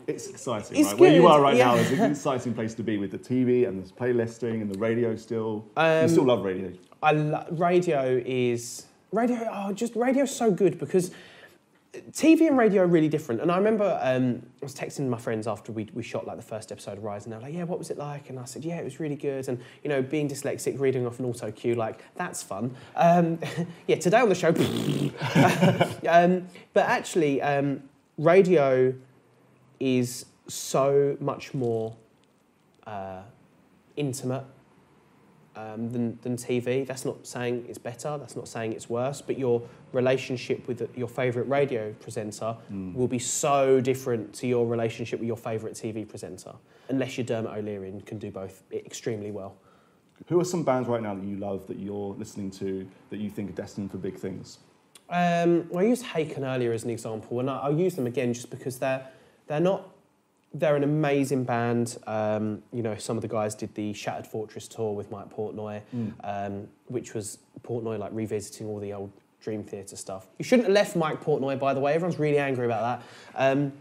it's 0.07 0.27
exciting, 0.29 0.77
It's 0.77 0.91
right? 0.91 0.99
Where 0.99 1.11
you 1.15 1.25
are 1.25 1.41
right 1.41 1.57
now 1.57 1.73
is 1.73 1.91
an 1.91 2.11
exciting 2.11 2.53
place 2.53 2.75
to 2.75 2.83
be 2.83 2.97
with 2.99 3.09
the 3.09 3.17
TV 3.17 3.65
and 3.65 3.83
the 3.83 3.91
playlisting 3.93 4.61
and 4.61 4.69
the 4.69 4.77
radio. 4.77 5.15
Still, 5.15 5.65
you 5.75 5.81
Um, 5.81 6.07
still 6.07 6.25
love 6.25 6.43
radio. 6.45 6.71
I 7.01 7.13
lo- 7.13 7.43
radio 7.49 8.21
is 8.23 8.85
radio. 9.11 9.49
Oh, 9.51 9.73
just 9.73 9.95
radio's 9.95 10.29
so 10.29 10.51
good 10.51 10.77
because 10.77 11.09
TV 12.11 12.47
and 12.47 12.57
radio 12.57 12.83
are 12.83 12.87
really 12.87 13.09
different. 13.09 13.41
And 13.41 13.51
I 13.51 13.57
remember 13.57 13.99
um, 14.01 14.41
I 14.61 14.65
was 14.65 14.75
texting 14.75 15.07
my 15.07 15.17
friends 15.17 15.47
after 15.47 15.71
we, 15.71 15.89
we 15.93 16.03
shot 16.03 16.25
like 16.25 16.37
the 16.37 16.43
first 16.43 16.71
episode 16.71 16.97
of 16.97 17.03
Rise, 17.03 17.25
and 17.25 17.33
they 17.33 17.37
were 17.37 17.43
like, 17.43 17.53
"Yeah, 17.53 17.63
what 17.63 17.79
was 17.79 17.89
it 17.89 17.97
like?" 17.97 18.29
And 18.29 18.39
I 18.39 18.45
said, 18.45 18.63
"Yeah, 18.63 18.77
it 18.77 18.83
was 18.83 18.99
really 18.99 19.15
good." 19.15 19.47
And 19.47 19.59
you 19.83 19.89
know, 19.89 20.01
being 20.01 20.27
dyslexic, 20.27 20.79
reading 20.79 21.05
off 21.05 21.19
an 21.19 21.25
auto 21.25 21.51
cue, 21.51 21.75
like 21.75 22.03
that's 22.15 22.41
fun. 22.41 22.75
Um, 22.95 23.39
yeah, 23.87 23.97
today 23.97 24.19
on 24.19 24.29
the 24.29 24.35
show. 24.35 24.49
um, 26.09 26.47
but 26.73 26.85
actually, 26.85 27.41
um, 27.41 27.83
radio 28.17 28.93
is 29.79 30.25
so 30.47 31.17
much 31.19 31.53
more 31.53 31.95
uh, 32.87 33.21
intimate 33.97 34.43
um, 35.55 35.89
than, 35.91 36.17
than 36.21 36.35
TV. 36.35 36.85
That's 36.85 37.05
not 37.05 37.25
saying 37.25 37.65
it's 37.69 37.77
better, 37.77 38.17
that's 38.17 38.35
not 38.35 38.47
saying 38.47 38.73
it's 38.73 38.89
worse, 38.89 39.21
but 39.21 39.37
your 39.37 39.61
relationship 39.93 40.67
with 40.67 40.79
the- 40.79 40.89
your 40.95 41.07
favourite 41.07 41.47
radio 41.49 41.93
presenter 41.93 42.55
will 42.69 43.07
be 43.07 43.19
so 43.19 43.79
different 43.81 44.33
to 44.35 44.47
your 44.47 44.67
relationship 44.67 45.19
with 45.19 45.27
your 45.27 45.37
favourite 45.37 45.75
TV 45.75 46.07
presenter, 46.07 46.53
unless 46.89 47.17
you're 47.17 47.25
Dermot 47.25 47.57
O'Leary 47.57 47.89
and 47.89 48.05
can 48.05 48.17
do 48.19 48.31
both 48.31 48.63
extremely 48.73 49.31
well. 49.31 49.55
Who 50.27 50.39
are 50.39 50.45
some 50.45 50.63
bands 50.63 50.87
right 50.87 51.01
now 51.01 51.13
that 51.15 51.23
you 51.25 51.37
love 51.37 51.67
that 51.67 51.77
you're 51.77 52.13
listening 52.15 52.49
to 52.51 52.87
that 53.09 53.17
you 53.19 53.29
think 53.29 53.49
are 53.49 53.53
destined 53.53 53.91
for 53.91 53.97
big 53.97 54.15
things? 54.17 54.59
Um, 55.09 55.67
well, 55.69 55.83
I 55.85 55.87
used 55.87 56.03
Haken 56.03 56.43
earlier 56.43 56.71
as 56.71 56.83
an 56.83 56.89
example, 56.89 57.39
and 57.39 57.49
I- 57.49 57.59
I'll 57.59 57.77
use 57.77 57.95
them 57.95 58.07
again 58.07 58.33
just 58.33 58.49
because 58.49 58.79
they're 58.79 59.05
they're 59.47 59.59
not 59.59 59.87
they're 60.55 60.77
an 60.77 60.83
amazing 60.83 61.43
band. 61.43 61.97
Um, 62.07 62.63
you 62.71 62.81
know, 62.81 62.95
some 62.95 63.17
of 63.17 63.21
the 63.21 63.27
guys 63.27 63.55
did 63.55 63.75
the 63.75 63.91
Shattered 63.91 64.25
Fortress 64.25 64.67
tour 64.67 64.93
with 64.93 65.11
Mike 65.11 65.29
Portnoy, 65.29 65.81
um, 66.23 66.67
which 66.87 67.13
was 67.13 67.39
Portnoy 67.61 67.99
like 67.99 68.11
revisiting 68.13 68.67
all 68.67 68.79
the 68.79 68.93
old 68.93 69.11
Dream 69.41 69.63
Theater 69.63 69.97
stuff. 69.97 70.27
You 70.39 70.45
shouldn't 70.45 70.67
have 70.67 70.73
left 70.73 70.95
Mike 70.95 71.21
Portnoy, 71.21 71.59
by 71.59 71.73
the 71.73 71.81
way. 71.81 71.93
Everyone's 71.93 72.17
really 72.19 72.39
angry 72.39 72.65
about 72.65 73.01
that. 73.35 73.53
Um, 73.53 73.73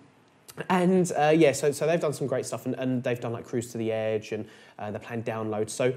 and 0.68 1.10
uh, 1.16 1.32
yeah, 1.34 1.52
so, 1.52 1.72
so 1.72 1.87
they've 1.87 2.00
done 2.00 2.12
some 2.12 2.26
great 2.26 2.44
stuff, 2.44 2.66
and, 2.66 2.74
and 2.74 3.02
they've 3.02 3.20
done 3.20 3.32
like 3.32 3.44
Cruise 3.44 3.70
to 3.72 3.78
the 3.78 3.92
Edge, 3.92 4.32
and 4.32 4.46
uh, 4.78 4.90
they're 4.90 5.00
playing 5.00 5.22
Download. 5.22 5.70
So 5.70 5.94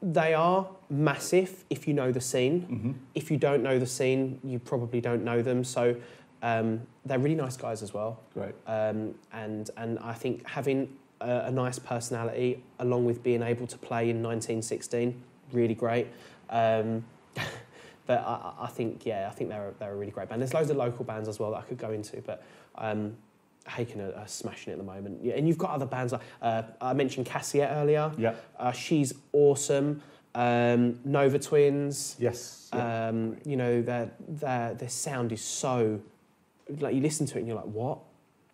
they 0.00 0.32
are 0.34 0.68
massive 0.88 1.64
if 1.70 1.88
you 1.88 1.94
know 1.94 2.12
the 2.12 2.20
scene. 2.20 2.66
If 3.16 3.30
you 3.32 3.36
don't 3.36 3.62
know 3.62 3.78
the 3.80 3.86
scene, 3.86 4.38
you 4.44 4.60
probably 4.60 5.00
don't 5.00 5.24
know 5.24 5.42
them. 5.42 5.64
So 5.64 5.96
um, 6.44 6.82
they're 7.06 7.18
really 7.18 7.34
nice 7.34 7.56
guys 7.56 7.82
as 7.82 7.94
well. 7.94 8.20
Great. 8.34 8.54
Um, 8.66 9.14
and 9.32 9.70
and 9.78 9.98
I 10.00 10.12
think 10.12 10.46
having 10.46 10.94
a, 11.22 11.46
a 11.46 11.50
nice 11.50 11.78
personality 11.78 12.62
along 12.78 13.06
with 13.06 13.22
being 13.22 13.42
able 13.42 13.66
to 13.66 13.78
play 13.78 14.10
in 14.10 14.22
1916, 14.22 15.20
really 15.52 15.74
great. 15.74 16.08
Um, 16.50 17.04
but 18.06 18.18
I, 18.20 18.52
I 18.60 18.66
think 18.66 19.06
yeah, 19.06 19.26
I 19.30 19.34
think 19.34 19.48
they're 19.48 19.68
a, 19.68 19.74
they're 19.78 19.92
a 19.92 19.96
really 19.96 20.12
great 20.12 20.28
band. 20.28 20.42
There's 20.42 20.52
loads 20.52 20.68
of 20.68 20.76
local 20.76 21.04
bands 21.06 21.28
as 21.28 21.38
well 21.38 21.50
that 21.52 21.58
I 21.58 21.62
could 21.62 21.78
go 21.78 21.90
into, 21.90 22.20
but. 22.20 22.44
Um, 22.76 23.16
Haken 23.66 23.98
are, 23.98 24.14
are 24.18 24.28
smashing 24.28 24.72
it 24.72 24.72
at 24.72 24.78
the 24.78 24.84
moment, 24.84 25.24
yeah, 25.24 25.32
and 25.36 25.48
you've 25.48 25.56
got 25.56 25.70
other 25.70 25.86
bands 25.86 26.12
like 26.12 26.20
uh, 26.42 26.64
I 26.82 26.92
mentioned 26.92 27.24
Cassyette 27.24 27.72
earlier. 27.72 28.12
Yeah. 28.18 28.34
Uh, 28.58 28.72
she's 28.72 29.14
awesome. 29.32 30.02
Um, 30.34 30.98
Nova 31.04 31.38
Twins. 31.38 32.16
Yes. 32.18 32.68
yeah. 32.74 33.08
Um, 33.08 33.38
you 33.46 33.56
know, 33.56 33.80
their, 33.80 34.10
their, 34.28 34.74
their 34.74 34.88
sound 34.90 35.32
is 35.32 35.42
so, 35.42 36.00
like 36.80 36.94
you 36.94 37.00
listen 37.00 37.26
to 37.26 37.36
it 37.36 37.40
and 37.40 37.46
you're 37.48 37.56
like, 37.56 37.66
what? 37.66 37.98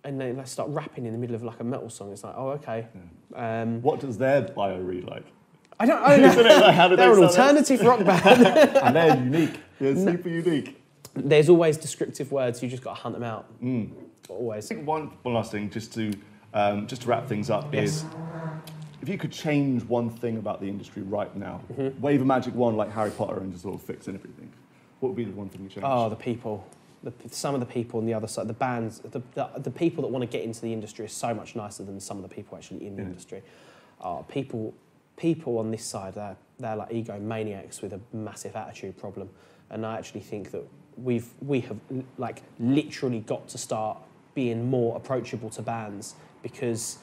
And 0.05 0.21
then 0.21 0.37
they 0.37 0.45
start 0.45 0.69
rapping 0.71 1.05
in 1.07 1.13
the 1.13 1.19
middle 1.19 1.37
of 1.37 1.43
like 1.43 1.61
a 1.61 1.65
metal 1.65 1.91
song. 1.91 2.11
It's 2.13 2.25
like, 2.25 2.35
oh, 2.37 2.51
okay. 2.51 2.87
Um, 3.35 3.83
what 3.83 4.01
does 4.01 4.17
their 4.19 4.43
bio 4.43 4.79
read 4.81 5.05
like? 5.05 5.25
I 5.79 5.87
don't, 5.87 6.03
I 6.03 6.17
don't 6.19 6.37
know. 6.37 6.43
Like, 6.61 6.91
they 6.91 6.97
They're 6.97 7.13
an 7.19 7.25
alternative 7.25 7.81
rock 7.83 8.05
band. 8.05 8.47
and 8.77 8.97
they're 8.97 9.17
unique. 9.17 9.61
They're 9.79 9.97
super 9.97 10.29
unique. 10.29 10.81
There's 11.15 11.49
always 11.49 11.77
descriptive 11.77 12.31
words. 12.33 12.63
You 12.63 12.69
just 12.69 12.83
got 12.83 12.97
to 12.97 13.01
hunt 13.03 13.15
them 13.15 13.25
out. 13.25 13.47
Mm. 13.63 13.91
Always. 14.29 14.67
I 14.67 14.75
think 14.75 14.87
one, 14.87 15.11
one 15.23 15.35
last 15.35 15.51
thing, 15.53 15.69
just 15.71 15.93
to 15.95 16.13
um, 16.55 16.87
just 16.87 17.03
to 17.03 17.09
wrap 17.09 17.27
things 17.29 17.49
up, 17.51 17.73
Yes. 17.75 17.85
is 17.89 18.05
if 19.03 19.09
you 19.09 19.17
could 19.19 19.33
change 19.33 19.83
one 19.85 20.11
thing 20.11 20.37
about 20.37 20.61
the 20.61 20.69
industry 20.69 21.03
right 21.03 21.35
now, 21.37 21.61
Mm-hmm. 21.73 22.01
wave 22.01 22.23
a 22.23 22.25
magic 22.25 22.55
wand 22.55 22.77
like 22.77 22.91
Harry 22.93 23.11
Potter 23.11 23.39
and 23.41 23.51
just 23.53 23.63
sort 23.63 23.75
of 23.75 23.83
fix 23.83 24.09
everything. 24.09 24.51
What 25.01 25.11
would 25.11 25.17
be 25.17 25.25
the 25.25 25.33
one 25.33 25.49
thing 25.49 25.63
you 25.63 25.69
change? 25.69 25.85
Oh, 25.87 26.09
the 26.09 26.17
people. 26.17 26.65
The, 27.03 27.13
some 27.31 27.55
of 27.55 27.61
the 27.61 27.67
people 27.67 27.99
on 27.99 28.07
the 28.07 28.13
other 28.15 28.27
side, 28.27 28.47
the 28.47 28.53
bands, 28.53 28.99
the, 29.01 29.23
the, 29.35 29.49
the 29.57 29.71
people 29.71 30.03
that 30.03 30.09
want 30.09 30.23
to 30.23 30.27
get 30.27 30.45
into 30.45 30.61
the 30.61 30.73
industry 30.73 31.05
are 31.07 31.09
so 31.09 31.33
much 31.33 31.57
nicer 31.57 31.83
than 31.83 31.99
some 31.99 32.19
of 32.19 32.23
the 32.29 32.35
people 32.35 32.59
actually 32.59 32.87
in 32.87 32.95
the 32.97 33.03
Yeah. 33.03 33.09
industry. 33.09 33.43
Oh, 34.03 34.25
people, 34.29 34.75
people 35.17 35.59
on 35.59 35.71
this 35.71 35.85
side, 35.85 36.15
they're, 36.15 36.37
they're 36.59 36.77
like 36.77 36.91
egomaniacs 36.91 37.81
with 37.81 37.95
a 37.95 38.01
massive 38.13 38.55
attitude 38.55 38.99
problem. 38.99 39.31
And 39.71 39.87
I 39.87 39.97
actually 39.97 40.21
think 40.21 40.51
that 40.51 40.63
we've, 40.99 41.29
we 41.41 41.61
have 41.61 41.79
like 42.19 42.43
literally 42.59 43.21
got 43.21 43.49
to 43.49 43.59
start 43.59 43.97
being 44.35 44.69
more 44.69 44.95
approachable 44.97 45.49
to 45.51 45.63
bands 45.63 46.15
because 46.43 46.99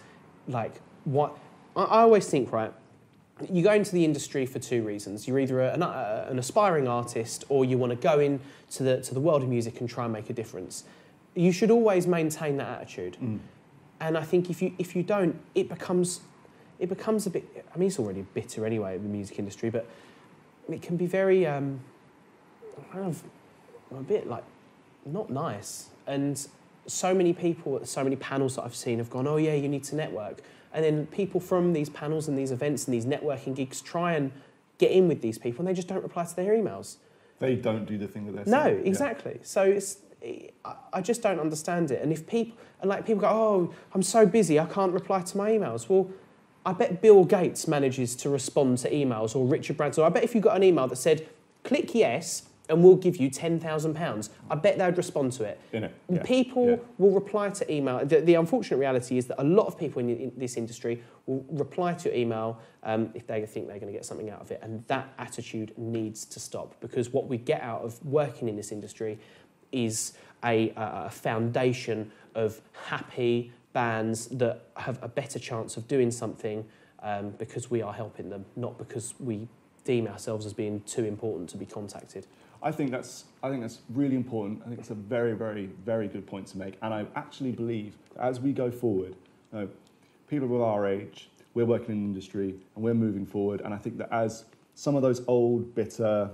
like 0.48 0.80
what, 1.06 1.36
I, 1.76 1.84
I 1.84 2.02
always 2.02 2.28
think, 2.30 2.52
right, 2.52 2.72
you 3.52 3.64
go 3.64 3.74
into 3.74 3.92
the 3.92 4.04
industry 4.04 4.46
for 4.46 4.60
two 4.60 4.84
reasons. 4.84 5.28
You're 5.28 5.40
either 5.40 5.62
an, 5.62 5.84
uh, 5.84 6.28
an 6.30 6.40
aspiring 6.40 6.88
artist 6.88 7.44
or 7.50 7.66
you 7.66 7.78
want 7.78 7.92
to 7.92 7.96
go 7.96 8.20
into 8.20 8.84
the, 8.84 9.02
to 9.02 9.14
the 9.14 9.20
world 9.20 9.44
of 9.44 9.50
music 9.50 9.80
and 9.80 9.90
try 9.90 10.06
and 10.06 10.14
make 10.14 10.30
a 10.30 10.34
difference. 10.34 10.84
You 11.36 11.52
should 11.52 11.72
always 11.72 12.08
maintain 12.08 12.58
that 12.58 12.82
attitude. 12.82 13.18
And 14.00 14.18
I 14.18 14.24
think 14.24 14.50
if 14.50 14.62
you, 14.62 14.74
if 14.78 14.96
you 14.96 15.04
don't, 15.04 15.40
it 15.56 15.70
becomes, 15.70 16.22
it 16.80 16.90
becomes 16.90 17.28
a 17.28 17.30
bit, 17.30 17.66
I 17.74 17.78
mean, 17.78 17.88
it's 17.88 18.00
already 18.00 18.22
bitter 18.34 18.66
anyway 18.66 18.96
in 18.96 19.04
the 19.04 19.10
music 19.10 19.40
industry, 19.40 19.70
but 19.70 19.88
it 20.70 20.82
can 20.82 20.98
be 20.98 21.06
very, 21.06 21.46
um, 21.46 21.80
kind 22.92 23.06
of, 23.06 23.24
a 23.92 24.02
bit 24.04 24.28
like, 24.28 24.44
not 25.06 25.30
nice. 25.30 25.90
And 26.06 26.46
so 26.88 27.14
many 27.14 27.34
people 27.34 27.86
so 27.86 28.04
many 28.04 28.16
panels 28.16 28.56
that 28.56 28.64
I've 28.64 28.76
seen 28.76 28.98
have 28.98 29.10
gone, 29.10 29.28
oh 29.28 29.38
yeah, 29.38 29.54
you 29.54 29.68
need 29.68 29.84
to 29.86 29.96
network. 29.96 30.42
And 30.74 30.84
then 30.84 31.08
people 31.08 31.40
from 31.40 31.74
these 31.74 31.90
panels 31.90 32.28
and 32.28 32.38
these 32.38 32.52
events 32.52 32.86
and 32.86 32.94
these 32.94 33.06
networking 33.06 33.56
gigs 33.56 33.82
try 33.82 34.14
and 34.14 34.32
get 34.78 34.92
in 34.92 35.08
with 35.08 35.22
these 35.22 35.38
people 35.38 35.60
and 35.62 35.68
they 35.68 35.74
just 35.74 35.88
don't 35.88 36.04
reply 36.04 36.26
to 36.26 36.36
their 36.36 36.54
emails. 36.54 36.98
They 37.40 37.56
don't 37.56 37.86
do 37.86 37.98
the 37.98 38.08
thing 38.08 38.26
that 38.28 38.36
they're 38.36 38.46
No, 38.46 38.64
saying. 38.66 38.80
Yeah. 38.82 38.88
exactly. 38.88 39.40
So 39.44 39.64
it's, 39.64 39.98
I- 40.66 40.76
I 40.94 41.02
just 41.02 41.22
don't 41.22 41.40
understand 41.40 41.92
it. 41.92 42.02
And 42.02 42.12
if 42.12 42.28
people, 42.28 42.58
and 42.82 42.90
like 42.90 43.06
people 43.06 43.22
go, 43.22 43.28
oh, 43.30 43.74
I'm 43.94 44.04
so 44.04 44.26
busy, 44.26 44.60
I 44.60 44.66
can't 44.66 44.94
reply 44.94 45.22
to 45.22 45.38
my 45.38 45.52
emails. 45.52 45.88
Well, 45.90 46.10
I 46.66 46.74
bet 46.74 47.02
Bill 47.02 47.24
Gates 47.24 47.68
manages 47.68 48.16
to 48.18 48.30
respond 48.30 48.80
to 48.80 48.92
emails 48.92 49.36
or 49.36 49.46
Richard 49.46 49.78
Branson. 49.78 50.04
I 50.04 50.10
bet 50.10 50.24
if 50.24 50.36
you 50.36 50.42
got 50.42 50.56
an 50.58 50.64
email 50.64 50.88
that 50.88 50.98
said, 50.98 51.28
click 51.64 51.96
yes 51.96 52.44
and 52.70 52.84
we'll 52.84 52.96
give 52.96 53.18
you 53.18 53.30
£10,000, 53.30 54.30
I 54.50 54.56
bet 54.56 54.78
they'd 54.78 54.98
respond 54.98 55.32
to 55.34 55.44
it. 55.44 55.60
Yeah, 55.72 55.90
People 56.24 56.70
yeah. 56.70 56.76
will 56.98 57.12
reply 57.12 57.50
to 57.50 57.74
email. 57.74 58.06
The, 58.06 58.22
the 58.22 58.36
unfortunate 58.36 58.78
reality 58.78 59.18
is 59.18 59.28
that 59.28 59.42
a 59.42 59.44
lot 59.44 59.68
of 59.68 59.78
people 59.78 60.02
in, 60.02 60.10
in 60.10 60.32
this 60.36 60.58
industry 60.58 61.02
will 61.26 61.46
reply 61.50 61.94
to 61.94 62.18
email 62.18 62.60
um, 62.84 63.10
if 63.14 63.26
they 63.28 63.46
think 63.46 63.68
they're 63.68 63.80
going 63.80 63.92
to 63.92 63.98
get 63.98 64.06
something 64.06 64.30
out 64.30 64.42
of 64.42 64.52
it. 64.52 64.60
And 64.62 64.84
that 64.88 65.14
attitude 65.18 65.74
needs 65.78 66.26
to 66.26 66.40
stop 66.40 66.80
because 66.80 67.12
what 67.12 67.28
we 67.28 67.38
get 67.38 67.62
out 67.62 67.82
of 67.82 68.04
working 68.06 68.50
in 68.50 68.56
this 68.56 68.72
industry 68.72 69.20
is 69.72 70.14
a, 70.44 70.70
a 70.72 71.08
a 71.08 71.10
foundation 71.10 72.12
of 72.36 72.62
happy 72.88 73.52
bands 73.74 74.28
that 74.28 74.64
have 74.76 75.02
a 75.04 75.08
better 75.08 75.40
chance 75.40 75.78
of 75.78 75.88
doing 75.88 76.12
something 76.12 76.66
um, 77.04 77.30
because 77.38 77.70
we 77.70 77.82
are 77.82 77.94
helping 77.94 78.30
them, 78.30 78.46
not 78.56 78.78
because 78.78 79.14
we 79.20 79.48
deem 79.84 80.08
ourselves 80.08 80.46
as 80.46 80.54
being 80.54 80.82
too 80.82 81.06
important 81.06 81.50
to 81.50 81.58
be 81.58 81.66
contacted. 81.66 82.28
I 82.62 82.72
think 82.72 82.92
that's 82.92 83.26
I 83.44 83.50
think 83.50 83.62
that's 83.62 83.80
really 83.90 84.16
important. 84.16 84.62
I 84.66 84.68
think 84.68 84.80
it's 84.80 84.90
a 84.90 84.96
very, 84.96 85.34
very, 85.34 85.68
very 85.86 86.08
good 86.08 86.26
point 86.26 86.48
to 86.48 86.58
make. 86.58 86.78
And 86.82 86.94
I 86.94 87.06
actually 87.16 87.52
believe 87.52 87.96
that 88.16 88.24
as 88.24 88.40
we 88.40 88.52
go 88.52 88.72
forward, 88.72 89.16
you 89.54 89.60
know, 89.60 89.70
people 90.28 90.54
of 90.56 90.62
our 90.62 90.88
age, 90.88 91.30
we're 91.54 91.66
working 91.66 91.92
in 91.96 92.06
industry 92.06 92.56
and 92.76 92.84
we're 92.84 92.94
moving 92.94 93.26
forward. 93.26 93.62
And 93.62 93.74
I 93.74 93.78
think 93.78 93.98
that 93.98 94.12
as 94.12 94.46
some 94.76 94.96
of 94.96 95.02
those 95.02 95.22
old, 95.28 95.74
bitter, 95.76 96.30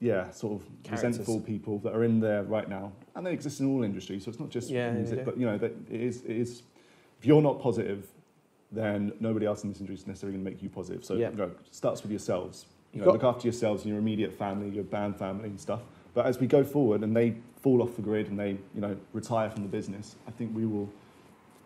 yeah, 0.00 0.30
sort 0.30 0.60
of 0.60 0.68
Characters. 0.82 1.18
resentful 1.18 1.40
people 1.40 1.78
that 1.80 1.94
are 1.94 2.04
in 2.04 2.20
there 2.20 2.42
right 2.42 2.68
now, 2.68 2.92
and 3.14 3.26
they 3.26 3.32
exist 3.32 3.60
in 3.60 3.66
all 3.66 3.82
industries, 3.82 4.24
so 4.24 4.30
it's 4.30 4.40
not 4.40 4.50
just 4.50 4.68
Yeah, 4.68 4.92
music, 4.92 5.24
but 5.24 5.38
you 5.38 5.46
know, 5.46 5.56
that 5.58 5.72
it 5.90 6.00
is, 6.00 6.22
it 6.22 6.36
is. 6.36 6.62
If 7.18 7.24
you're 7.24 7.40
not 7.40 7.62
positive, 7.62 8.06
then 8.70 9.12
nobody 9.20 9.46
else 9.46 9.64
in 9.64 9.70
this 9.70 9.80
industry 9.80 10.02
is 10.02 10.06
necessarily 10.06 10.36
going 10.36 10.44
to 10.44 10.50
make 10.50 10.62
you 10.62 10.68
positive. 10.68 11.04
So 11.04 11.14
Yeah. 11.14 11.30
you 11.30 11.36
know, 11.36 11.44
it 11.44 11.58
starts 11.70 12.02
with 12.02 12.10
yourselves. 12.10 12.66
You 12.96 13.00
You've 13.02 13.06
know, 13.08 13.12
got- 13.12 13.22
look 13.24 13.34
after 13.36 13.46
yourselves 13.46 13.82
and 13.82 13.90
your 13.90 13.98
immediate 13.98 14.32
family, 14.32 14.70
your 14.70 14.84
band 14.84 15.16
family 15.18 15.48
and 15.50 15.60
stuff. 15.60 15.82
But 16.14 16.24
as 16.24 16.40
we 16.40 16.46
go 16.46 16.64
forward 16.64 17.02
and 17.02 17.14
they 17.14 17.34
fall 17.60 17.82
off 17.82 17.94
the 17.94 18.00
grid 18.00 18.28
and 18.28 18.38
they, 18.38 18.52
you 18.74 18.80
know, 18.80 18.96
retire 19.12 19.50
from 19.50 19.62
the 19.64 19.68
business, 19.68 20.16
I 20.26 20.30
think 20.30 20.56
we 20.56 20.64
will. 20.64 20.88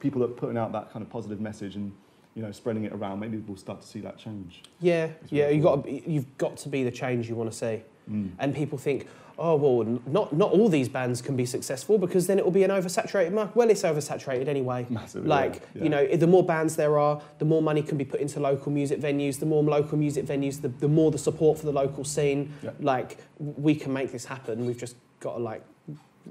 People 0.00 0.22
that 0.22 0.30
are 0.30 0.34
putting 0.34 0.56
out 0.56 0.72
that 0.72 0.90
kind 0.92 1.04
of 1.04 1.10
positive 1.10 1.40
message 1.40 1.76
and 1.76 1.92
you 2.34 2.42
know 2.42 2.50
spreading 2.50 2.84
it 2.84 2.92
around, 2.92 3.20
maybe 3.20 3.36
we'll 3.36 3.56
start 3.56 3.80
to 3.82 3.86
see 3.86 4.00
that 4.00 4.18
change. 4.18 4.62
Yeah, 4.80 5.10
yeah, 5.28 5.50
you 5.50 5.62
got 5.62 5.76
to 5.76 5.82
be, 5.82 6.02
you've 6.06 6.36
got 6.38 6.56
to 6.58 6.68
be 6.68 6.82
the 6.82 6.90
change 6.90 7.28
you 7.28 7.36
want 7.36 7.52
to 7.52 7.56
see. 7.56 7.82
Mm. 8.10 8.30
And 8.38 8.54
people 8.54 8.78
think, 8.78 9.06
oh 9.38 9.56
well, 9.56 10.00
not 10.06 10.32
not 10.32 10.50
all 10.52 10.68
these 10.68 10.88
bands 10.88 11.22
can 11.22 11.36
be 11.36 11.46
successful 11.46 11.98
because 11.98 12.26
then 12.26 12.38
it 12.38 12.44
will 12.44 12.52
be 12.52 12.62
an 12.64 12.70
oversaturated 12.70 13.32
market. 13.32 13.56
Well, 13.56 13.70
it's 13.70 13.82
oversaturated 13.82 14.48
anyway. 14.48 14.86
Massively, 14.90 15.28
Like 15.28 15.54
yeah, 15.54 15.60
yeah. 15.74 15.82
you 15.82 15.88
know, 15.88 16.16
the 16.16 16.26
more 16.26 16.44
bands 16.44 16.76
there 16.76 16.98
are, 16.98 17.20
the 17.38 17.44
more 17.44 17.62
money 17.62 17.82
can 17.82 17.96
be 17.96 18.04
put 18.04 18.20
into 18.20 18.40
local 18.40 18.70
music 18.70 19.00
venues. 19.00 19.38
The 19.38 19.46
more 19.46 19.62
local 19.62 19.96
music 19.98 20.26
venues, 20.26 20.60
the, 20.60 20.68
the 20.68 20.88
more 20.88 21.10
the 21.10 21.18
support 21.18 21.58
for 21.58 21.66
the 21.66 21.72
local 21.72 22.04
scene. 22.04 22.52
Yeah. 22.62 22.70
Like 22.80 23.18
we 23.38 23.74
can 23.74 23.92
make 23.92 24.12
this 24.12 24.24
happen. 24.24 24.66
We've 24.66 24.78
just 24.78 24.96
got 25.20 25.36
to 25.36 25.42
like 25.42 25.64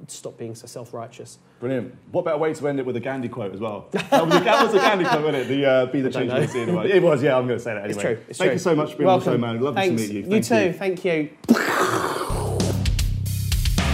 stop 0.07 0.37
being 0.37 0.55
so 0.55 0.67
self-righteous. 0.67 1.39
Brilliant. 1.59 1.95
What 2.11 2.25
better 2.25 2.37
way 2.37 2.53
to 2.53 2.67
end 2.67 2.79
it 2.79 2.85
with 2.85 2.95
a 2.95 2.99
Gandhi 2.99 3.29
quote 3.29 3.53
as 3.53 3.59
well? 3.59 3.87
That 3.91 4.11
was 4.25 4.35
a, 4.35 4.39
that 4.39 4.63
was 4.63 4.73
a 4.73 4.77
Gandhi 4.77 5.05
quote, 5.05 5.23
wasn't 5.23 5.43
it? 5.43 5.47
The 5.47 5.65
uh, 5.65 5.85
be 5.87 6.01
the 6.01 6.09
change 6.09 6.25
you 6.25 6.29
know. 6.29 6.33
want 6.35 6.45
to 6.45 6.51
see 6.51 6.61
in 6.61 6.67
the 6.67 6.73
world. 6.73 6.85
It 6.87 7.03
was, 7.03 7.23
yeah. 7.23 7.37
I'm 7.37 7.47
going 7.47 7.59
to 7.59 7.63
say 7.63 7.73
that 7.73 7.83
anyway. 7.83 7.91
It's 7.93 8.01
true. 8.01 8.25
It's 8.29 8.37
Thank 8.37 8.47
true. 8.49 8.53
you 8.53 8.59
so 8.59 8.75
much 8.75 8.91
for 8.91 8.97
being 8.97 9.09
on 9.09 9.19
the 9.19 9.25
show, 9.25 9.31
Welcome. 9.31 9.41
man. 9.41 9.61
Lovely 9.61 9.81
Thanks. 9.81 10.01
to 10.01 10.07
meet 10.07 10.15
you. 10.15 10.35
You 10.35 10.41
Thank 10.41 10.73
too. 10.73 10.77
Thank 10.77 11.05
you. 11.05 11.85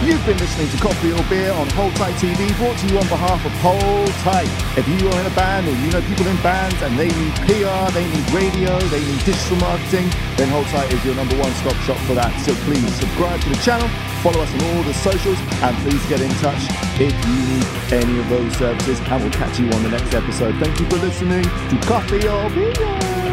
You've 0.06 0.24
been 0.24 0.38
listening 0.38 0.68
to 0.70 0.76
Coffee 0.78 1.10
or 1.10 1.22
Beer 1.28 1.50
on 1.50 1.68
Hold 1.70 1.92
Tight 1.96 2.14
TV, 2.22 2.46
brought 2.58 2.78
to 2.78 2.86
you 2.86 2.96
on 2.96 3.08
behalf 3.08 3.44
of 3.44 3.50
Hold 3.58 4.06
Tight. 4.22 4.46
If 4.78 4.86
you 4.86 5.02
are 5.08 5.18
in 5.18 5.26
a 5.26 5.34
band 5.34 5.66
or 5.66 5.74
you 5.82 5.90
know 5.90 6.00
people 6.02 6.28
in 6.28 6.36
bands 6.46 6.80
and 6.80 6.96
they 6.96 7.08
need 7.08 7.34
PR, 7.42 7.90
they 7.90 8.06
need 8.06 8.30
radio, 8.30 8.78
they 8.86 9.02
need 9.02 9.18
digital 9.26 9.56
marketing, 9.56 10.06
then 10.38 10.46
Hold 10.50 10.66
Tight 10.66 10.92
is 10.92 11.04
your 11.04 11.16
number 11.16 11.34
one 11.36 11.50
stop 11.54 11.74
shop 11.82 11.98
for 12.06 12.14
that. 12.14 12.30
So 12.46 12.54
please 12.70 12.86
subscribe 12.94 13.40
to 13.40 13.48
the 13.48 13.58
channel, 13.66 13.88
follow 14.22 14.38
us 14.46 14.54
on 14.54 14.78
all 14.78 14.82
the 14.84 14.94
socials, 14.94 15.38
and 15.66 15.74
please 15.82 16.06
get 16.06 16.20
in 16.20 16.30
touch 16.38 16.62
if 17.02 17.10
you 17.26 17.38
need 17.50 17.66
any 17.90 18.20
of 18.22 18.28
those 18.30 18.54
services. 18.62 19.00
And 19.10 19.24
we'll 19.24 19.32
catch 19.34 19.58
you 19.58 19.66
on 19.74 19.82
the 19.82 19.90
next 19.90 20.14
episode. 20.14 20.54
Thank 20.62 20.78
you 20.78 20.86
for 20.86 21.02
listening 21.02 21.42
to 21.42 21.76
Coffee 21.82 22.28
or 22.28 22.48
Beer. 22.54 23.25